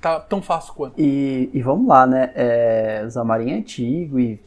tá 0.00 0.20
tão 0.20 0.42
fácil 0.42 0.74
quanto. 0.74 1.00
E, 1.00 1.48
e 1.52 1.62
vamos 1.62 1.86
lá, 1.88 2.06
né? 2.06 2.30
É, 2.34 3.02
o 3.06 3.10
Xamarin 3.10 3.52
é 3.52 3.54
antigo 3.54 4.18
e 4.18 4.38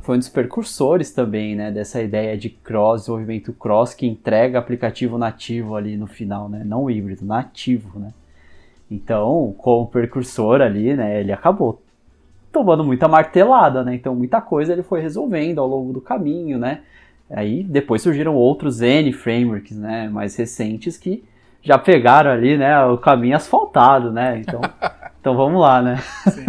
foi 0.00 0.16
um 0.16 0.18
dos 0.18 0.30
precursores 0.30 1.12
também, 1.12 1.54
né? 1.54 1.70
Dessa 1.70 2.02
ideia 2.02 2.38
de 2.38 2.48
cross, 2.48 3.02
desenvolvimento 3.02 3.52
cross, 3.52 3.92
que 3.92 4.06
entrega 4.06 4.58
aplicativo 4.58 5.18
nativo 5.18 5.76
ali 5.76 5.96
no 5.96 6.06
final, 6.06 6.48
né? 6.48 6.62
Não 6.64 6.90
híbrido, 6.90 7.24
nativo, 7.24 7.98
né? 7.98 8.14
Então, 8.90 9.54
como 9.58 9.86
precursor 9.86 10.62
ali, 10.62 10.94
né? 10.94 11.20
Ele 11.20 11.32
acabou 11.32 11.82
tomando 12.54 12.84
muita 12.84 13.08
martelada, 13.08 13.82
né? 13.82 13.96
Então, 13.96 14.14
muita 14.14 14.40
coisa 14.40 14.72
ele 14.72 14.84
foi 14.84 15.00
resolvendo 15.00 15.58
ao 15.58 15.66
longo 15.66 15.92
do 15.92 16.00
caminho, 16.00 16.56
né? 16.56 16.82
Aí 17.28 17.64
depois 17.64 18.00
surgiram 18.00 18.34
outros 18.34 18.80
N 18.80 19.12
frameworks, 19.12 19.76
né, 19.76 20.08
mais 20.08 20.36
recentes 20.36 20.96
que 20.96 21.24
já 21.62 21.78
pegaram 21.78 22.30
ali, 22.30 22.56
né, 22.56 22.84
o 22.84 22.98
caminho 22.98 23.34
asfaltado, 23.36 24.12
né? 24.12 24.38
Então, 24.38 24.60
então 25.20 25.36
vamos 25.36 25.60
lá, 25.60 25.82
né? 25.82 25.96
Sim. 26.30 26.46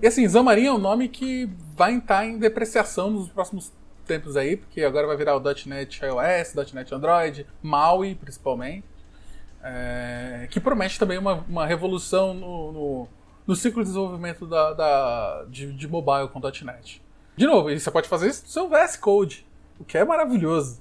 E 0.00 0.06
assim, 0.06 0.28
Xamarin 0.28 0.66
é 0.66 0.72
um 0.72 0.78
nome 0.78 1.08
que 1.08 1.50
vai 1.74 1.92
entrar 1.92 2.24
em 2.26 2.38
depreciação 2.38 3.10
nos 3.10 3.28
próximos 3.28 3.72
tempos 4.06 4.36
aí, 4.36 4.56
porque 4.56 4.82
agora 4.84 5.06
vai 5.06 5.16
virar 5.16 5.36
o 5.36 5.40
.NET 5.40 6.00
iOS, 6.04 6.72
.NET 6.74 6.94
Android, 6.94 7.46
MAUI 7.62 8.14
principalmente, 8.14 8.84
é, 9.64 10.46
que 10.50 10.60
promete 10.60 10.98
também 10.98 11.18
uma, 11.18 11.44
uma 11.48 11.66
revolução 11.66 12.34
no, 12.34 12.72
no, 12.72 13.08
no, 13.50 13.56
ciclo 13.56 13.82
de 13.82 13.88
desenvolvimento 13.88 14.46
da, 14.46 14.72
da 14.72 15.44
de, 15.48 15.72
de, 15.72 15.88
mobile 15.88 16.28
com 16.28 16.40
.NET. 16.40 17.02
De 17.36 17.46
novo, 17.46 17.70
você 17.70 17.90
pode 17.90 18.08
fazer 18.08 18.28
isso 18.28 18.42
no 18.44 18.48
seu 18.48 18.68
VS 18.68 18.96
Code. 18.96 19.46
O 19.78 19.84
que 19.84 19.98
é 19.98 20.04
maravilhoso. 20.04 20.80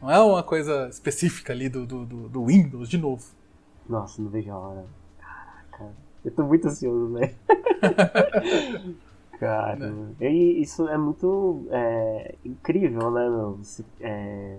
Não 0.00 0.10
é 0.10 0.20
uma 0.20 0.42
coisa 0.42 0.88
específica 0.88 1.52
ali 1.52 1.68
do, 1.68 1.86
do, 1.86 2.04
do, 2.04 2.28
do 2.28 2.46
Windows, 2.46 2.88
de 2.88 2.98
novo. 2.98 3.24
Nossa, 3.88 4.20
não 4.20 4.30
vejo 4.30 4.50
a 4.50 4.58
hora. 4.58 4.84
Caraca. 5.18 5.92
Eu 6.24 6.30
tô 6.30 6.44
muito 6.44 6.68
ansioso, 6.68 7.14
velho. 7.14 7.34
Cara, 9.38 9.92
e 10.20 10.62
isso 10.62 10.88
é 10.88 10.96
muito 10.96 11.66
é, 11.70 12.34
incrível, 12.44 13.10
né, 13.10 13.28
meu? 13.28 13.60
É, 14.00 14.58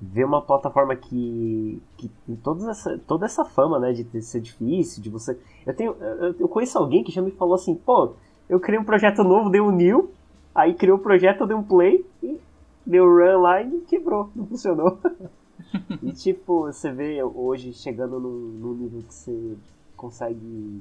ver 0.00 0.24
uma 0.24 0.40
plataforma 0.40 0.94
que, 0.94 1.82
que 1.96 2.08
tem 2.26 2.36
toda 2.36 2.70
essa, 2.70 2.98
toda 3.06 3.26
essa 3.26 3.44
fama, 3.44 3.78
né, 3.78 3.92
de 3.92 4.22
ser 4.22 4.40
difícil, 4.40 5.02
de 5.02 5.10
você... 5.10 5.38
Eu, 5.66 5.74
tenho, 5.74 5.92
eu, 6.38 6.48
conheço 6.48 6.78
alguém 6.78 7.02
que 7.02 7.12
já 7.12 7.20
me 7.20 7.32
falou 7.32 7.54
assim, 7.54 7.74
pô, 7.74 8.14
eu 8.48 8.60
criei 8.60 8.80
um 8.80 8.84
projeto 8.84 9.24
novo, 9.24 9.50
dei 9.50 9.60
um 9.60 9.72
new, 9.72 10.10
aí 10.54 10.74
criou 10.74 10.98
um 10.98 11.02
projeto, 11.02 11.46
dei 11.46 11.56
um 11.56 11.62
play, 11.62 12.06
e 12.22 12.40
deu 12.86 13.04
run 13.06 13.40
lá 13.40 13.60
e 13.60 13.80
quebrou, 13.80 14.30
não 14.34 14.46
funcionou. 14.46 14.98
e 16.02 16.12
tipo, 16.12 16.62
você 16.62 16.92
vê 16.92 17.22
hoje 17.22 17.72
chegando 17.72 18.20
num, 18.20 18.74
nível 18.74 19.02
que 19.02 19.14
você 19.14 19.56
consegue 19.96 20.80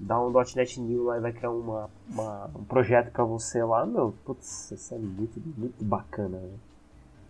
dar 0.00 0.20
um 0.20 0.32
.NET 0.32 0.80
New 0.80 1.04
lá 1.04 1.16
e 1.16 1.20
vai 1.20 1.32
criar 1.32 1.50
uma, 1.50 1.88
uma 2.10 2.50
um 2.56 2.64
projeto 2.64 3.12
pra 3.12 3.24
você 3.24 3.62
lá, 3.62 3.86
meu, 3.86 4.12
putz, 4.24 4.72
isso 4.72 4.94
é 4.94 4.98
muito, 4.98 5.40
muito 5.56 5.84
bacana, 5.84 6.38
né? 6.38 6.50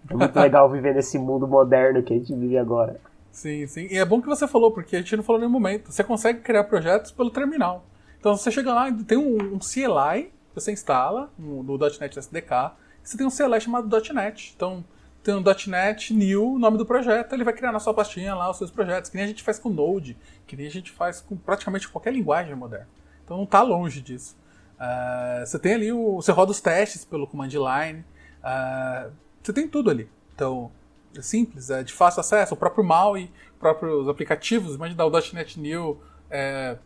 É 0.09 0.15
muito 0.15 0.37
legal 0.39 0.71
viver 0.71 0.95
nesse 0.95 1.19
mundo 1.19 1.47
moderno 1.47 2.03
que 2.03 2.13
a 2.13 2.17
gente 2.17 2.35
vive 2.35 2.59
agora. 2.59 3.01
Sim, 3.31 3.67
sim. 3.67 3.87
E 3.91 3.99
é 3.99 4.05
bom 4.05 4.21
que 4.21 4.27
você 4.27 4.49
falou, 4.49 4.71
porque 4.71 4.97
a 4.97 4.99
gente 4.99 5.17
não 5.17 5.23
falou 5.23 5.41
em 5.41 5.43
nenhum 5.43 5.53
momento. 5.53 5.93
Você 5.93 6.03
consegue 6.03 6.41
criar 6.41 6.65
projetos 6.65 7.11
pelo 7.11 7.31
terminal. 7.31 7.85
Então 8.19 8.37
você 8.37 8.51
chega 8.51 8.75
lá 8.75 8.89
e 8.89 9.05
tem 9.05 9.17
um, 9.17 9.55
um 9.55 9.59
CLI 9.59 10.25
que 10.25 10.55
você 10.55 10.73
instala 10.73 11.31
um, 11.39 11.63
no 11.63 11.79
.NET 11.79 12.19
SDK 12.19 12.73
você 13.09 13.17
tem 13.17 13.27
um 13.27 13.31
CLI 13.31 13.61
chamado 13.61 13.89
.NET. 14.13 14.53
Então, 14.55 14.85
tem 15.23 15.35
um 15.35 15.43
.NET 15.43 16.13
New, 16.13 16.55
o 16.55 16.59
nome 16.59 16.77
do 16.77 16.85
projeto, 16.85 17.33
ele 17.33 17.43
vai 17.43 17.55
criar 17.55 17.73
na 17.73 17.81
sua 17.81 17.95
pastinha 17.95 18.35
lá 18.35 18.51
os 18.51 18.59
seus 18.59 18.71
projetos, 18.71 19.11
que 19.11 19.17
nem 19.17 19.25
a 19.25 19.29
gente 19.29 19.43
faz 19.43 19.59
com 19.59 19.71
Node, 19.71 20.17
que 20.47 20.55
nem 20.55 20.67
a 20.67 20.71
gente 20.71 20.93
faz 20.93 21.21
com 21.21 21.35
praticamente 21.35 21.89
qualquer 21.89 22.13
linguagem 22.13 22.55
moderna. 22.55 22.89
Então 23.25 23.39
não 23.39 23.45
está 23.45 23.63
longe 23.63 24.03
disso. 24.03 24.37
Uh, 24.79 25.47
você 25.47 25.59
tem 25.59 25.75
ali, 25.75 25.91
o, 25.91 26.17
você 26.17 26.33
roda 26.33 26.51
os 26.51 26.61
testes 26.61 27.05
pelo 27.05 27.27
command 27.27 27.49
line, 27.49 28.05
uh, 28.45 29.11
você 29.43 29.53
tem 29.53 29.69
tudo 29.69 29.91
ali. 29.91 30.09
Então, 30.35 30.71
é 31.17 31.23
simples, 31.23 31.71
é 31.71 31.83
de 31.83 31.93
fácil 31.93 32.21
acesso, 32.21 32.55
o 32.55 32.57
próprio 32.57 32.85
MAUI, 32.85 33.31
próprios 33.59 34.09
aplicativos, 34.09 34.75
imagina 34.75 35.05
o 35.05 35.11
.NET 35.11 35.59
New, 35.59 35.99
é, 36.31 36.79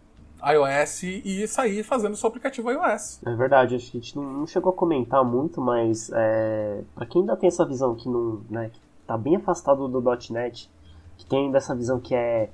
iOS 0.43 1.03
e 1.05 1.47
sair 1.47 1.83
fazendo 1.83 2.17
seu 2.17 2.29
aplicativo 2.29 2.71
iOS. 2.71 3.21
É 3.25 3.35
verdade, 3.35 3.77
acho 3.77 3.91
que 3.91 3.99
a 3.99 4.01
gente 4.01 4.17
não, 4.17 4.47
chegou 4.47 4.73
a 4.73 4.75
comentar 4.75 5.25
muito, 5.25 5.61
mas 5.61 6.11
é, 6.13 6.83
para 6.95 7.07
quem 7.07 7.23
ainda 7.23 7.37
tem 7.37 7.49
essa 7.49 7.65
visão 7.65 7.95
que 7.95 8.09
não, 8.09 8.43
né, 8.51 8.71
que 8.73 8.81
tá 9.07 9.17
bem 9.17 9.37
afastado 9.37 9.87
do 9.87 10.03
.NET, 10.31 10.71
que 11.17 11.27
tem 11.27 11.47
ainda 11.47 11.59
essa 11.59 11.75
visão 11.75 12.01
que 12.01 12.15
é 12.15 12.51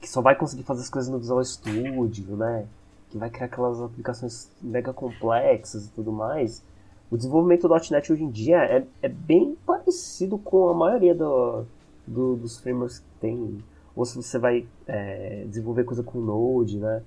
que 0.00 0.08
só 0.08 0.22
vai 0.22 0.34
conseguir 0.34 0.62
fazer 0.62 0.80
as 0.80 0.88
coisas 0.88 1.10
no 1.10 1.18
Visual 1.18 1.44
Studio, 1.44 2.36
né, 2.36 2.66
que 3.10 3.18
vai 3.18 3.30
criar 3.30 3.46
aquelas 3.46 3.80
aplicações 3.80 4.50
mega 4.60 4.92
complexas 4.92 5.86
e 5.86 5.90
tudo 5.90 6.12
mais, 6.12 6.62
o 7.10 7.16
desenvolvimento 7.16 7.66
do 7.66 7.74
.NET 7.74 8.12
hoje 8.12 8.22
em 8.22 8.30
dia 8.30 8.58
é, 8.58 8.86
é 9.02 9.08
bem 9.08 9.56
parecido 9.66 10.38
com 10.38 10.68
a 10.68 10.74
maioria 10.74 11.14
do, 11.14 11.64
do, 12.06 12.36
dos 12.36 12.58
frameworks 12.60 13.00
que 13.00 13.06
tem. 13.20 13.58
Ou 13.96 14.04
se 14.04 14.16
você 14.16 14.38
vai 14.38 14.66
é, 14.86 15.44
desenvolver 15.48 15.84
coisa 15.84 16.02
com 16.02 16.20
Node, 16.20 16.78
né? 16.78 17.02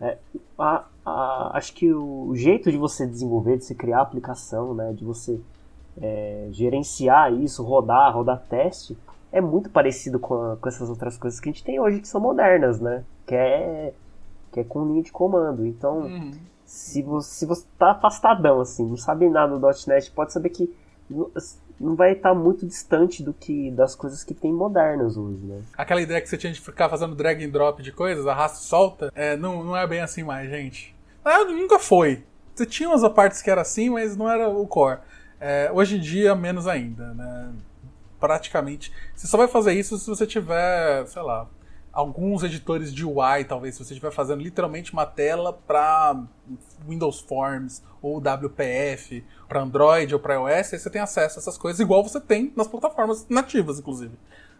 É, 0.00 0.18
a, 0.58 0.84
a, 1.06 1.56
acho 1.56 1.72
que 1.72 1.92
o, 1.92 2.26
o, 2.28 2.36
jeito 2.36 2.70
de 2.70 2.76
você 2.76 3.06
desenvolver, 3.06 3.58
de 3.58 3.64
você 3.64 3.74
criar 3.74 4.00
aplicação, 4.00 4.74
né, 4.74 4.92
de 4.92 5.04
você 5.04 5.40
é, 6.02 6.48
gerenciar 6.50 7.32
isso, 7.32 7.62
rodar, 7.62 8.12
rodar 8.12 8.42
teste, 8.48 8.98
é 9.30 9.40
muito 9.40 9.70
parecido 9.70 10.18
com, 10.18 10.34
a, 10.34 10.56
com 10.56 10.68
essas 10.68 10.90
outras 10.90 11.16
coisas 11.16 11.38
que 11.38 11.48
a 11.48 11.52
gente 11.52 11.62
tem 11.62 11.78
hoje 11.78 12.00
que 12.00 12.08
são 12.08 12.20
modernas, 12.20 12.80
né? 12.80 13.04
Que 13.24 13.36
é, 13.36 13.94
que 14.52 14.60
é 14.60 14.64
com 14.64 14.84
linha 14.84 15.02
de 15.02 15.12
comando. 15.12 15.64
Então, 15.64 16.00
uhum. 16.00 16.32
Se 16.74 17.02
você, 17.02 17.34
se 17.36 17.46
você 17.46 17.64
tá 17.78 17.92
afastadão, 17.92 18.60
assim, 18.60 18.84
não 18.84 18.96
sabe 18.96 19.28
nada 19.28 19.56
do 19.56 19.66
.NET, 19.86 20.10
pode 20.10 20.32
saber 20.32 20.48
que 20.48 20.74
não, 21.08 21.94
vai 21.94 22.14
estar 22.14 22.34
muito 22.34 22.66
distante 22.66 23.22
do 23.22 23.32
que 23.32 23.70
das 23.70 23.94
coisas 23.94 24.24
que 24.24 24.34
tem 24.34 24.52
modernas 24.52 25.16
hoje, 25.16 25.44
né? 25.44 25.62
Aquela 25.78 26.02
ideia 26.02 26.20
que 26.20 26.28
você 26.28 26.36
tinha 26.36 26.52
de 26.52 26.60
ficar 26.60 26.88
fazendo 26.88 27.14
drag 27.14 27.44
and 27.44 27.50
drop 27.50 27.80
de 27.80 27.92
coisas, 27.92 28.26
arrasta 28.26 28.58
e 28.58 28.62
solta, 28.62 29.12
é, 29.14 29.36
não, 29.36 29.62
não 29.62 29.76
é 29.76 29.86
bem 29.86 30.00
assim 30.00 30.24
mais, 30.24 30.50
gente. 30.50 30.96
Ah, 31.24 31.44
nunca 31.44 31.78
foi. 31.78 32.24
Você 32.52 32.66
tinha 32.66 32.88
umas 32.88 33.08
partes 33.12 33.40
que 33.40 33.50
era 33.50 33.60
assim, 33.60 33.88
mas 33.88 34.16
não 34.16 34.28
era 34.28 34.48
o 34.48 34.66
core. 34.66 34.98
É, 35.40 35.70
hoje 35.72 35.96
em 35.96 36.00
dia, 36.00 36.34
menos 36.34 36.66
ainda, 36.66 37.14
né? 37.14 37.52
Praticamente. 38.18 38.92
Você 39.14 39.28
só 39.28 39.36
vai 39.36 39.46
fazer 39.46 39.74
isso 39.74 39.96
se 39.96 40.08
você 40.08 40.26
tiver, 40.26 41.06
sei 41.06 41.22
lá, 41.22 41.46
alguns 41.94 42.42
editores 42.42 42.92
de 42.92 43.06
UI, 43.06 43.44
talvez, 43.46 43.76
se 43.76 43.84
você 43.84 43.94
estiver 43.94 44.10
fazendo 44.10 44.42
literalmente 44.42 44.92
uma 44.92 45.06
tela 45.06 45.52
para 45.52 46.20
Windows 46.86 47.20
Forms 47.20 47.82
ou 48.02 48.18
WPF, 48.18 49.24
para 49.48 49.62
Android 49.62 50.12
ou 50.12 50.20
para 50.20 50.34
iOS, 50.34 50.74
aí 50.74 50.78
você 50.78 50.90
tem 50.90 51.00
acesso 51.00 51.38
a 51.38 51.40
essas 51.40 51.56
coisas 51.56 51.80
igual 51.80 52.02
você 52.02 52.20
tem 52.20 52.52
nas 52.56 52.66
plataformas 52.66 53.26
nativas, 53.28 53.78
inclusive. 53.78 54.12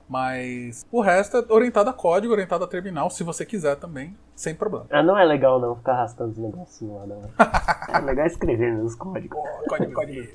Mas 0.09 0.85
o 0.93 1.01
resto 1.01 1.39
é 1.39 1.45
orientado 1.53 1.89
a 1.89 1.93
código, 1.93 2.33
orientado 2.33 2.63
a 2.65 2.67
terminal, 2.67 3.09
se 3.09 3.25
você 3.25 3.45
quiser 3.45 3.77
também, 3.77 4.15
sem 4.35 4.55
problema. 4.55 4.87
Ah, 4.91 5.03
não 5.03 5.19
é 5.19 5.25
legal 5.25 5.59
não 5.59 5.75
ficar 5.77 5.93
arrastando 5.93 6.31
os 6.31 6.39
negocinhos 6.39 6.95
lá, 6.95 7.07
não. 7.07 7.23
é 7.89 8.01
legal 8.01 8.27
escrever 8.27 8.75
nos 8.75 8.95
códigos. 8.95 9.39
Oh, 9.39 9.69
código, 9.69 9.93
código. 9.93 10.29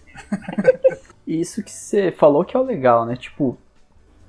Isso 1.25 1.63
que 1.63 1.71
você 1.71 2.11
falou 2.11 2.43
que 2.43 2.57
é 2.57 2.59
o 2.59 2.63
legal, 2.63 3.05
né? 3.05 3.15
Tipo, 3.15 3.57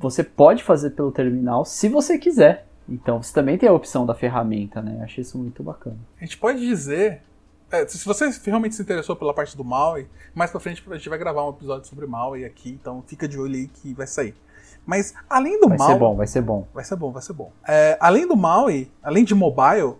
você 0.00 0.24
pode 0.24 0.64
fazer 0.64 0.90
pelo 0.90 1.12
terminal 1.12 1.64
se 1.64 1.88
você 1.88 2.18
quiser. 2.18 2.66
Então 2.88 3.22
você 3.22 3.32
também 3.32 3.56
tem 3.56 3.68
a 3.68 3.72
opção 3.72 4.06
da 4.06 4.14
ferramenta, 4.14 4.80
né? 4.82 4.96
Eu 4.98 5.04
achei 5.04 5.22
isso 5.22 5.38
muito 5.38 5.62
bacana. 5.62 5.98
A 6.18 6.24
gente 6.24 6.38
pode 6.38 6.58
dizer. 6.58 7.22
É, 7.70 7.86
se 7.86 8.04
você 8.04 8.28
realmente 8.46 8.74
se 8.74 8.82
interessou 8.82 9.14
pela 9.14 9.32
parte 9.32 9.56
do 9.56 9.62
Maui, 9.62 10.08
mais 10.34 10.50
pra 10.50 10.58
frente 10.58 10.82
a 10.90 10.96
gente 10.96 11.08
vai 11.08 11.16
gravar 11.16 11.46
um 11.46 11.50
episódio 11.50 11.86
sobre 11.86 12.04
Maui 12.04 12.44
aqui, 12.44 12.70
então 12.70 13.00
fica 13.06 13.28
de 13.28 13.38
olho 13.38 13.54
aí 13.54 13.68
que 13.68 13.94
vai 13.94 14.08
sair. 14.08 14.34
Mas 14.84 15.14
além 15.28 15.60
do 15.60 15.68
vai 15.68 15.78
Maui. 15.78 15.88
Vai 15.88 15.94
ser 15.94 16.00
bom, 16.00 16.16
vai 16.16 16.26
ser 16.26 16.42
bom. 16.42 16.68
Vai 16.74 16.84
ser 16.84 16.96
bom, 16.96 17.12
vai 17.12 17.22
ser 17.22 17.32
bom. 17.32 17.52
É, 17.68 17.96
além 18.00 18.26
do 18.26 18.34
Maui, 18.34 18.90
além 19.00 19.22
de 19.22 19.36
mobile, 19.36 19.94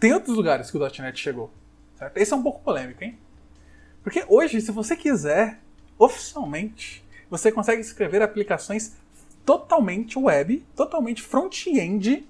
tem 0.00 0.12
outros 0.12 0.36
lugares 0.36 0.72
que 0.72 0.76
o 0.76 0.80
.NET 0.80 1.20
chegou. 1.20 1.52
Certo? 1.96 2.16
Esse 2.16 2.32
é 2.32 2.36
um 2.36 2.42
pouco 2.42 2.60
polêmico, 2.62 3.04
hein? 3.04 3.16
Porque 4.02 4.24
hoje, 4.28 4.60
se 4.60 4.72
você 4.72 4.96
quiser, 4.96 5.60
oficialmente, 5.96 7.04
você 7.30 7.52
consegue 7.52 7.80
escrever 7.80 8.22
aplicações 8.22 8.96
totalmente 9.44 10.18
web, 10.18 10.64
totalmente 10.74 11.22
front-end 11.22 12.26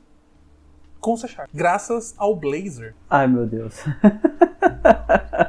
com 1.01 1.17
C 1.19 1.29
Sharp, 1.29 1.51
graças 1.53 2.15
ao 2.17 2.35
Blazor. 2.35 2.95
Ai, 3.11 3.27
meu 3.27 3.47
Deus. 3.47 3.75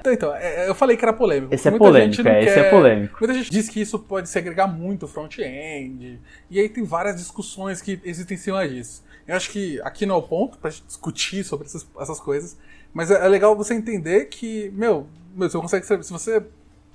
então, 0.02 0.14
então 0.14 0.36
é, 0.36 0.68
eu 0.68 0.76
falei 0.76 0.98
que 0.98 1.06
era 1.06 1.14
polêmico. 1.14 1.56
Esse 1.56 1.70
é 1.70 1.72
polêmico, 1.72 2.28
é, 2.28 2.44
esse 2.44 2.60
é 2.60 2.70
polêmico. 2.70 3.18
Muita 3.20 3.34
gente 3.34 3.50
diz 3.50 3.70
que 3.70 3.80
isso 3.80 3.98
pode 3.98 4.28
segregar 4.28 4.68
muito 4.68 5.04
o 5.04 5.08
front-end, 5.08 6.20
e 6.50 6.60
aí 6.60 6.68
tem 6.68 6.84
várias 6.84 7.16
discussões 7.16 7.82
que 7.82 8.02
existem 8.04 8.36
em 8.36 8.40
cima 8.40 8.68
disso. 8.68 9.02
Eu 9.26 9.36
acho 9.36 9.50
que 9.50 9.80
aqui 9.82 10.06
não 10.06 10.16
é 10.16 10.18
o 10.18 10.22
ponto 10.22 10.58
pra 10.58 10.70
gente 10.70 10.86
discutir 10.88 11.44
sobre 11.46 11.66
essas, 11.66 11.88
essas 12.00 12.20
coisas, 12.20 12.58
mas 12.94 13.10
é, 13.10 13.26
é, 13.26 13.28
legal 13.30 13.56
você 13.56 13.74
entender 13.74 14.26
que, 14.26 14.70
meu, 14.76 15.08
meu 15.34 15.50
você 15.50 15.58
consegue, 15.58 15.86
se 16.04 16.12
você 16.12 16.44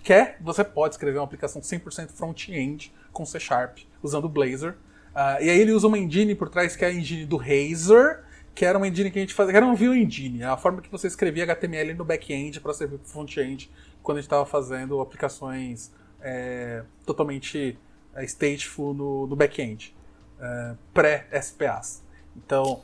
quer, 0.03 0.39
você 0.41 0.65
pode 0.65 0.95
escrever 0.95 1.19
uma 1.19 1.25
aplicação 1.25 1.61
100% 1.61 2.11
front-end 2.11 2.93
com 3.13 3.25
C 3.25 3.39
Sharp, 3.39 3.79
usando 4.03 4.25
o 4.25 4.29
Blazor. 4.29 4.73
Uh, 5.11 5.43
e 5.43 5.51
aí 5.51 5.61
ele 5.61 5.73
usa 5.73 5.87
uma 5.87 5.99
engine 5.99 6.35
por 6.35 6.49
trás 6.49 6.77
que 6.77 6.85
é 6.85 6.89
a 6.89 6.93
engine 6.93 7.27
do 7.27 7.37
Razor, 7.37 8.21
que 8.55 8.65
era 8.65 8.77
uma 8.77 8.87
engine 8.87 9.11
que 9.11 9.19
a 9.19 9.23
gente 9.23 9.35
fazia, 9.35 9.53
que 9.53 9.57
era 9.57 9.67
um 9.67 9.75
view 9.75 9.95
engine, 9.95 10.43
é 10.43 10.47
a 10.47 10.57
forma 10.57 10.81
que 10.81 10.91
você 10.91 11.07
escrevia 11.07 11.45
HTML 11.45 11.95
no 11.95 12.05
back-end 12.05 12.61
para 12.61 12.75
servir 12.75 12.99
para 12.99 13.09
front-end, 13.09 13.71
quando 14.03 14.19
a 14.19 14.21
gente 14.21 14.27
estava 14.27 14.47
fazendo 14.47 15.01
aplicações 15.01 15.91
é, 16.21 16.83
totalmente 17.07 17.79
é, 18.15 18.25
stateful 18.25 18.95
no, 18.95 19.27
no 19.27 19.37
back-end, 19.37 19.95
é, 20.41 20.75
pré-SPAs. 20.93 22.03
Então, 22.37 22.83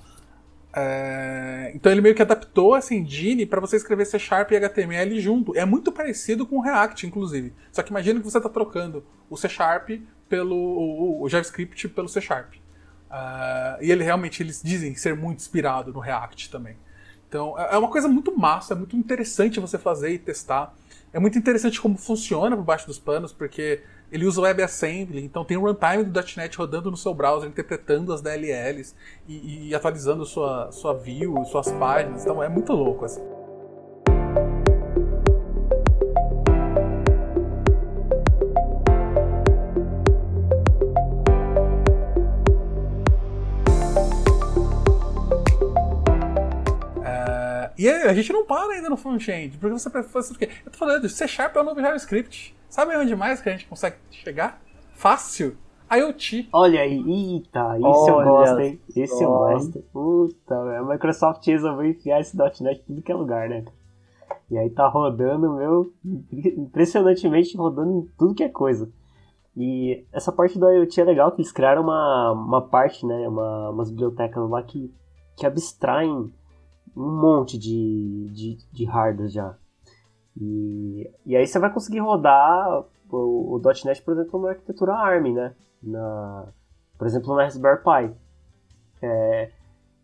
é, 0.78 1.72
então 1.74 1.90
ele 1.90 2.02
meio 2.02 2.14
que 2.14 2.20
adaptou 2.20 2.76
essa 2.76 2.94
engine 2.94 3.46
para 3.46 3.62
você 3.62 3.76
escrever 3.76 4.04
C 4.04 4.18
Sharp 4.18 4.52
e 4.52 4.56
HTML 4.56 5.18
junto. 5.18 5.56
É 5.56 5.64
muito 5.64 5.90
parecido 5.90 6.46
com 6.46 6.58
o 6.58 6.60
React, 6.60 7.06
inclusive. 7.06 7.54
Só 7.72 7.82
que 7.82 7.90
imagina 7.90 8.20
que 8.20 8.26
você 8.26 8.36
está 8.36 8.50
trocando 8.50 9.02
o 9.30 9.38
C 9.38 9.48
Sharp 9.48 9.88
pelo 10.28 10.54
o, 10.54 11.22
o 11.22 11.28
JavaScript 11.30 11.88
pelo 11.88 12.08
C 12.08 12.20
Sharp. 12.20 12.56
Uh, 12.56 13.80
e 13.80 13.90
ele 13.90 14.04
realmente 14.04 14.42
eles 14.42 14.60
dizem 14.62 14.94
ser 14.94 15.16
muito 15.16 15.38
inspirado 15.38 15.94
no 15.94 15.98
React 15.98 16.50
também. 16.50 16.76
Então 17.26 17.58
é, 17.58 17.74
é 17.74 17.78
uma 17.78 17.88
coisa 17.88 18.06
muito 18.06 18.38
massa, 18.38 18.74
é 18.74 18.76
muito 18.76 18.96
interessante 18.96 19.58
você 19.58 19.78
fazer 19.78 20.10
e 20.10 20.18
testar. 20.18 20.74
É 21.10 21.18
muito 21.18 21.38
interessante 21.38 21.80
como 21.80 21.96
funciona 21.96 22.54
por 22.54 22.64
baixo 22.64 22.86
dos 22.86 22.98
panos, 22.98 23.32
porque 23.32 23.82
ele 24.16 24.24
usa 24.24 24.40
o 24.40 24.44
WebAssembly, 24.44 25.22
então 25.22 25.44
tem 25.44 25.58
o 25.58 25.60
runtime 25.60 26.04
do 26.04 26.20
.NET 26.36 26.56
rodando 26.56 26.90
no 26.90 26.96
seu 26.96 27.12
browser, 27.12 27.50
interpretando 27.50 28.14
as 28.14 28.22
DLLs 28.22 28.94
e, 29.28 29.68
e 29.68 29.74
atualizando 29.74 30.24
sua, 30.24 30.72
sua 30.72 30.94
view, 30.94 31.44
suas 31.44 31.70
páginas. 31.72 32.22
Então 32.22 32.42
é 32.42 32.48
muito 32.48 32.72
louco. 32.72 33.04
Assim. 33.04 33.20
É, 47.04 47.70
e 47.76 47.86
a 47.86 48.14
gente 48.14 48.32
não 48.32 48.46
para 48.46 48.72
ainda 48.72 48.88
no 48.88 48.96
front-end, 48.96 49.58
porque 49.58 49.78
você 49.78 49.90
fazer 49.90 50.32
o 50.32 50.38
quê? 50.38 50.48
Eu 50.64 50.72
tô 50.72 50.78
falando, 50.78 51.06
C 51.06 51.28
Sharp 51.28 51.54
é 51.54 51.60
o 51.60 51.64
novo 51.64 51.82
JavaScript. 51.82 52.55
Sabe 52.76 52.94
onde 52.94 53.16
mais 53.16 53.40
que 53.40 53.48
a 53.48 53.52
gente 53.52 53.66
consegue 53.66 53.96
chegar? 54.10 54.60
Fácil. 54.92 55.56
IoT. 55.90 56.50
Olha 56.52 56.82
aí, 56.82 57.02
eita, 57.08 57.78
isso 57.78 57.86
Olha 57.86 58.10
eu 58.10 58.24
gosto, 58.28 58.60
hein? 58.60 58.80
Esse 58.94 59.24
eu 59.24 59.30
gosto. 59.30 59.82
Puta, 59.90 60.54
a 60.54 60.84
Microsoft 60.84 61.46
resolveu 61.46 61.88
enfiar 61.88 62.20
esse 62.20 62.36
.NET 62.36 62.60
em 62.60 62.84
tudo 62.84 63.00
que 63.00 63.10
é 63.10 63.14
lugar, 63.14 63.48
né? 63.48 63.64
E 64.50 64.58
aí 64.58 64.68
tá 64.68 64.86
rodando, 64.88 65.54
meu, 65.54 65.90
impressionantemente 66.58 67.56
rodando 67.56 67.92
em 67.92 68.06
tudo 68.18 68.34
que 68.34 68.44
é 68.44 68.48
coisa. 68.50 68.92
E 69.56 70.04
essa 70.12 70.30
parte 70.30 70.58
do 70.58 70.70
IoT 70.70 71.00
é 71.00 71.04
legal, 71.04 71.32
que 71.32 71.40
eles 71.40 71.52
criaram 71.52 71.80
uma, 71.80 72.32
uma 72.32 72.60
parte, 72.60 73.06
né, 73.06 73.26
uma, 73.26 73.70
umas 73.70 73.88
bibliotecas 73.88 74.50
lá 74.50 74.62
que, 74.62 74.94
que 75.34 75.46
abstraem 75.46 76.30
um 76.94 77.20
monte 77.22 77.56
de, 77.56 78.28
de, 78.34 78.58
de 78.70 78.84
hardware 78.84 79.30
já. 79.30 79.56
E, 80.40 81.10
e 81.24 81.36
aí 81.36 81.46
você 81.46 81.58
vai 81.58 81.72
conseguir 81.72 82.00
rodar 82.00 82.84
o, 83.10 83.56
o 83.56 83.62
.NET, 83.84 84.02
por 84.02 84.12
exemplo, 84.12 84.40
na 84.40 84.50
arquitetura 84.50 84.94
ARM, 84.94 85.32
né? 85.32 85.54
Na, 85.82 86.48
por 86.98 87.06
exemplo, 87.06 87.34
na 87.34 87.44
Raspberry 87.44 87.82
Pi. 87.82 88.16
É, 89.02 89.52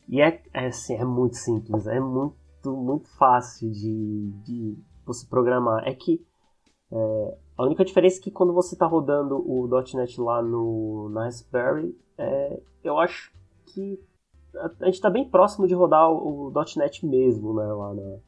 e 0.09 0.21
é, 0.21 0.43
é, 0.53 0.67
assim, 0.67 0.95
é 0.95 1.05
muito 1.05 1.37
simples, 1.37 1.87
é 1.87 2.01
muito, 2.01 2.37
muito 2.67 3.09
fácil 3.17 3.71
de, 3.71 4.31
de 4.45 4.79
você 5.05 5.27
programar. 5.27 5.87
É 5.87 5.95
que 5.95 6.25
é, 6.91 7.39
a 7.57 7.65
única 7.65 7.85
diferença 7.85 8.19
é 8.19 8.23
que 8.23 8.31
quando 8.31 8.53
você 8.53 8.75
está 8.75 8.87
rodando 8.87 9.37
o 9.37 9.69
.NET 9.95 10.21
lá 10.21 10.43
no, 10.43 11.09
na 11.11 11.25
Raspberry, 11.25 11.97
é, 12.17 12.61
eu 12.83 12.99
acho 12.99 13.33
que 13.67 14.01
a, 14.57 14.71
a 14.81 14.85
gente 14.87 14.95
está 14.95 15.11
bem 15.11 15.29
próximo 15.29 15.67
de 15.67 15.75
rodar 15.75 16.11
o, 16.11 16.49
o 16.49 16.53
.NET 16.77 17.07
mesmo, 17.07 17.55
né, 17.55 17.65
lá 17.65 17.95
na, 17.95 18.19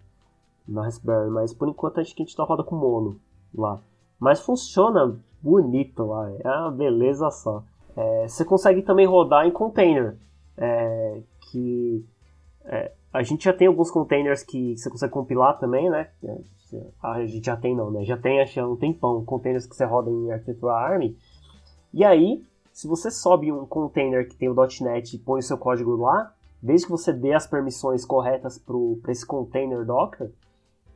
Raspberry, 0.72 1.30
mas 1.30 1.52
por 1.52 1.68
enquanto 1.68 2.00
acho 2.00 2.14
que 2.14 2.22
a 2.22 2.24
gente 2.24 2.34
só 2.34 2.44
roda 2.44 2.62
com 2.62 2.76
mono 2.76 3.20
lá. 3.54 3.80
Mas 4.18 4.40
funciona 4.40 5.18
bonito 5.42 6.04
lá, 6.06 6.30
é 6.30 6.48
uma 6.48 6.70
beleza 6.70 7.30
só. 7.30 7.62
É, 7.96 8.26
você 8.26 8.44
consegue 8.44 8.82
também 8.82 9.06
rodar 9.06 9.46
em 9.46 9.50
container, 9.50 10.16
é, 10.56 11.20
que 11.50 12.04
é, 12.64 12.92
a 13.12 13.22
gente 13.22 13.44
já 13.44 13.52
tem 13.52 13.68
alguns 13.68 13.90
containers 13.90 14.42
que 14.42 14.76
você 14.76 14.90
consegue 14.90 15.12
compilar 15.12 15.58
também, 15.58 15.88
né? 15.90 16.08
É, 16.24 16.38
a 17.02 17.24
gente 17.24 17.46
já 17.46 17.56
tem 17.56 17.76
não, 17.76 17.90
né? 17.90 18.04
Já 18.04 18.16
tem 18.16 18.40
acho 18.40 18.60
um 18.60 18.76
tempão 18.76 19.24
containers 19.24 19.66
que 19.66 19.76
você 19.76 19.84
roda 19.84 20.10
em 20.10 20.32
arquitetura 20.32 20.72
ARM. 20.72 21.14
E 21.92 22.04
aí, 22.04 22.44
se 22.72 22.88
você 22.88 23.10
sobe 23.10 23.52
um 23.52 23.64
container 23.64 24.28
que 24.28 24.34
tem 24.34 24.48
o 24.48 24.56
.NET 24.80 25.14
e 25.14 25.18
põe 25.18 25.38
o 25.38 25.42
seu 25.42 25.56
código 25.56 25.94
lá, 25.94 26.34
desde 26.60 26.86
que 26.86 26.90
você 26.90 27.12
dê 27.12 27.32
as 27.32 27.46
permissões 27.46 28.04
corretas 28.04 28.58
para 28.58 29.12
esse 29.12 29.24
container 29.24 29.84
Docker, 29.84 30.32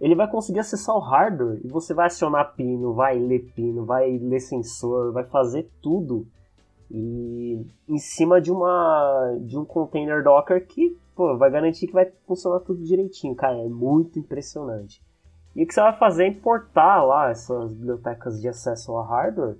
ele 0.00 0.14
vai 0.14 0.30
conseguir 0.30 0.60
acessar 0.60 0.94
o 0.94 1.00
hardware 1.00 1.60
e 1.64 1.68
você 1.68 1.92
vai 1.92 2.06
acionar 2.06 2.54
pino, 2.54 2.94
vai 2.94 3.18
ler 3.18 3.50
pino, 3.54 3.84
vai 3.84 4.16
ler 4.18 4.40
sensor, 4.40 5.12
vai 5.12 5.24
fazer 5.24 5.68
tudo 5.82 6.26
e 6.90 7.66
em 7.86 7.98
cima 7.98 8.40
de 8.40 8.50
uma 8.50 9.36
de 9.40 9.58
um 9.58 9.64
container 9.64 10.22
Docker 10.22 10.66
que 10.66 10.96
pô, 11.14 11.36
vai 11.36 11.50
garantir 11.50 11.88
que 11.88 11.92
vai 11.92 12.10
funcionar 12.26 12.60
tudo 12.60 12.82
direitinho, 12.84 13.34
cara, 13.34 13.58
é 13.58 13.68
muito 13.68 14.18
impressionante. 14.18 15.02
E 15.54 15.64
o 15.64 15.66
que 15.66 15.74
você 15.74 15.80
vai 15.80 15.98
fazer 15.98 16.24
é 16.24 16.28
importar 16.28 17.02
lá 17.02 17.30
essas 17.30 17.72
bibliotecas 17.72 18.40
de 18.40 18.48
acesso 18.48 18.92
ao 18.92 19.04
hardware 19.04 19.56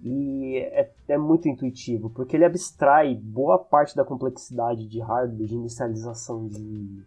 e 0.00 0.58
é, 0.58 0.90
é 1.08 1.18
muito 1.18 1.48
intuitivo, 1.48 2.10
porque 2.10 2.36
ele 2.36 2.44
abstrai 2.44 3.14
boa 3.14 3.58
parte 3.58 3.96
da 3.96 4.04
complexidade 4.04 4.86
de 4.86 5.00
hardware, 5.00 5.48
de 5.48 5.54
inicialização 5.54 6.46
de 6.46 7.02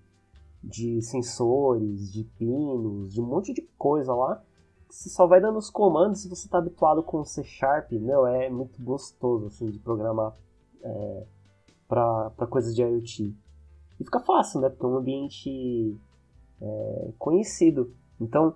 de 0.63 1.01
sensores, 1.01 2.11
de 2.11 2.23
pinos, 2.23 3.13
de 3.13 3.21
um 3.21 3.25
monte 3.25 3.53
de 3.53 3.61
coisa 3.77 4.13
lá. 4.13 4.41
Você 4.89 5.09
só 5.09 5.25
vai 5.25 5.39
dando 5.39 5.57
os 5.57 5.69
comandos 5.69 6.21
se 6.21 6.29
você 6.29 6.45
está 6.45 6.57
habituado 6.57 7.01
com 7.01 7.23
C 7.23 7.43
Sharp, 7.43 7.91
meu, 7.93 8.27
é 8.27 8.49
muito 8.49 8.81
gostoso 8.83 9.47
assim 9.47 9.69
de 9.69 9.79
programar 9.79 10.35
é, 10.83 11.23
para 11.87 12.47
coisas 12.49 12.75
de 12.75 12.81
IoT. 12.81 13.35
E 13.99 14.03
fica 14.03 14.19
fácil, 14.19 14.59
né? 14.61 14.69
Porque 14.69 14.85
é 14.85 14.89
um 14.89 14.97
ambiente 14.97 15.97
é, 16.61 17.11
conhecido. 17.17 17.93
Então, 18.19 18.53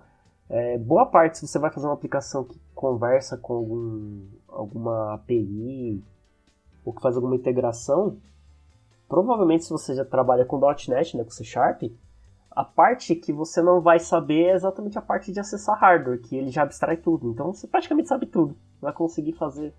é, 0.48 0.78
boa 0.78 1.06
parte, 1.06 1.38
se 1.38 1.46
você 1.46 1.58
vai 1.58 1.72
fazer 1.72 1.86
uma 1.86 1.94
aplicação 1.94 2.44
que 2.44 2.60
conversa 2.74 3.36
com 3.36 3.54
algum, 3.54 4.26
alguma 4.48 5.14
API 5.14 6.04
ou 6.84 6.92
que 6.92 7.02
faz 7.02 7.16
alguma 7.16 7.34
integração, 7.34 8.18
provavelmente 9.08 9.64
se 9.64 9.70
você 9.70 9.94
já 9.94 10.04
trabalha 10.04 10.44
com 10.44 10.60
.NET, 10.88 11.16
né, 11.16 11.24
com 11.24 11.30
C 11.30 11.44
Sharp, 11.44 11.82
a 12.50 12.64
parte 12.64 13.14
que 13.14 13.32
você 13.32 13.60
não 13.60 13.80
vai 13.80 13.98
saber 13.98 14.44
é 14.44 14.54
exatamente 14.54 14.98
a 14.98 15.02
parte 15.02 15.30
de 15.30 15.38
acessar 15.38 15.78
hardware, 15.78 16.20
que 16.20 16.36
ele 16.36 16.50
já 16.50 16.62
abstrai 16.62 16.96
tudo. 16.96 17.30
Então 17.30 17.52
você 17.52 17.66
praticamente 17.66 18.08
sabe 18.08 18.24
tudo. 18.26 18.56
Vai 18.80 18.92
conseguir 18.92 19.32
fazer 19.32 19.74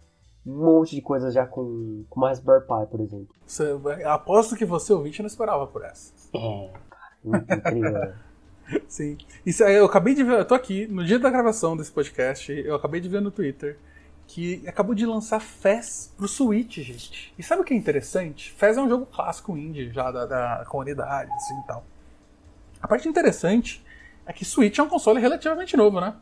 um 0.45 0.63
monte 0.63 0.95
de 0.95 1.01
coisas 1.01 1.33
já 1.33 1.45
com, 1.45 2.05
com 2.07 2.19
uma 2.19 2.29
Raspberry 2.29 2.61
Pi, 2.61 2.91
por 2.91 3.01
exemplo. 3.01 3.35
Você, 3.45 3.75
aposto 4.05 4.55
que 4.55 4.63
você 4.63 4.93
ouvinte 4.93 5.21
não 5.21 5.27
esperava 5.27 5.65
por 5.65 5.83
essa. 5.83 6.13
É, 6.33 6.71
cara, 6.89 7.15
muito 7.23 7.53
incrível. 7.53 8.13
Sim. 8.87 9.17
Isso 9.45 9.63
aí, 9.63 9.75
eu 9.75 9.85
acabei 9.85 10.13
de 10.13 10.23
ver, 10.23 10.39
eu 10.39 10.45
tô 10.45 10.53
aqui, 10.53 10.87
no 10.87 11.03
dia 11.03 11.17
da 11.17 11.29
gravação 11.29 11.75
desse 11.75 11.91
podcast, 11.91 12.51
eu 12.51 12.75
acabei 12.75 13.01
de 13.01 13.09
ver 13.09 13.21
no 13.21 13.31
Twitter 13.31 13.77
que 14.27 14.61
acabou 14.67 14.93
de 14.93 15.05
lançar 15.05 15.39
Fez 15.39 16.13
pro 16.17 16.27
Switch, 16.27 16.79
gente. 16.79 17.33
E 17.37 17.41
sabe 17.41 17.61
o 17.61 17.65
que 17.65 17.73
é 17.73 17.77
interessante? 17.77 18.51
Fez 18.51 18.77
é 18.77 18.81
um 18.81 18.89
jogo 18.89 19.05
clássico 19.05 19.57
indie 19.57 19.89
já 19.91 20.11
da, 20.11 20.25
da 20.25 20.65
comunidade, 20.67 21.31
assim 21.31 21.57
e 21.59 21.63
tal. 21.63 21.85
A 22.81 22.87
parte 22.87 23.07
interessante 23.07 23.83
é 24.25 24.33
que 24.33 24.43
Switch 24.43 24.77
é 24.77 24.83
um 24.83 24.89
console 24.89 25.19
relativamente 25.21 25.77
novo, 25.77 26.01
né? 26.01 26.13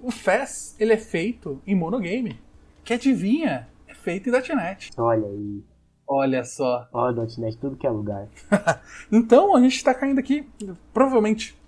O 0.00 0.10
Fez, 0.10 0.76
ele 0.78 0.92
é 0.92 0.96
feito 0.96 1.60
em 1.66 1.74
monogame, 1.74 2.40
que 2.84 2.94
adivinha, 2.94 3.68
é 3.88 3.94
feito 3.94 4.28
em 4.28 4.32
.NET. 4.32 4.92
Olha 4.96 5.26
aí. 5.26 5.64
Olha 6.06 6.44
só. 6.44 6.88
Olha 6.92 7.22
o 7.22 7.40
.NET, 7.40 7.58
tudo 7.58 7.76
que 7.76 7.86
é 7.86 7.90
lugar. 7.90 8.28
então, 9.10 9.56
a 9.56 9.60
gente 9.60 9.74
está 9.74 9.92
caindo 9.92 10.20
aqui, 10.20 10.48
provavelmente, 10.94 11.58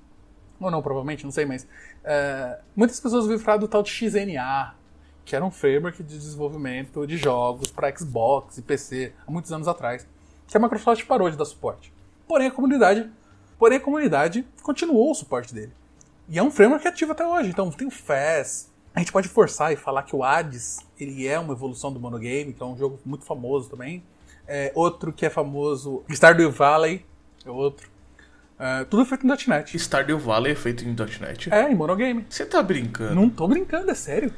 ou 0.60 0.70
não 0.70 0.80
provavelmente, 0.80 1.24
não 1.24 1.32
sei, 1.32 1.44
mas 1.44 1.64
uh, 1.64 2.62
muitas 2.76 3.00
pessoas 3.00 3.24
ouviram 3.24 3.42
falar 3.42 3.58
do 3.58 3.66
tal 3.66 3.82
de 3.82 3.90
XNA, 3.90 4.77
que 5.28 5.36
era 5.36 5.44
um 5.44 5.50
framework 5.50 6.02
de 6.02 6.16
desenvolvimento 6.16 7.06
de 7.06 7.18
jogos 7.18 7.70
para 7.70 7.94
Xbox 7.94 8.56
e 8.56 8.62
PC 8.62 9.12
há 9.26 9.30
muitos 9.30 9.52
anos 9.52 9.68
atrás, 9.68 10.08
que 10.46 10.56
a 10.56 10.60
Microsoft 10.60 11.04
parou 11.04 11.30
de 11.30 11.36
dar 11.36 11.44
suporte. 11.44 11.92
Porém 12.26 12.46
a 12.46 12.50
comunidade, 12.50 13.10
porém 13.58 13.76
a 13.76 13.80
comunidade 13.80 14.46
continuou 14.62 15.10
o 15.10 15.14
suporte 15.14 15.52
dele. 15.52 15.70
E 16.30 16.38
é 16.38 16.42
um 16.42 16.50
framework 16.50 16.88
ativo 16.88 17.12
até 17.12 17.26
hoje. 17.26 17.50
Então 17.50 17.70
tem 17.70 17.86
o 17.86 17.90
Fast, 17.90 18.68
a 18.94 19.00
gente 19.00 19.12
pode 19.12 19.28
forçar 19.28 19.70
e 19.70 19.76
falar 19.76 20.02
que 20.04 20.16
o 20.16 20.24
Hades 20.24 20.78
ele 20.98 21.26
é 21.26 21.38
uma 21.38 21.52
evolução 21.52 21.92
do 21.92 22.00
monogame, 22.00 22.54
que 22.54 22.62
é 22.62 22.66
um 22.66 22.76
jogo 22.78 22.98
muito 23.04 23.26
famoso 23.26 23.68
também. 23.68 24.02
É, 24.46 24.72
outro 24.74 25.12
que 25.12 25.26
é 25.26 25.30
famoso, 25.30 26.02
Stardew 26.08 26.50
Valley, 26.50 27.04
é 27.44 27.50
outro. 27.50 27.86
É, 28.58 28.84
tudo 28.84 29.04
feito 29.04 29.26
em 29.26 29.28
.NET. 29.46 29.78
Stardew 29.78 30.18
Valley 30.18 30.52
é 30.52 30.54
feito 30.54 30.84
em 30.84 30.96
.NET? 30.96 31.52
É, 31.52 31.70
em 31.70 31.74
monogame. 31.74 32.24
Você 32.30 32.46
tá 32.46 32.62
brincando? 32.62 33.14
Não 33.14 33.28
tô 33.28 33.46
brincando, 33.46 33.90
é 33.90 33.94
sério. 33.94 34.32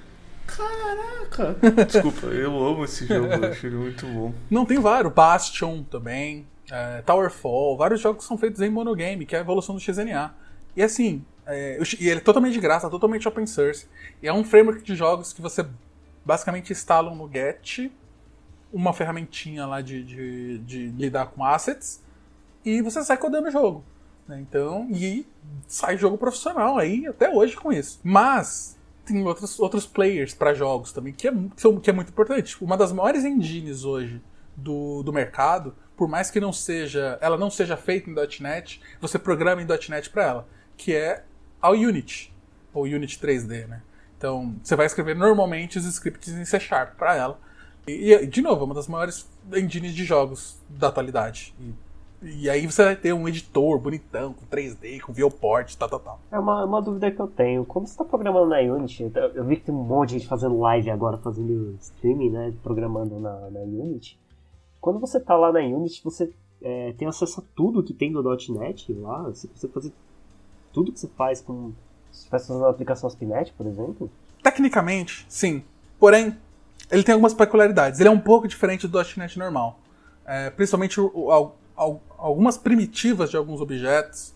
Caraca! 0.57 1.57
Desculpa, 1.84 2.26
eu 2.26 2.57
amo 2.64 2.84
esse 2.84 3.07
jogo, 3.07 3.26
eu 3.26 3.51
acho 3.51 3.66
ele 3.66 3.76
muito 3.76 4.07
bom. 4.07 4.34
Não, 4.51 4.64
tem 4.64 4.78
vários. 4.78 5.12
Bastion 5.12 5.82
também, 5.84 6.46
é, 6.70 7.03
Towerfall, 7.03 7.76
vários 7.76 8.01
jogos 8.01 8.24
que 8.24 8.28
são 8.28 8.38
feitos 8.38 8.61
em 8.61 8.70
monogame, 8.70 9.26
que 9.26 9.34
é 9.34 9.38
a 9.38 9.42
evolução 9.42 9.74
do 9.74 9.80
XNA. 9.80 10.34
E 10.76 10.82
assim, 10.82 11.24
é, 11.46 11.78
e 11.98 12.09
ele 12.09 12.18
é 12.18 12.22
totalmente 12.22 12.55
de 12.55 12.61
graça, 12.61 12.88
totalmente 12.88 13.26
open 13.26 13.46
source. 13.46 13.86
E 14.22 14.28
é 14.28 14.32
um 14.32 14.44
framework 14.44 14.82
de 14.82 14.94
jogos 14.94 15.32
que 15.32 15.42
você 15.42 15.66
basicamente 16.24 16.72
instala 16.72 17.14
no 17.14 17.28
Get, 17.30 17.90
uma 18.72 18.92
ferramentinha 18.92 19.66
lá 19.66 19.80
de, 19.80 20.03
de, 20.05 20.59
de 20.59 20.86
lidar 20.90 21.26
com 21.26 21.44
assets, 21.44 22.03
e 22.64 22.80
você 22.82 23.03
sai 23.03 23.16
codando 23.16 23.48
o 23.48 23.51
jogo. 23.51 23.84
Né? 24.28 24.40
Então, 24.40 24.86
e 24.92 25.26
sai 25.66 25.96
jogo 25.96 26.16
profissional 26.16 26.78
aí 26.78 27.07
até 27.07 27.28
hoje 27.28 27.57
com 27.57 27.72
isso. 27.72 28.01
Mas 28.05 28.78
tem 29.05 29.24
outros, 29.24 29.59
outros 29.59 29.86
players 29.86 30.34
para 30.34 30.55
jogos 30.55 30.92
também, 30.92 31.12
que 31.12 31.28
é, 31.28 31.32
que 31.82 31.90
é 31.90 31.92
muito 31.92 32.11
importante. 32.11 32.62
Uma 32.62 32.76
das 32.76 32.92
maiores 32.92 33.24
engines 33.24 33.84
hoje 33.84 34.22
do, 34.57 35.03
do 35.03 35.12
mercado, 35.12 35.74
por 35.96 36.09
mais 36.09 36.30
que 36.30 36.40
não 36.40 36.53
seja, 36.53 37.18
ela 37.20 37.36
não 37.36 37.51
seja 37.51 37.76
feita 37.76 38.11
em 38.11 38.14
.NET, 38.40 38.80
você 39.01 39.18
programa 39.18 39.62
em 39.62 39.66
.NET 39.66 40.11
para 40.11 40.24
ela, 40.24 40.48
que 40.76 40.94
é 40.94 41.24
a 41.61 41.70
Unity, 41.70 42.32
ou 42.72 42.84
Unity 42.84 43.18
3D, 43.18 43.66
né? 43.66 43.82
Então, 44.16 44.55
você 44.62 44.76
vai 44.76 44.86
escrever 44.86 45.16
normalmente 45.16 45.78
os 45.78 45.86
scripts 45.86 46.34
em 46.34 46.44
C 46.44 46.61
Sharp 46.61 46.94
para 46.96 47.16
ela. 47.16 47.40
E, 47.86 48.26
de 48.26 48.42
novo, 48.42 48.62
é 48.62 48.64
uma 48.66 48.74
das 48.74 48.86
maiores 48.86 49.26
engines 49.53 49.94
de 49.94 50.05
jogos 50.05 50.59
da 50.68 50.88
atualidade. 50.88 51.55
E 51.59 51.72
e 52.23 52.51
aí 52.51 52.66
você 52.66 52.85
vai 52.85 52.97
ter 52.97 53.14
um 53.14 53.27
editor 53.27 53.79
bonitão, 53.79 54.35
com 54.35 54.45
3D, 54.47 55.01
com 55.01 55.12
viewport, 55.12 55.75
tal, 55.75 55.89
tal, 55.89 56.01
tal. 56.01 56.21
É 56.31 56.39
uma, 56.39 56.64
uma 56.64 56.83
dúvida 56.83 57.11
que 57.11 57.21
eu 57.21 57.27
tenho. 57.27 57.64
Como 57.64 57.87
você 57.87 57.93
está 57.93 58.05
programando 58.05 58.49
na 58.49 58.59
Unity? 58.59 59.11
Eu 59.35 59.45
vi 59.45 59.57
que 59.57 59.64
tem 59.64 59.75
um 59.75 59.83
monte 59.83 60.11
de 60.11 60.18
gente 60.18 60.29
fazendo 60.29 60.59
live 60.61 60.91
agora, 60.91 61.16
fazendo 61.16 61.77
streaming, 61.81 62.31
né? 62.31 62.55
Programando 62.62 63.18
na, 63.18 63.51
na 63.51 63.61
Unity. 63.61 64.21
Quando 64.81 65.01
você 65.01 65.16
está 65.16 65.35
lá 65.35 65.51
na 65.51 65.61
Unity, 65.61 66.03
você 66.05 66.31
é, 66.62 66.93
tem 66.93 67.09
acesso 67.09 67.41
a 67.41 67.45
tudo 67.57 67.83
que 67.83 67.95
tem 67.95 68.11
no 68.11 68.23
.NET 68.23 68.93
lá? 68.93 69.23
Você 69.23 69.49
consegue 69.49 69.73
fazer 69.73 69.93
tudo 70.73 70.93
que 70.93 71.01
você 71.01 71.09
faz 71.09 71.41
com... 71.41 71.73
Se 72.12 72.25
você 72.25 72.29
faz 72.29 72.51
uma 72.51 72.68
aplicação 72.68 73.07
ASP.NET, 73.07 73.53
por 73.55 73.66
exemplo? 73.66 74.11
Tecnicamente, 74.43 75.25
sim. 75.29 75.62
Porém, 75.99 76.37
ele 76.91 77.03
tem 77.03 77.14
algumas 77.14 77.33
peculiaridades. 77.33 78.01
Ele 78.01 78.09
é 78.09 78.12
um 78.12 78.21
pouco 78.21 78.47
diferente 78.47 78.87
do 78.87 78.99
.NET 79.16 79.39
normal. 79.39 79.79
É, 80.27 80.51
principalmente 80.51 81.01
o, 81.01 81.11
o, 81.14 81.53
algumas 82.21 82.57
primitivas 82.59 83.31
de 83.31 83.37
alguns 83.37 83.61
objetos 83.61 84.35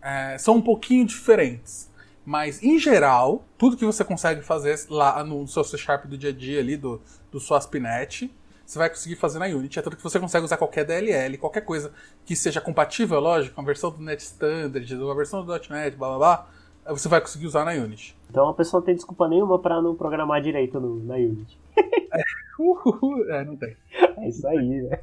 é, 0.00 0.36
são 0.38 0.56
um 0.56 0.62
pouquinho 0.62 1.04
diferentes. 1.06 1.90
Mas, 2.24 2.62
em 2.62 2.78
geral, 2.78 3.44
tudo 3.58 3.76
que 3.76 3.84
você 3.84 4.04
consegue 4.04 4.42
fazer 4.42 4.78
lá 4.88 5.24
no 5.24 5.46
seu 5.48 5.64
C 5.64 5.76
Sharp 5.76 6.06
do 6.06 6.16
dia 6.16 6.30
a 6.30 6.32
dia 6.32 6.60
ali, 6.60 6.76
do, 6.76 7.00
do 7.32 7.40
seu 7.40 7.56
ASP.NET, 7.56 8.32
você 8.64 8.78
vai 8.78 8.88
conseguir 8.88 9.16
fazer 9.16 9.38
na 9.38 9.46
Unity. 9.46 9.78
É 9.78 9.82
tudo 9.82 9.96
que 9.96 10.02
você 10.02 10.20
consegue 10.20 10.44
usar 10.44 10.56
qualquer 10.56 10.84
DLL, 10.84 11.36
qualquer 11.36 11.62
coisa 11.62 11.92
que 12.24 12.36
seja 12.36 12.60
compatível, 12.60 13.18
lógico, 13.18 13.56
com 13.56 13.60
a 13.60 13.64
versão 13.64 13.90
do 13.90 14.00
Net 14.00 14.22
Standard, 14.22 14.96
com 14.96 15.10
a 15.10 15.14
versão 15.14 15.44
do 15.44 15.52
.NET, 15.52 15.96
blá 15.96 16.08
blá 16.08 16.18
blá, 16.18 16.48
você 16.94 17.08
vai 17.08 17.20
conseguir 17.20 17.46
usar 17.46 17.64
na 17.64 17.72
Unity. 17.72 18.16
Então 18.30 18.48
a 18.48 18.54
pessoa 18.54 18.80
não 18.80 18.86
tem 18.86 18.94
desculpa 18.94 19.28
nenhuma 19.28 19.58
para 19.58 19.82
não 19.82 19.94
programar 19.94 20.40
direito 20.40 20.80
no, 20.80 21.02
na 21.04 21.14
Unity. 21.14 21.58
é, 21.76 22.22
uh, 22.60 23.30
é, 23.30 23.44
não 23.44 23.56
tem. 23.56 23.76
É 24.16 24.28
isso 24.28 24.46
aí, 24.46 24.82
né? 24.82 25.00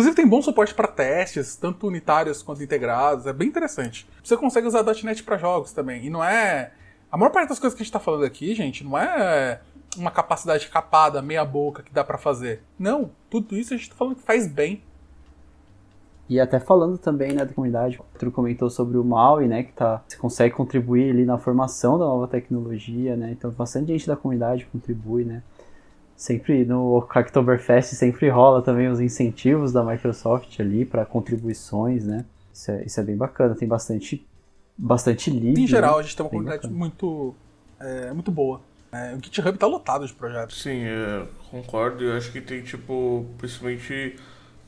Inclusive 0.00 0.16
tem 0.16 0.26
bom 0.26 0.40
suporte 0.40 0.72
para 0.72 0.88
testes, 0.88 1.56
tanto 1.56 1.86
unitários 1.86 2.42
quanto 2.42 2.62
integrados, 2.62 3.26
é 3.26 3.34
bem 3.34 3.48
interessante. 3.48 4.08
Você 4.24 4.34
consegue 4.34 4.66
usar 4.66 4.82
.NET 4.82 5.22
para 5.22 5.36
jogos 5.36 5.72
também, 5.74 6.06
e 6.06 6.08
não 6.08 6.24
é... 6.24 6.72
A 7.12 7.18
maior 7.18 7.30
parte 7.30 7.50
das 7.50 7.58
coisas 7.58 7.76
que 7.76 7.82
a 7.82 7.84
gente 7.84 7.90
está 7.90 8.00
falando 8.00 8.24
aqui, 8.24 8.54
gente, 8.54 8.82
não 8.82 8.96
é 8.96 9.60
uma 9.98 10.10
capacidade 10.10 10.66
capada, 10.68 11.20
meia 11.20 11.44
boca 11.44 11.82
que 11.82 11.92
dá 11.92 12.02
para 12.02 12.16
fazer. 12.16 12.62
Não, 12.78 13.10
tudo 13.28 13.54
isso 13.54 13.74
a 13.74 13.76
gente 13.76 13.88
está 13.88 13.94
falando 13.94 14.16
que 14.16 14.22
faz 14.22 14.48
bem. 14.48 14.82
E 16.30 16.40
até 16.40 16.58
falando 16.58 16.96
também 16.96 17.32
né, 17.32 17.44
da 17.44 17.52
comunidade, 17.52 17.98
o 18.00 18.04
Pedro 18.14 18.32
comentou 18.32 18.70
sobre 18.70 18.96
o 18.96 19.04
MAUI, 19.04 19.48
né, 19.48 19.64
que 19.64 19.72
tá, 19.74 20.02
você 20.08 20.16
consegue 20.16 20.54
contribuir 20.54 21.10
ali 21.10 21.26
na 21.26 21.36
formação 21.36 21.98
da 21.98 22.06
nova 22.06 22.26
tecnologia, 22.26 23.16
né, 23.16 23.32
então 23.32 23.50
bastante 23.50 23.88
gente 23.88 24.06
da 24.06 24.16
comunidade 24.16 24.66
contribui, 24.72 25.26
né 25.26 25.42
sempre 26.20 26.66
no 26.66 26.98
Hacktoberfest 26.98 27.94
sempre 27.94 28.28
rola 28.28 28.60
também 28.60 28.88
os 28.88 29.00
incentivos 29.00 29.72
da 29.72 29.82
Microsoft 29.82 30.60
ali 30.60 30.84
para 30.84 31.06
contribuições, 31.06 32.04
né? 32.04 32.26
Isso 32.52 32.70
é, 32.70 32.84
isso 32.84 33.00
é, 33.00 33.02
bem 33.02 33.16
bacana, 33.16 33.54
tem 33.54 33.66
bastante 33.66 34.26
bastante 34.76 35.30
livro. 35.30 35.58
Em 35.58 35.66
geral, 35.66 35.94
né? 35.94 36.00
a 36.00 36.02
gente 36.02 36.14
tem 36.14 36.24
uma 36.24 36.30
comunidade 36.30 36.68
muito 36.68 37.34
é, 37.80 38.12
muito 38.12 38.30
boa. 38.30 38.60
É, 38.92 39.14
o 39.14 39.24
GitHub 39.24 39.56
tá 39.56 39.66
lotado 39.66 40.06
de 40.06 40.12
projetos. 40.12 40.60
Sim, 40.60 40.82
é, 40.82 41.26
concordo. 41.50 42.04
Eu 42.04 42.14
acho 42.14 42.30
que 42.30 42.40
tem 42.42 42.60
tipo, 42.60 43.24
principalmente 43.38 44.16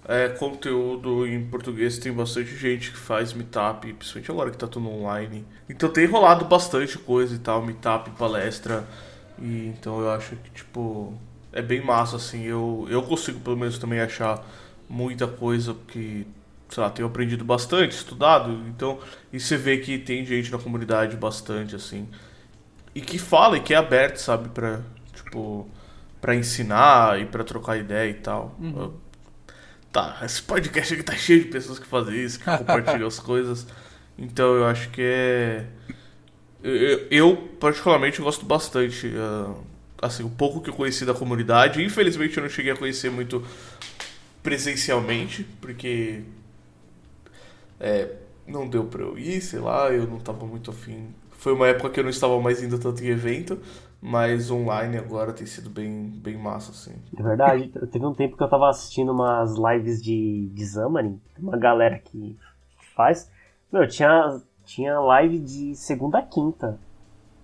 é, 0.09 0.31
conteúdo 0.31 1.27
em 1.27 1.45
português, 1.45 1.99
tem 1.99 2.15
bastante 2.15 2.57
gente 2.57 2.93
que 2.93 2.97
faz 2.97 3.35
meetup, 3.35 3.93
principalmente 3.93 4.31
agora 4.31 4.51
que 4.51 4.57
tá 4.57 4.67
tudo 4.67 4.89
online. 4.89 5.45
Então 5.69 5.91
tem 5.91 6.07
rolado 6.07 6.47
bastante 6.47 6.97
coisa 6.97 7.35
e 7.35 7.39
tal, 7.39 7.61
meetup, 7.61 8.11
palestra. 8.13 8.89
E 9.39 9.67
então 9.67 10.01
eu 10.01 10.11
acho 10.11 10.35
que 10.37 10.51
tipo 10.51 11.13
é 11.53 11.61
bem 11.63 11.85
massa, 11.85 12.17
assim. 12.17 12.45
Eu, 12.45 12.87
eu 12.89 13.03
consigo, 13.03 13.39
pelo 13.41 13.57
menos, 13.57 13.79
também 13.79 14.01
achar 14.01 14.45
muita 14.89 15.27
coisa 15.27 15.77
que, 15.89 16.27
sei 16.69 16.83
lá, 16.83 16.91
tenho 16.91 17.09
aprendido 17.09 17.45
bastante, 17.45 17.93
estudado. 17.93 18.53
Então, 18.69 18.99
e 19.33 19.39
você 19.39 19.57
vê 19.57 19.79
que 19.79 19.99
tem 19.99 20.25
gente 20.25 20.51
na 20.51 20.59
comunidade 20.59 21.17
bastante, 21.17 21.77
assim. 21.77 22.09
E 22.95 23.01
que 23.01 23.19
fala 23.19 23.59
e 23.59 23.61
que 23.61 23.75
é 23.75 23.77
aberto, 23.77 24.17
sabe, 24.17 24.49
pra, 24.51 24.81
tipo, 25.15 25.69
pra 26.21 26.35
ensinar 26.35 27.21
e 27.21 27.27
pra 27.27 27.45
trocar 27.45 27.77
ideia 27.77 28.11
e 28.11 28.15
tal. 28.15 28.57
Uhum. 28.59 28.93
tá, 29.91 30.21
esse 30.23 30.43
podcast 30.43 30.95
aqui 30.95 31.03
tá 31.03 31.15
cheio 31.15 31.45
de 31.45 31.49
pessoas 31.49 31.79
que 31.79 31.87
fazem 31.87 32.15
isso, 32.25 32.39
que 32.39 32.45
compartilham 32.45 33.07
as 33.07 33.19
coisas. 33.21 33.67
Então 34.19 34.55
eu 34.55 34.67
acho 34.67 34.91
que 34.91 35.03
é. 35.03 35.67
Eu, 36.63 37.07
eu 37.11 37.37
particularmente 37.59 38.21
gosto 38.23 38.47
bastante. 38.47 39.09
Uh, 39.09 39.72
assim, 40.03 40.25
o 40.25 40.29
pouco 40.29 40.61
que 40.61 40.69
eu 40.69 40.75
conheci 40.75 41.07
da 41.07 41.15
comunidade. 41.15 41.83
Infelizmente 41.83 42.37
eu 42.37 42.43
não 42.43 42.51
cheguei 42.51 42.73
a 42.73 42.77
conhecer 42.77 43.11
muito 43.11 43.43
presencialmente, 44.43 45.45
porque 45.61 46.25
é, 47.79 48.17
não 48.47 48.69
deu 48.69 48.85
pra 48.85 49.03
eu 49.03 49.17
ir, 49.17 49.41
sei 49.41 49.61
lá, 49.61 49.91
eu 49.91 50.07
não 50.07 50.19
tava 50.19 50.45
muito 50.45 50.73
afim. 50.73 51.15
Foi 51.31 51.53
uma 51.53 51.69
época 51.69 51.91
que 51.91 52.01
eu 52.01 52.05
não 52.05 52.11
estava 52.11 52.39
mais 52.41 52.63
indo 52.63 52.79
tanto 52.79 53.03
em 53.03 53.09
evento, 53.09 53.59
mas 54.01 54.51
online 54.51 54.99
agora 54.99 55.33
tem 55.33 55.47
sido 55.47 55.71
bem, 55.71 56.11
bem 56.17 56.37
massa, 56.37 56.73
assim. 56.73 56.95
É 57.17 57.23
verdade, 57.23 57.69
teve 57.91 58.05
um 58.05 58.15
tempo 58.15 58.37
que 58.37 58.43
eu 58.43 58.49
tava 58.49 58.69
assistindo 58.69 59.13
umas 59.13 59.55
lives 59.57 60.03
de, 60.03 60.49
de 60.53 60.67
Xamarin, 60.67 61.21
uma 61.39 61.57
galera 61.57 61.99
que 61.99 62.37
faz. 62.97 63.31
Meu, 63.73 63.87
tinha, 63.89 64.41
tinha 64.65 64.99
live 64.99 65.39
de 65.39 65.77
segunda 65.77 66.19
a 66.19 66.23
quinta. 66.23 66.79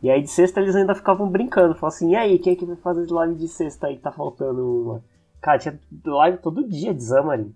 E 0.03 0.11
aí 0.11 0.23
de 0.23 0.29
sexta 0.29 0.61
eles 0.61 0.77
ainda 0.77 0.95
ficavam 0.95 1.29
brincando, 1.29 1.75
falavam 1.75 1.89
assim, 1.89 2.13
e 2.13 2.17
aí, 2.17 2.39
quem 2.39 2.53
é 2.53 2.57
que 2.57 2.65
vai 2.65 2.77
fazer 2.77 3.11
live 3.11 3.35
de 3.35 3.49
sexta 3.49 3.89
aí? 3.89 3.99
Tá 3.99 4.13
faltando 4.13 4.83
uma. 4.83 5.05
Cara, 5.41 5.59
tinha 5.59 5.79
live 6.05 6.39
todo 6.39 6.69
dia 6.69 6.95
de 6.95 7.05
Xamarin. 7.05 7.55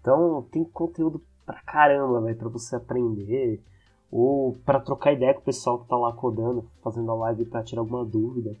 Então 0.00 0.46
tem 0.50 0.64
conteúdo 0.64 1.22
pra 1.44 1.60
caramba, 1.62 2.20
velho, 2.20 2.36
pra 2.36 2.48
você 2.48 2.76
aprender. 2.76 3.62
Ou 4.10 4.52
para 4.64 4.78
trocar 4.78 5.12
ideia 5.12 5.34
com 5.34 5.40
o 5.40 5.44
pessoal 5.44 5.78
que 5.78 5.88
tá 5.88 5.96
lá 5.96 6.12
codando, 6.12 6.68
fazendo 6.82 7.10
a 7.10 7.14
live 7.14 7.46
para 7.46 7.62
tirar 7.62 7.80
alguma 7.80 8.04
dúvida. 8.04 8.54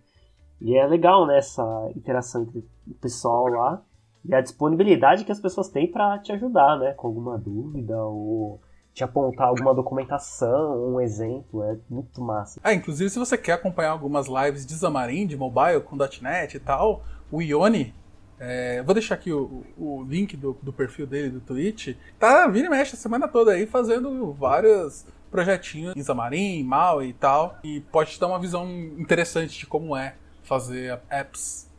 E 0.60 0.76
é 0.76 0.86
legal, 0.86 1.26
né, 1.26 1.38
essa 1.38 1.90
interação 1.94 2.42
entre 2.42 2.60
o 2.86 2.94
pessoal 2.94 3.48
lá 3.48 3.82
e 4.24 4.34
a 4.34 4.40
disponibilidade 4.40 5.24
que 5.24 5.32
as 5.32 5.40
pessoas 5.40 5.68
têm 5.68 5.90
para 5.90 6.18
te 6.20 6.32
ajudar, 6.32 6.78
né, 6.78 6.92
com 6.92 7.08
alguma 7.08 7.36
dúvida 7.36 8.00
ou 8.04 8.60
te 8.94 9.02
apontar 9.02 9.48
alguma 9.48 9.74
documentação, 9.74 10.94
um 10.94 11.00
exemplo, 11.00 11.62
é 11.64 11.76
muito 11.88 12.20
massa. 12.20 12.60
Ah, 12.62 12.74
inclusive 12.74 13.08
se 13.08 13.18
você 13.18 13.38
quer 13.38 13.52
acompanhar 13.52 13.90
algumas 13.90 14.26
lives 14.26 14.66
de 14.66 14.74
Xamarin, 14.74 15.26
de 15.26 15.36
mobile, 15.36 15.80
com 15.80 15.96
.NET 15.96 16.56
e 16.56 16.60
tal, 16.60 17.02
o 17.30 17.40
Ione, 17.40 17.94
é, 18.38 18.82
vou 18.82 18.94
deixar 18.94 19.14
aqui 19.14 19.32
o, 19.32 19.64
o 19.78 20.02
link 20.02 20.36
do, 20.36 20.58
do, 20.62 20.72
perfil 20.72 21.06
dele 21.06 21.30
do 21.30 21.40
Twitch, 21.40 21.96
tá 22.18 22.46
vindo 22.48 22.66
e 22.66 22.68
mexe 22.68 22.94
a 22.94 22.98
semana 22.98 23.26
toda 23.26 23.52
aí 23.52 23.66
fazendo 23.66 24.32
vários 24.32 25.06
projetinhos 25.30 25.96
em 25.96 26.02
Xamarin, 26.02 26.62
Mal 26.62 27.02
e 27.02 27.14
tal, 27.14 27.58
e 27.64 27.80
pode 27.80 28.10
te 28.10 28.20
dar 28.20 28.26
uma 28.26 28.38
visão 28.38 28.68
interessante 28.98 29.58
de 29.58 29.66
como 29.66 29.96
é 29.96 30.16
fazer 30.42 31.00
apps 31.08 31.72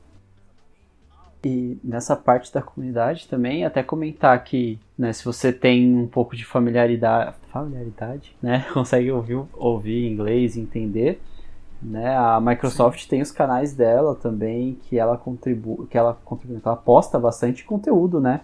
e 1.45 1.77
nessa 1.83 2.15
parte 2.15 2.53
da 2.53 2.61
comunidade 2.61 3.27
também, 3.27 3.65
até 3.65 3.83
comentar 3.83 4.41
que, 4.43 4.79
né, 4.97 5.11
se 5.11 5.25
você 5.25 5.51
tem 5.51 5.95
um 5.95 6.07
pouco 6.07 6.35
de 6.35 6.45
familiaridade, 6.45 7.35
familiaridade, 7.51 8.35
né, 8.41 8.65
consegue 8.73 9.11
ouvir, 9.11 9.41
ouvir 9.53 10.07
inglês 10.07 10.55
e 10.55 10.61
entender, 10.61 11.21
né, 11.81 12.15
a 12.15 12.39
Microsoft 12.39 13.01
Sim. 13.01 13.09
tem 13.09 13.21
os 13.21 13.31
canais 13.31 13.73
dela 13.73 14.15
também, 14.15 14.77
que 14.83 14.97
ela 14.97 15.17
contribui, 15.17 15.87
que 15.87 15.97
ela 15.97 16.17
contribui, 16.23 16.61
ela 16.63 16.75
posta 16.75 17.19
bastante 17.19 17.63
conteúdo, 17.63 18.19
né, 18.19 18.41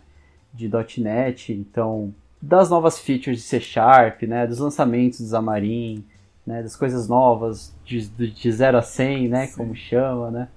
de 0.53 0.69
.NET, 0.97 1.53
então, 1.53 2.13
das 2.41 2.69
novas 2.69 2.99
features 2.99 3.37
de 3.37 3.43
C 3.43 3.59
Sharp, 3.59 4.23
né, 4.23 4.47
dos 4.47 4.59
lançamentos 4.59 5.19
do 5.19 5.29
Xamarin, 5.29 6.03
né, 6.45 6.63
das 6.63 6.75
coisas 6.75 7.07
novas, 7.07 7.73
de, 7.85 8.07
de 8.07 8.51
0 8.51 8.77
a 8.77 8.81
100, 8.81 9.27
né, 9.27 9.45
Sim. 9.47 9.57
como 9.57 9.75
chama, 9.75 10.31
né, 10.31 10.47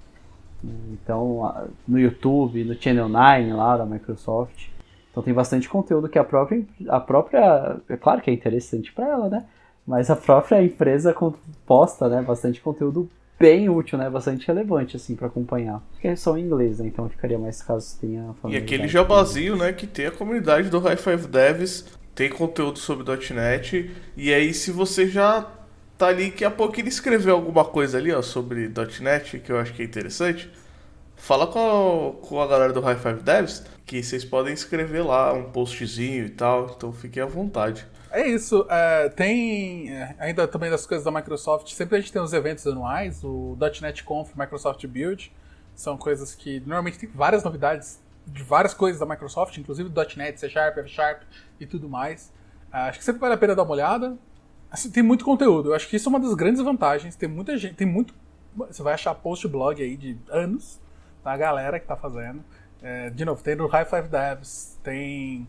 então, 0.93 1.71
no 1.87 1.99
YouTube, 1.99 2.65
no 2.65 2.81
Channel 2.81 3.09
9 3.09 3.53
lá 3.53 3.77
da 3.77 3.85
Microsoft. 3.85 4.69
Então 5.13 5.23
tem 5.23 5.33
bastante 5.33 5.69
conteúdo 5.69 6.09
que 6.09 6.19
a 6.19 6.25
própria, 6.25 6.65
a 6.89 6.99
própria, 6.99 7.77
é 7.89 7.97
claro 7.97 8.23
que 8.23 8.31
é 8.31 8.33
interessante 8.33 8.91
para 8.93 9.07
ela, 9.07 9.29
né? 9.29 9.45
Mas 9.87 10.09
a 10.09 10.17
própria 10.17 10.63
empresa 10.63 11.15
posta, 11.67 12.09
né, 12.09 12.23
bastante 12.23 12.61
conteúdo 12.61 13.09
bem 13.39 13.69
útil, 13.69 13.99
né, 13.99 14.09
bastante 14.09 14.47
relevante 14.47 14.97
assim 14.97 15.15
para 15.15 15.27
acompanhar. 15.27 15.83
Porque 15.93 16.09
é 16.09 16.17
só 16.17 16.39
em 16.39 16.43
inglês, 16.43 16.79
né? 16.79 16.87
Então 16.87 17.09
ficaria 17.09 17.39
mais 17.39 17.63
caso 17.63 17.99
tenha 18.01 18.35
E 18.49 18.57
aquele 18.57 18.89
jabazinho, 18.89 19.57
né, 19.57 19.73
que 19.73 19.87
tem 19.87 20.07
a 20.07 20.11
comunidade 20.11 20.71
do 20.71 20.79
High 20.79 20.97
Five 20.97 21.27
Devs, 21.27 21.85
tem 22.15 22.31
conteúdo 22.31 22.79
sobre 22.79 23.05
.NET, 23.35 23.91
e 24.17 24.33
aí 24.33 24.55
se 24.55 24.71
você 24.71 25.07
já 25.07 25.47
tá 25.99 26.07
ali, 26.07 26.31
que 26.31 26.45
a 26.45 26.51
pouco 26.51 26.81
ele 26.81 26.89
escreveu 26.89 27.35
alguma 27.35 27.65
coisa 27.65 27.99
ali, 27.99 28.13
ó, 28.13 28.23
sobre 28.23 28.71
.NET, 29.01 29.39
que 29.41 29.53
eu 29.53 29.59
acho 29.59 29.75
que 29.75 29.83
é 29.83 29.85
interessante. 29.85 30.51
Fala 31.23 31.47
com 31.47 32.19
a, 32.19 32.27
com 32.27 32.43
a 32.43 32.47
galera 32.49 32.73
do 32.73 32.81
High 32.81 32.97
Five 32.97 33.23
Devs 33.23 33.65
que 33.87 34.03
vocês 34.03 34.25
podem 34.25 34.53
escrever 34.53 35.03
lá 35.03 35.33
um 35.33 35.53
postzinho 35.53 36.27
e 36.27 36.29
tal, 36.29 36.75
então 36.77 36.93
fiquem 36.93 37.23
à 37.23 37.27
vontade. 37.27 37.87
É 38.11 38.27
isso. 38.27 38.67
É, 38.69 39.09
tem 39.09 39.89
é, 39.89 40.17
ainda 40.19 40.49
também 40.49 40.69
das 40.69 40.85
coisas 40.85 41.05
da 41.05 41.13
Microsoft. 41.13 41.73
Sempre 41.75 41.99
a 41.99 42.01
gente 42.01 42.13
tem 42.13 42.21
os 42.21 42.33
eventos 42.33 42.67
anuais, 42.67 43.23
o 43.23 43.57
.NET 43.81 44.03
Conf, 44.03 44.35
Microsoft 44.35 44.85
Build. 44.89 45.33
São 45.77 45.97
coisas 45.97 46.35
que 46.35 46.59
normalmente 46.59 46.99
tem 46.99 47.09
várias 47.15 47.45
novidades 47.45 48.01
de 48.27 48.43
várias 48.43 48.75
coisas 48.75 48.99
da 48.99 49.07
Microsoft, 49.07 49.57
inclusive 49.59 49.93
.NET, 50.17 50.41
C 50.41 50.51
Sharp, 50.51 50.77
F 50.79 50.89
Sharp 50.89 51.23
e 51.61 51.65
tudo 51.67 51.89
mais. 51.89 52.33
É, 52.73 52.79
acho 52.79 52.99
que 52.99 53.05
sempre 53.05 53.21
vale 53.21 53.35
a 53.35 53.39
pena 53.39 53.55
dar 53.55 53.63
uma 53.63 53.73
olhada. 53.75 54.19
Assim, 54.69 54.91
tem 54.91 55.05
muito 55.05 55.25
conteúdo. 55.25 55.69
Eu 55.69 55.75
acho 55.77 55.89
que 55.89 55.95
isso 55.95 56.09
é 56.09 56.11
uma 56.11 56.19
das 56.19 56.35
grandes 56.35 56.61
vantagens. 56.61 57.15
Tem 57.15 57.29
muita 57.29 57.57
gente, 57.57 57.77
tem 57.77 57.87
muito. 57.87 58.13
Você 58.57 58.83
vai 58.83 58.95
achar 58.95 59.15
post 59.15 59.47
blog 59.47 59.81
aí 59.81 59.97
de 59.97 60.19
anos 60.29 60.82
da 61.25 61.37
galera 61.37 61.79
que 61.79 61.87
tá 61.87 61.97
fazendo. 61.97 62.45
É, 62.83 63.11
de 63.11 63.25
novo, 63.25 63.43
tem 63.43 63.55
no 63.55 63.67
High 63.67 63.85
Five 63.85 64.09
Devs, 64.09 64.79
tem 64.83 65.47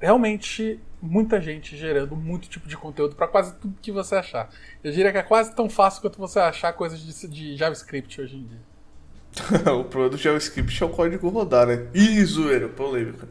realmente 0.00 0.80
muita 1.00 1.40
gente 1.40 1.76
gerando 1.76 2.16
muito 2.16 2.48
tipo 2.48 2.68
de 2.68 2.76
conteúdo 2.76 3.14
para 3.14 3.28
quase 3.28 3.54
tudo 3.54 3.74
que 3.80 3.92
você 3.92 4.16
achar. 4.16 4.50
Eu 4.82 4.90
diria 4.92 5.12
que 5.12 5.18
é 5.18 5.22
quase 5.22 5.54
tão 5.54 5.68
fácil 5.68 6.02
quanto 6.02 6.18
você 6.18 6.38
achar 6.38 6.72
coisas 6.72 7.00
de, 7.00 7.28
de 7.28 7.56
JavaScript 7.56 8.20
hoje 8.20 8.36
em 8.36 8.46
dia. 8.46 8.60
o 9.72 9.84
problema 9.84 10.10
do 10.10 10.16
JavaScript 10.16 10.82
é 10.82 10.86
o 10.86 10.90
código 10.90 11.28
rodar, 11.28 11.66
né? 11.66 11.86
Ih, 11.94 12.24
zoeira, 12.24 12.68
polêmica. 12.68 13.28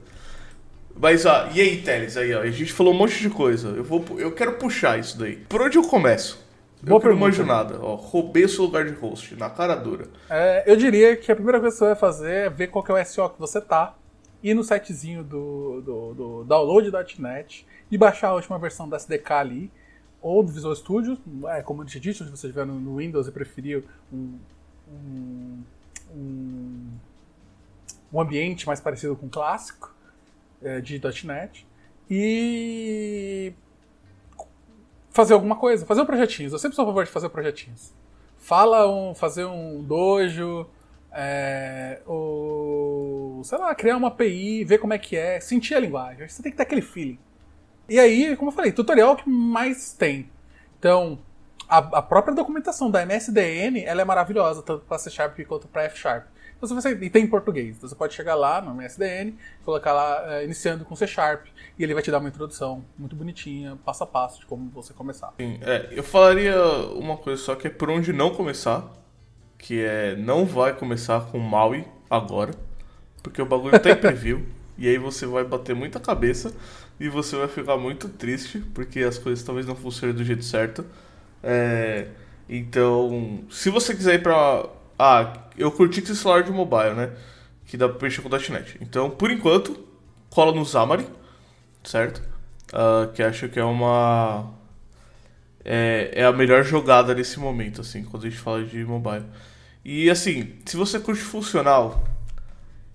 Mas, 0.96 1.26
ó, 1.26 1.50
e 1.54 1.60
aí, 1.60 1.82
Teles, 1.82 2.18
aí, 2.18 2.34
ó, 2.34 2.42
a 2.42 2.52
gente 2.52 2.72
falou 2.72 2.94
um 2.94 2.98
monte 2.98 3.20
de 3.20 3.30
coisa. 3.30 3.70
Eu, 3.70 3.84
vou, 3.84 4.06
eu 4.18 4.32
quero 4.32 4.54
puxar 4.54 5.00
isso 5.00 5.18
daí. 5.18 5.38
Por 5.38 5.62
onde 5.62 5.78
eu 5.78 5.84
começo? 5.84 6.43
Boa 6.86 7.02
eu 7.02 7.12
não 7.12 7.18
manjo 7.18 7.46
nada. 7.46 7.80
Ó, 7.82 7.96
roubei 7.96 8.44
o 8.44 8.50
seu 8.50 8.66
lugar 8.66 8.86
de 8.86 8.94
host, 8.94 9.36
na 9.36 9.50
cara 9.50 9.76
dura. 9.76 10.08
É, 10.30 10.64
eu 10.66 10.76
diria 10.76 11.16
que 11.16 11.32
a 11.32 11.36
primeira 11.36 11.60
coisa 11.60 11.74
que 11.74 11.80
você 11.80 11.86
vai 11.86 11.96
fazer 11.96 12.34
é 12.34 12.50
ver 12.50 12.68
qual 12.68 12.86
é 12.90 13.02
o 13.02 13.06
SEO 13.06 13.30
que 13.30 13.40
você 13.40 13.62
tá, 13.62 13.96
ir 14.44 14.54
no 14.54 14.64
sitezinho 14.64 15.24
do, 15.24 15.82
do, 15.82 16.14
do 16.14 16.44
download.net 16.44 17.66
e 17.90 17.98
baixar 17.98 18.30
a 18.30 18.34
última 18.34 18.60
versão 18.60 18.90
da 18.90 18.98
SDK 18.98 19.32
ali, 19.32 19.72
ou 20.22 20.44
do 20.44 20.52
Visual 20.52 20.76
Studio, 20.76 21.18
é, 21.48 21.62
como 21.62 21.82
eu 21.82 21.86
disse, 21.86 22.24
se 22.24 22.30
você 22.30 22.48
estiver 22.48 22.66
no, 22.66 22.80
no 22.80 22.98
Windows 22.98 23.28
e 23.28 23.32
preferir 23.32 23.84
um, 24.12 24.38
um, 24.90 25.64
um, 26.16 26.90
um 28.12 28.22
ambiente 28.22 28.68
mais 28.68 28.80
parecido 28.80 29.16
com 29.16 29.28
o 29.28 29.30
clássico, 29.30 29.94
é, 30.62 30.80
de 30.80 31.02
.NET 31.26 31.66
e 32.10 33.54
fazer 35.14 35.34
alguma 35.34 35.56
coisa, 35.56 35.86
fazer 35.86 36.02
um 36.02 36.06
projetinhos. 36.06 36.52
Eu 36.52 36.60
sempre 36.60 36.76
sou 36.76 36.84
a 36.84 36.88
favor 36.88 37.06
de 37.06 37.12
fazer 37.12 37.30
projetinhos. 37.30 37.94
Fala 38.38 38.92
um, 38.92 39.14
fazer 39.14 39.46
um 39.46 39.82
dojo, 39.82 40.68
é, 41.12 42.02
ou 42.06 43.42
sei 43.44 43.58
lá, 43.58 43.74
criar 43.76 43.96
uma 43.96 44.08
API, 44.10 44.66
ver 44.66 44.80
como 44.80 44.94
é 44.94 44.98
que 44.98 45.16
é, 45.16 45.40
sentir 45.40 45.76
a 45.76 45.80
linguagem. 45.80 46.28
Você 46.28 46.42
tem 46.42 46.52
que 46.52 46.58
ter 46.58 46.64
aquele 46.64 46.82
feeling. 46.82 47.20
E 47.88 48.00
aí, 48.00 48.36
como 48.36 48.50
eu 48.50 48.56
falei, 48.56 48.72
tutorial 48.72 49.14
é 49.14 49.16
que 49.18 49.30
mais 49.30 49.94
tem. 49.94 50.30
Então, 50.80 51.20
a, 51.70 51.78
a 51.78 52.02
própria 52.02 52.34
documentação 52.34 52.90
da 52.90 53.06
MSDN 53.06 53.84
ela 53.86 54.02
é 54.02 54.06
maravilhosa, 54.06 54.64
tanto 54.64 54.86
para 54.86 54.98
C 54.98 55.10
Sharp 55.10 55.40
quanto 55.48 55.68
para 55.68 55.84
F 55.84 56.00
Sharp. 56.00 56.26
Você, 56.68 56.92
e 56.92 57.10
tem 57.10 57.24
em 57.24 57.28
português. 57.28 57.78
Então, 57.78 57.90
você 57.90 57.96
pode 57.96 58.14
chegar 58.14 58.36
lá 58.36 58.62
no 58.62 58.74
MSDN, 58.74 59.34
colocar 59.66 59.94
lá, 59.94 60.36
é, 60.36 60.46
iniciando 60.46 60.86
com 60.86 60.96
C 60.96 61.06
Sharp, 61.06 61.48
e 61.78 61.84
ele 61.84 61.94
vai 61.94 62.02
te 62.02 62.10
dar 62.10 62.20
uma 62.20 62.30
introdução 62.30 62.84
muito 62.98 63.16
bonitinha, 63.16 63.78
passo 63.84 64.04
a 64.04 64.08
passo, 64.08 64.40
de 64.40 64.46
como 64.46 64.70
você 64.70 64.94
começar. 64.94 65.34
Sim, 65.38 65.60
é, 65.62 65.90
eu 65.92 66.04
falaria 66.04 66.56
uma 66.96 67.18
coisa 67.18 67.42
só 67.42 67.56
que 67.56 67.68
é 67.68 67.70
por 67.70 67.90
onde 67.90 68.14
não 68.14 68.30
começar, 68.30 68.92
que 69.58 69.84
é 69.84 70.16
não 70.16 70.46
vai 70.46 70.74
começar 70.74 71.22
com 71.32 71.40
Maui 71.40 71.86
agora, 72.10 72.54
porque 73.22 73.42
o 73.42 73.46
bagulho 73.46 73.80
tá 73.80 73.90
em 73.90 73.96
preview, 73.96 74.46
e 74.78 74.88
aí 74.88 74.98
você 74.98 75.26
vai 75.26 75.44
bater 75.44 75.76
muita 75.76 76.00
cabeça 76.00 76.54
e 77.00 77.10
você 77.10 77.36
vai 77.36 77.48
ficar 77.48 77.78
muito 77.78 78.08
triste, 78.08 78.60
porque 78.74 79.00
as 79.00 79.18
coisas 79.18 79.44
talvez 79.44 79.66
não 79.66 79.76
funcionem 79.76 80.16
do 80.16 80.24
jeito 80.24 80.44
certo. 80.44 80.86
É, 81.42 82.08
então, 82.48 83.44
se 83.50 83.70
você 83.70 83.96
quiser 83.96 84.16
ir 84.16 84.24
pra 84.24 84.70
ah, 84.98 85.34
eu 85.58 85.72
curti 85.72 86.02
esse 86.02 86.16
celular 86.16 86.44
de 86.44 86.52
mobile, 86.52 86.94
né? 86.94 87.12
Que 87.66 87.78
dá 87.78 87.90
pra 87.90 87.98
mexer 88.02 88.22
com 88.22 88.30
.NET. 88.30 88.78
Então, 88.82 89.10
por 89.10 89.32
enquanto, 89.32 89.78
cola 90.30 90.54
no 90.54 90.66
Xamarin, 90.66 91.08
certo? 91.84 92.22
Uh, 92.74 93.12
que 93.14 93.22
acho 93.22 93.50
que 93.50 93.60
é 93.60 93.64
uma... 93.64 94.52
É, 95.66 96.12
é 96.14 96.26
a 96.26 96.32
melhor 96.32 96.64
jogada 96.64 97.14
nesse 97.14 97.40
momento, 97.40 97.82
assim, 97.82 98.04
quando 98.04 98.26
a 98.26 98.30
gente 98.30 98.42
fala 98.42 98.64
de 98.64 98.84
mobile. 98.84 99.26
E, 99.86 100.10
assim, 100.10 100.56
se 100.66 100.76
você 100.76 101.00
curte 101.00 101.22
funcional, 101.22 102.04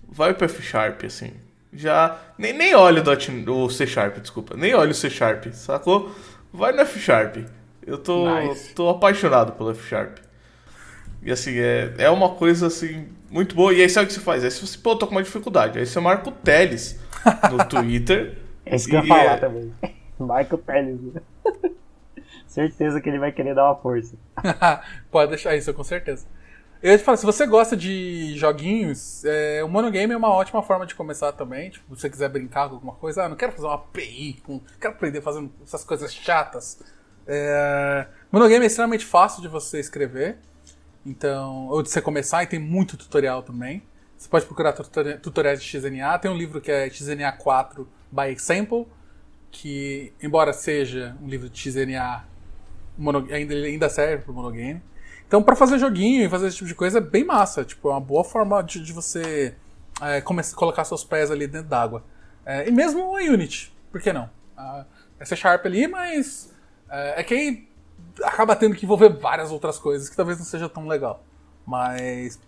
vai 0.07 0.33
pro 0.33 0.45
F 0.45 0.61
Sharp, 0.61 1.03
assim. 1.03 1.33
Já. 1.71 2.17
Nem, 2.37 2.53
nem 2.53 2.75
olha 2.75 3.03
o, 3.03 3.65
o 3.65 3.69
C 3.69 3.85
Sharp, 3.85 4.17
desculpa. 4.17 4.55
Nem 4.55 4.73
olha 4.73 4.91
o 4.91 4.95
C 4.95 5.09
Sharp, 5.09 5.47
sacou? 5.53 6.13
Vai 6.51 6.71
no 6.71 6.81
F 6.81 6.99
Sharp. 6.99 7.37
Eu 7.85 7.97
tô, 7.97 8.29
nice. 8.39 8.73
tô 8.73 8.89
apaixonado 8.89 9.53
pelo 9.53 9.71
F 9.71 9.87
Sharp. 9.87 10.17
E 11.21 11.31
assim, 11.31 11.57
é, 11.57 11.93
é 11.97 12.09
uma 12.09 12.29
coisa 12.35 12.67
assim, 12.67 13.07
muito 13.29 13.55
boa. 13.55 13.73
E 13.73 13.81
aí 13.81 13.89
sabe 13.89 14.05
o 14.05 14.07
que 14.07 14.13
você 14.13 14.19
faz? 14.19 14.43
Aí 14.43 14.51
se 14.51 14.65
você, 14.65 14.77
pô, 14.77 14.95
tô 14.95 15.05
com 15.05 15.11
uma 15.13 15.23
dificuldade. 15.23 15.79
Aí 15.79 15.85
você 15.85 15.99
marca 15.99 16.29
o 16.29 16.31
Teles 16.31 16.99
no 17.51 17.63
Twitter. 17.67 18.37
é 18.65 18.75
isso 18.75 18.87
que 18.87 18.95
eu 18.95 19.01
ia 19.01 19.07
falar 19.07 19.23
é... 19.23 19.37
também. 19.37 19.73
Marca 20.19 20.55
o 20.55 20.57
Teles. 20.57 20.99
Né? 21.01 21.21
certeza 22.47 22.99
que 22.99 23.07
ele 23.07 23.19
vai 23.19 23.31
querer 23.31 23.55
dar 23.55 23.65
uma 23.65 23.75
força. 23.75 24.15
Pode 25.11 25.29
deixar 25.29 25.55
isso, 25.55 25.73
com 25.73 25.83
certeza. 25.83 26.25
Eu 26.81 26.91
ia 26.91 26.97
te 26.97 27.03
falar, 27.03 27.17
se 27.17 27.25
você 27.25 27.45
gosta 27.45 27.75
de 27.75 28.37
joguinhos, 28.37 29.23
é, 29.25 29.61
o 29.63 29.67
monogame 29.67 30.13
é 30.13 30.17
uma 30.17 30.29
ótima 30.29 30.63
forma 30.63 30.85
de 30.85 30.95
começar 30.95 31.33
também. 31.33 31.69
Tipo, 31.69 31.93
se 31.93 32.01
você 32.01 32.09
quiser 32.09 32.29
brincar 32.29 32.69
com 32.69 32.75
alguma 32.75 32.93
coisa, 32.93 33.23
ah, 33.23 33.29
não 33.29 33.35
quero 33.35 33.51
fazer 33.51 33.65
uma 33.65 33.75
API, 33.75 34.41
com, 34.43 34.61
quero 34.79 34.93
aprender 34.93 35.21
fazendo 35.21 35.51
essas 35.61 35.83
coisas 35.83 36.13
chatas. 36.13 36.81
É, 37.27 38.07
monogame 38.31 38.63
é 38.63 38.67
extremamente 38.67 39.05
fácil 39.05 39.41
de 39.41 39.49
você 39.49 39.79
escrever, 39.79 40.37
então, 41.05 41.67
ou 41.67 41.81
de 41.81 41.89
você 41.89 42.01
começar, 42.01 42.43
e 42.43 42.47
tem 42.47 42.59
muito 42.59 42.97
tutorial 42.97 43.43
também. 43.43 43.81
Você 44.17 44.27
pode 44.27 44.45
procurar 44.45 44.73
tutoriais 44.73 45.63
de 45.63 45.67
XNA. 45.67 46.19
Tem 46.19 46.29
um 46.29 46.37
livro 46.37 46.59
que 46.59 46.71
é 46.71 46.89
XNA 46.89 47.31
4 47.31 47.87
by 48.11 48.27
Example, 48.31 48.85
que, 49.49 50.11
embora 50.21 50.51
seja 50.51 51.15
um 51.21 51.27
livro 51.27 51.49
de 51.49 51.57
XNA, 51.57 52.25
ainda, 53.31 53.53
ainda 53.53 53.89
serve 53.89 54.25
para 54.25 54.33
monogame. 54.33 54.81
Então, 55.25 55.41
para 55.41 55.55
fazer 55.55 55.77
joguinho 55.77 56.25
e 56.25 56.29
fazer 56.29 56.47
esse 56.47 56.57
tipo 56.57 56.67
de 56.67 56.75
coisa 56.75 56.97
é 56.97 57.01
bem 57.01 57.23
massa. 57.23 57.63
Tipo, 57.63 57.89
é 57.89 57.91
uma 57.91 58.01
boa 58.01 58.23
forma 58.23 58.61
de, 58.61 58.83
de 58.83 58.91
você 58.91 59.55
é, 60.01 60.19
começar, 60.19 60.55
colocar 60.55 60.83
seus 60.83 61.03
pés 61.03 61.31
ali 61.31 61.47
dentro 61.47 61.69
d'água. 61.69 62.03
É, 62.45 62.67
e 62.67 62.71
mesmo 62.71 63.15
a 63.15 63.21
Unity, 63.21 63.71
por 63.91 64.01
que 64.01 64.11
não? 64.11 64.29
Ah, 64.57 64.85
é 65.19 65.25
C 65.25 65.35
Sharp 65.35 65.65
ali, 65.65 65.87
mas 65.87 66.53
é, 66.89 67.21
é 67.21 67.23
que 67.23 67.33
aí 67.33 67.68
acaba 68.23 68.55
tendo 68.55 68.75
que 68.75 68.85
envolver 68.85 69.09
várias 69.09 69.51
outras 69.51 69.77
coisas 69.77 70.09
que 70.09 70.15
talvez 70.15 70.37
não 70.37 70.45
seja 70.45 70.69
tão 70.69 70.87
legal. 70.87 71.21
Mas 71.65 72.39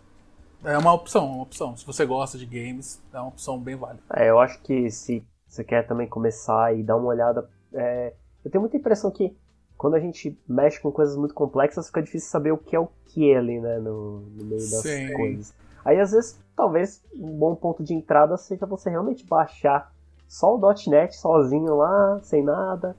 é 0.63 0.77
uma 0.77 0.93
opção, 0.93 1.25
uma 1.25 1.43
opção. 1.43 1.75
Se 1.75 1.85
você 1.85 2.05
gosta 2.05 2.37
de 2.37 2.45
games, 2.45 3.01
é 3.13 3.19
uma 3.19 3.29
opção 3.29 3.59
bem 3.59 3.75
válida. 3.75 4.01
É, 4.13 4.29
eu 4.29 4.39
acho 4.39 4.61
que 4.61 4.89
se 4.89 5.23
você 5.47 5.63
quer 5.63 5.87
também 5.87 6.07
começar 6.07 6.75
e 6.75 6.83
dar 6.83 6.97
uma 6.97 7.07
olhada, 7.07 7.49
é, 7.73 8.13
eu 8.43 8.51
tenho 8.51 8.61
muita 8.61 8.77
impressão 8.77 9.11
que 9.11 9.35
quando 9.77 9.95
a 9.95 9.99
gente 9.99 10.39
mexe 10.47 10.79
com 10.79 10.91
coisas 10.91 11.17
muito 11.17 11.33
complexas, 11.33 11.87
fica 11.87 12.03
difícil 12.03 12.29
saber 12.29 12.51
o 12.51 12.57
que 12.57 12.75
é 12.75 12.79
o 12.79 12.87
que 13.07 13.33
ali, 13.35 13.59
né, 13.59 13.79
no, 13.79 14.19
no 14.19 14.45
meio 14.45 14.61
das 14.61 14.81
Sim. 14.81 15.11
coisas. 15.13 15.53
Aí, 15.83 15.99
às 15.99 16.11
vezes, 16.11 16.39
talvez 16.55 17.03
um 17.15 17.37
bom 17.37 17.55
ponto 17.55 17.83
de 17.83 17.93
entrada 17.93 18.37
seja 18.37 18.67
você 18.67 18.91
realmente 18.91 19.25
baixar 19.25 19.91
só 20.27 20.55
o 20.55 20.73
.NET 20.87 21.15
sozinho 21.15 21.75
lá, 21.75 22.19
sem 22.21 22.43
nada, 22.43 22.95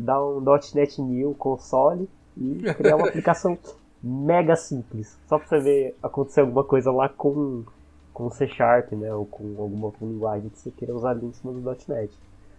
dar 0.00 0.24
um 0.24 0.40
.NET 0.74 1.00
New 1.00 1.34
console 1.34 2.08
e 2.36 2.62
criar 2.74 2.96
uma 2.96 3.08
aplicação 3.08 3.58
mega 4.02 4.56
simples. 4.56 5.18
Só 5.28 5.38
pra 5.38 5.46
você 5.46 5.60
ver 5.60 5.96
acontecer 6.02 6.40
alguma 6.40 6.64
coisa 6.64 6.90
lá 6.90 7.08
com, 7.08 7.64
com 8.12 8.30
C 8.30 8.48
Sharp, 8.48 8.92
né, 8.92 9.12
ou 9.14 9.26
com 9.26 9.56
alguma 9.58 9.86
outra 9.86 10.06
linguagem 10.06 10.48
que 10.48 10.58
você 10.58 10.70
queira 10.70 10.94
usar 10.94 11.10
ali 11.10 11.26
em 11.26 11.32
cima 11.32 11.52
do 11.52 11.60
.NET. 11.88 12.12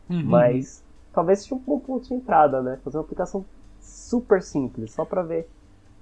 Uhum. 0.10 0.24
Mas 0.26 0.84
talvez 1.14 1.42
seja 1.42 1.56
um 1.56 1.60
bom 1.60 1.80
ponto 1.80 2.08
de 2.08 2.14
entrada, 2.14 2.62
né, 2.62 2.80
fazer 2.84 2.98
uma 2.98 3.04
aplicação 3.04 3.46
super 3.80 4.42
simples, 4.42 4.92
só 4.92 5.04
pra 5.06 5.24
ver. 5.24 5.50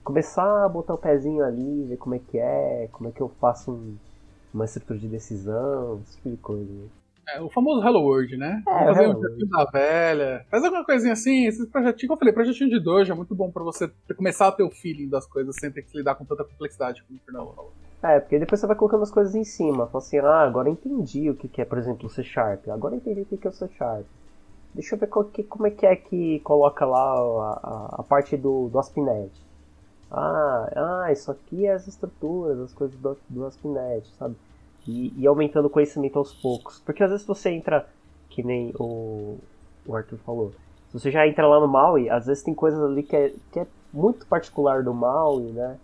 Começar 0.03 0.65
a 0.65 0.69
botar 0.69 0.93
o 0.93 0.97
pezinho 0.97 1.43
ali, 1.43 1.83
ver 1.83 1.97
como 1.97 2.15
é 2.15 2.19
que 2.19 2.39
é, 2.39 2.89
como 2.91 3.09
é 3.09 3.11
que 3.11 3.21
eu 3.21 3.29
faço 3.39 3.71
um, 3.71 3.95
uma 4.53 4.65
estrutura 4.65 4.97
de 4.97 5.07
decisão, 5.07 5.99
esse 6.01 6.15
tipo 6.15 6.29
de 6.31 6.37
coisa. 6.37 6.71
Né? 6.71 6.87
É, 7.35 7.41
o 7.41 7.49
famoso 7.49 7.85
Hello 7.85 8.01
World, 8.01 8.37
né? 8.37 8.63
É, 8.67 8.85
fazer 8.85 9.07
um 9.07 9.15
projetinho 9.15 9.49
da 9.49 9.65
velha. 9.65 10.45
Faz 10.49 10.63
alguma 10.63 10.85
coisinha 10.85 11.13
assim, 11.13 11.45
esses 11.45 11.67
projetinhos, 11.67 12.07
como 12.07 12.13
eu 12.13 12.19
falei, 12.19 12.33
projetinho 12.33 12.69
de 12.69 12.79
dojo 12.79 13.11
é 13.11 13.15
muito 13.15 13.35
bom 13.35 13.51
pra 13.51 13.63
você 13.63 13.91
começar 14.15 14.47
a 14.47 14.51
ter 14.51 14.63
o 14.63 14.71
feeling 14.71 15.09
das 15.09 15.25
coisas 15.25 15.55
sem 15.59 15.71
ter 15.71 15.83
que 15.83 15.97
lidar 15.97 16.15
com 16.15 16.25
tanta 16.25 16.43
complexidade 16.43 17.03
como 17.03 17.19
o 17.19 17.21
Fernando 17.23 17.53
falou. 17.53 17.73
É, 18.01 18.19
porque 18.19 18.39
depois 18.39 18.59
você 18.59 18.67
vai 18.67 18.75
colocando 18.75 19.03
as 19.03 19.11
coisas 19.11 19.35
em 19.35 19.43
cima. 19.43 19.87
Fala 19.87 20.03
assim, 20.03 20.17
ah, 20.19 20.41
agora 20.41 20.69
entendi 20.69 21.29
o 21.29 21.35
que 21.35 21.61
é, 21.61 21.65
por 21.65 21.77
exemplo, 21.77 22.07
o 22.07 22.09
C 22.09 22.23
Sharp. 22.23 22.67
Agora 22.69 22.95
entendi 22.95 23.21
o 23.21 23.25
que 23.25 23.45
é 23.45 23.49
o 23.49 23.53
C 23.53 23.67
Sharp. 23.77 24.05
Deixa 24.73 24.95
eu 24.95 24.99
ver 24.99 25.07
qual, 25.07 25.25
que, 25.25 25.43
como 25.43 25.67
é 25.67 25.71
que 25.71 25.85
é 25.85 25.95
que 25.95 26.39
coloca 26.41 26.85
lá 26.85 26.99
a, 26.99 27.59
a, 27.63 27.95
a 27.99 28.03
parte 28.03 28.37
do, 28.37 28.69
do 28.69 28.79
ASP.NET. 28.79 29.31
Ah, 30.11 31.03
ah, 31.05 31.11
isso 31.11 31.29
aqui 31.31 31.65
é 31.65 31.73
as 31.73 31.87
estruturas, 31.87 32.59
as 32.59 32.73
coisas 32.73 32.97
do, 32.99 33.17
do 33.27 33.45
ASP.NET, 33.45 34.07
sabe? 34.17 34.35
E, 34.89 35.13
e 35.15 35.27
aumentando 35.27 35.65
o 35.65 35.69
conhecimento 35.69 36.17
aos 36.17 36.33
poucos. 36.33 36.79
Porque 36.79 37.03
às 37.03 37.11
vezes 37.11 37.25
você 37.25 37.51
entra, 37.51 37.87
que 38.29 38.41
nem 38.41 38.73
o, 38.79 39.37
o 39.85 39.95
Arthur 39.95 40.17
falou, 40.19 40.51
se 40.89 40.99
você 40.99 41.11
já 41.11 41.27
entra 41.27 41.47
lá 41.47 41.59
no 41.59 41.67
MAUI, 41.67 42.09
às 42.09 42.25
vezes 42.25 42.43
tem 42.43 42.55
coisas 42.55 42.81
ali 42.81 43.03
que 43.03 43.15
é, 43.15 43.33
que 43.51 43.59
é 43.59 43.67
muito 43.93 44.25
particular 44.25 44.83
do 44.83 44.93
MAUI, 44.93 45.51
né? 45.51 45.77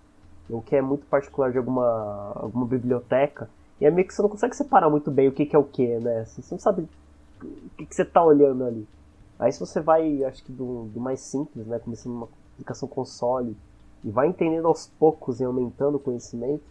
Ou 0.49 0.61
que 0.61 0.75
é 0.75 0.81
muito 0.81 1.05
particular 1.05 1.51
de 1.51 1.59
alguma, 1.59 2.33
alguma 2.35 2.65
biblioteca. 2.65 3.49
E 3.79 3.85
é 3.85 3.91
meio 3.91 4.07
que 4.07 4.13
você 4.13 4.21
não 4.21 4.29
consegue 4.29 4.55
separar 4.55 4.89
muito 4.89 5.11
bem 5.11 5.27
o 5.27 5.31
que, 5.31 5.45
que 5.45 5.55
é 5.55 5.59
o 5.59 5.63
que, 5.63 5.87
né? 5.99 6.25
Você 6.25 6.41
não 6.51 6.59
sabe 6.59 6.87
o 7.43 7.47
que, 7.77 7.85
que 7.85 7.95
você 7.95 8.01
está 8.01 8.23
olhando 8.23 8.63
ali. 8.65 8.87
Aí 9.37 9.51
se 9.51 9.59
você 9.59 9.79
vai, 9.81 10.23
acho 10.23 10.43
que 10.43 10.51
do, 10.51 10.85
do 10.85 10.99
mais 10.99 11.19
simples, 11.19 11.67
né, 11.67 11.77
começando 11.77 12.13
uma 12.13 12.29
aplicação 12.53 12.87
console, 12.87 13.55
e 14.03 14.09
vai 14.09 14.27
entendendo 14.27 14.67
aos 14.67 14.87
poucos 14.87 15.39
e 15.39 15.43
aumentando 15.43 15.95
o 15.95 15.99
conhecimento, 15.99 16.63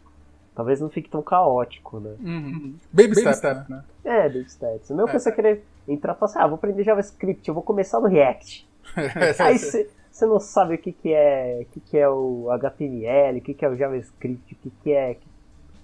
talvez 0.54 0.80
não 0.80 0.88
fique 0.88 1.08
tão 1.08 1.22
caótico, 1.22 2.00
né? 2.00 2.14
Uhum. 2.20 2.74
Baby, 2.92 3.14
baby 3.14 3.34
steps, 3.34 3.68
né? 3.68 3.84
É, 4.04 4.28
baby 4.28 4.50
steps. 4.50 4.90
O 4.90 4.94
meu 4.94 5.06
é, 5.06 5.10
que 5.10 5.18
você 5.18 5.28
é. 5.28 5.32
querer 5.32 5.64
entrar 5.88 6.14
e 6.14 6.18
falar 6.18 6.30
assim, 6.30 6.38
ah, 6.38 6.46
vou 6.46 6.56
aprender 6.56 6.84
JavaScript, 6.84 7.46
eu 7.46 7.54
vou 7.54 7.62
começar 7.62 8.00
no 8.00 8.08
React. 8.08 8.68
Aí 9.40 9.58
você 9.58 10.26
não 10.26 10.38
sabe 10.38 10.76
o 10.76 10.78
que, 10.78 10.92
que 10.92 11.12
é 11.12 11.60
o 11.62 11.72
que, 11.72 11.80
que 11.80 11.98
é 11.98 12.08
o 12.08 12.50
HTML, 12.50 13.38
o 13.38 13.42
que, 13.42 13.54
que 13.54 13.64
é 13.64 13.68
o 13.68 13.76
JavaScript, 13.76 14.54
o 14.54 14.56
que, 14.56 14.70
que 14.82 14.92
é, 14.92 15.16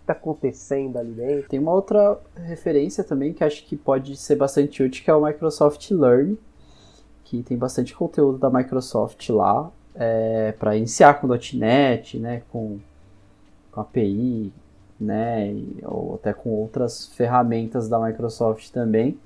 está 0.00 0.12
acontecendo 0.12 0.98
ali 0.98 1.12
dentro. 1.12 1.48
Tem 1.48 1.58
uma 1.58 1.72
outra 1.72 2.18
referência 2.36 3.04
também 3.04 3.32
que 3.32 3.44
acho 3.44 3.64
que 3.64 3.76
pode 3.76 4.16
ser 4.16 4.36
bastante 4.36 4.82
útil, 4.82 5.04
que 5.04 5.10
é 5.10 5.14
o 5.14 5.24
Microsoft 5.24 5.90
Learn, 5.90 6.38
que 7.24 7.42
tem 7.42 7.56
bastante 7.56 7.94
conteúdo 7.94 8.38
da 8.38 8.50
Microsoft 8.50 9.28
lá, 9.30 9.70
é, 9.94 10.52
para 10.52 10.76
iniciar 10.76 11.14
com 11.20 11.28
.NET, 11.28 12.18
né, 12.18 12.42
com, 12.50 12.78
com 13.72 13.80
API, 13.80 14.52
né, 15.00 15.54
ou 15.84 16.16
até 16.16 16.32
com 16.32 16.50
outras 16.50 17.06
ferramentas 17.14 17.88
da 17.88 17.98
Microsoft 17.98 18.70
também, 18.70 19.18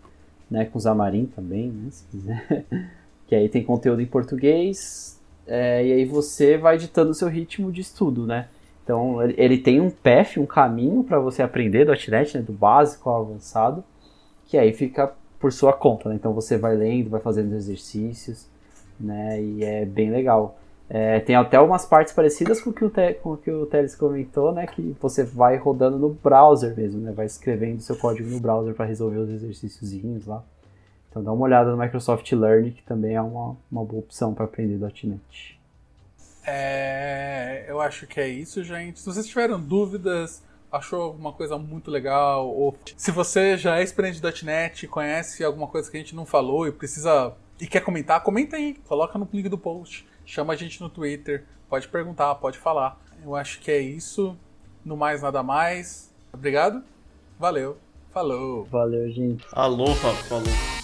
né, 0.50 0.64
com 0.66 0.78
Xamarin 0.78 1.26
também, 1.26 1.68
né, 1.70 1.88
se 1.90 2.04
quiser. 2.10 2.64
que 3.26 3.34
aí 3.34 3.48
tem 3.48 3.64
conteúdo 3.64 4.00
em 4.00 4.06
português, 4.06 5.20
é, 5.46 5.84
e 5.84 5.92
aí 5.92 6.04
você 6.04 6.56
vai 6.56 6.78
ditando 6.78 7.10
o 7.10 7.14
seu 7.14 7.28
ritmo 7.28 7.72
de 7.72 7.80
estudo, 7.80 8.26
né. 8.26 8.48
Então 8.84 9.22
ele, 9.22 9.56
tem 9.56 9.80
um 9.80 9.90
path, 9.90 10.36
um 10.36 10.44
caminho 10.44 11.02
para 11.02 11.18
você 11.18 11.42
aprender 11.42 11.86
.NET, 11.86 12.36
né, 12.36 12.42
do 12.42 12.52
básico 12.52 13.08
ao 13.08 13.22
avançado, 13.22 13.82
que 14.46 14.58
aí 14.58 14.72
fica 14.74 15.12
por 15.40 15.52
sua 15.52 15.72
conta. 15.72 16.10
Né? 16.10 16.16
Então 16.16 16.34
você 16.34 16.58
vai 16.58 16.76
lendo, 16.76 17.08
vai 17.08 17.20
fazendo 17.20 17.54
exercícios, 17.54 18.46
né, 19.00 19.42
e 19.42 19.64
é 19.64 19.86
bem 19.86 20.10
legal. 20.10 20.58
É, 20.88 21.18
tem 21.20 21.34
até 21.34 21.58
umas 21.58 21.86
partes 21.86 22.12
parecidas 22.12 22.60
com 22.60 22.70
o 22.70 22.72
que 22.72 22.84
o, 22.84 22.90
Te, 22.90 23.14
com 23.14 23.32
o 23.32 23.36
que 23.36 23.50
o 23.50 23.64
Teles 23.66 23.96
comentou, 23.96 24.52
né? 24.52 24.66
Que 24.66 24.94
você 25.00 25.24
vai 25.24 25.56
rodando 25.56 25.98
no 25.98 26.10
browser 26.10 26.76
mesmo, 26.76 27.00
né? 27.00 27.12
Vai 27.12 27.26
escrevendo 27.26 27.80
seu 27.80 27.96
código 27.96 28.28
no 28.28 28.38
browser 28.38 28.74
para 28.74 28.84
resolver 28.84 29.18
os 29.18 29.30
exercíciozinhos 29.30 30.26
lá. 30.26 30.44
Então 31.10 31.22
dá 31.22 31.32
uma 31.32 31.44
olhada 31.44 31.70
no 31.70 31.76
Microsoft 31.76 32.30
Learn, 32.32 32.72
que 32.72 32.82
também 32.82 33.14
é 33.14 33.22
uma, 33.22 33.56
uma 33.70 33.84
boa 33.84 34.00
opção 34.00 34.34
para 34.34 34.44
aprender 34.44 34.78
.NET. 35.04 35.58
É, 36.46 37.64
eu 37.68 37.80
acho 37.80 38.06
que 38.06 38.20
é 38.20 38.28
isso, 38.28 38.62
gente. 38.62 39.00
Se 39.00 39.06
vocês 39.06 39.26
tiveram 39.26 39.58
dúvidas, 39.58 40.42
achou 40.70 41.00
alguma 41.00 41.32
coisa 41.32 41.56
muito 41.56 41.90
legal, 41.90 42.48
ou 42.48 42.76
se 42.96 43.10
você 43.10 43.56
já 43.56 43.78
é 43.78 43.82
experiente 43.82 44.20
.NET, 44.44 44.86
conhece 44.88 45.42
alguma 45.42 45.66
coisa 45.66 45.90
que 45.90 45.96
a 45.96 46.00
gente 46.00 46.14
não 46.14 46.26
falou 46.26 46.66
e 46.66 46.72
precisa 46.72 47.32
e 47.60 47.66
quer 47.66 47.80
comentar, 47.80 48.20
comenta 48.22 48.56
aí, 48.56 48.74
coloca 48.86 49.16
no 49.16 49.28
link 49.32 49.48
do 49.48 49.56
post, 49.56 50.04
chama 50.24 50.52
a 50.52 50.56
gente 50.56 50.80
no 50.80 50.88
Twitter, 50.88 51.44
pode 51.68 51.88
perguntar, 51.88 52.34
pode 52.36 52.58
falar. 52.58 53.00
Eu 53.22 53.34
acho 53.34 53.60
que 53.60 53.70
é 53.70 53.80
isso. 53.80 54.36
No 54.84 54.96
mais 54.96 55.22
nada 55.22 55.42
mais. 55.42 56.14
Obrigado. 56.32 56.82
Valeu. 57.38 57.78
Falou. 58.10 58.64
Valeu, 58.64 59.10
gente. 59.10 59.44
Aloha, 59.52 60.14
falou. 60.28 60.83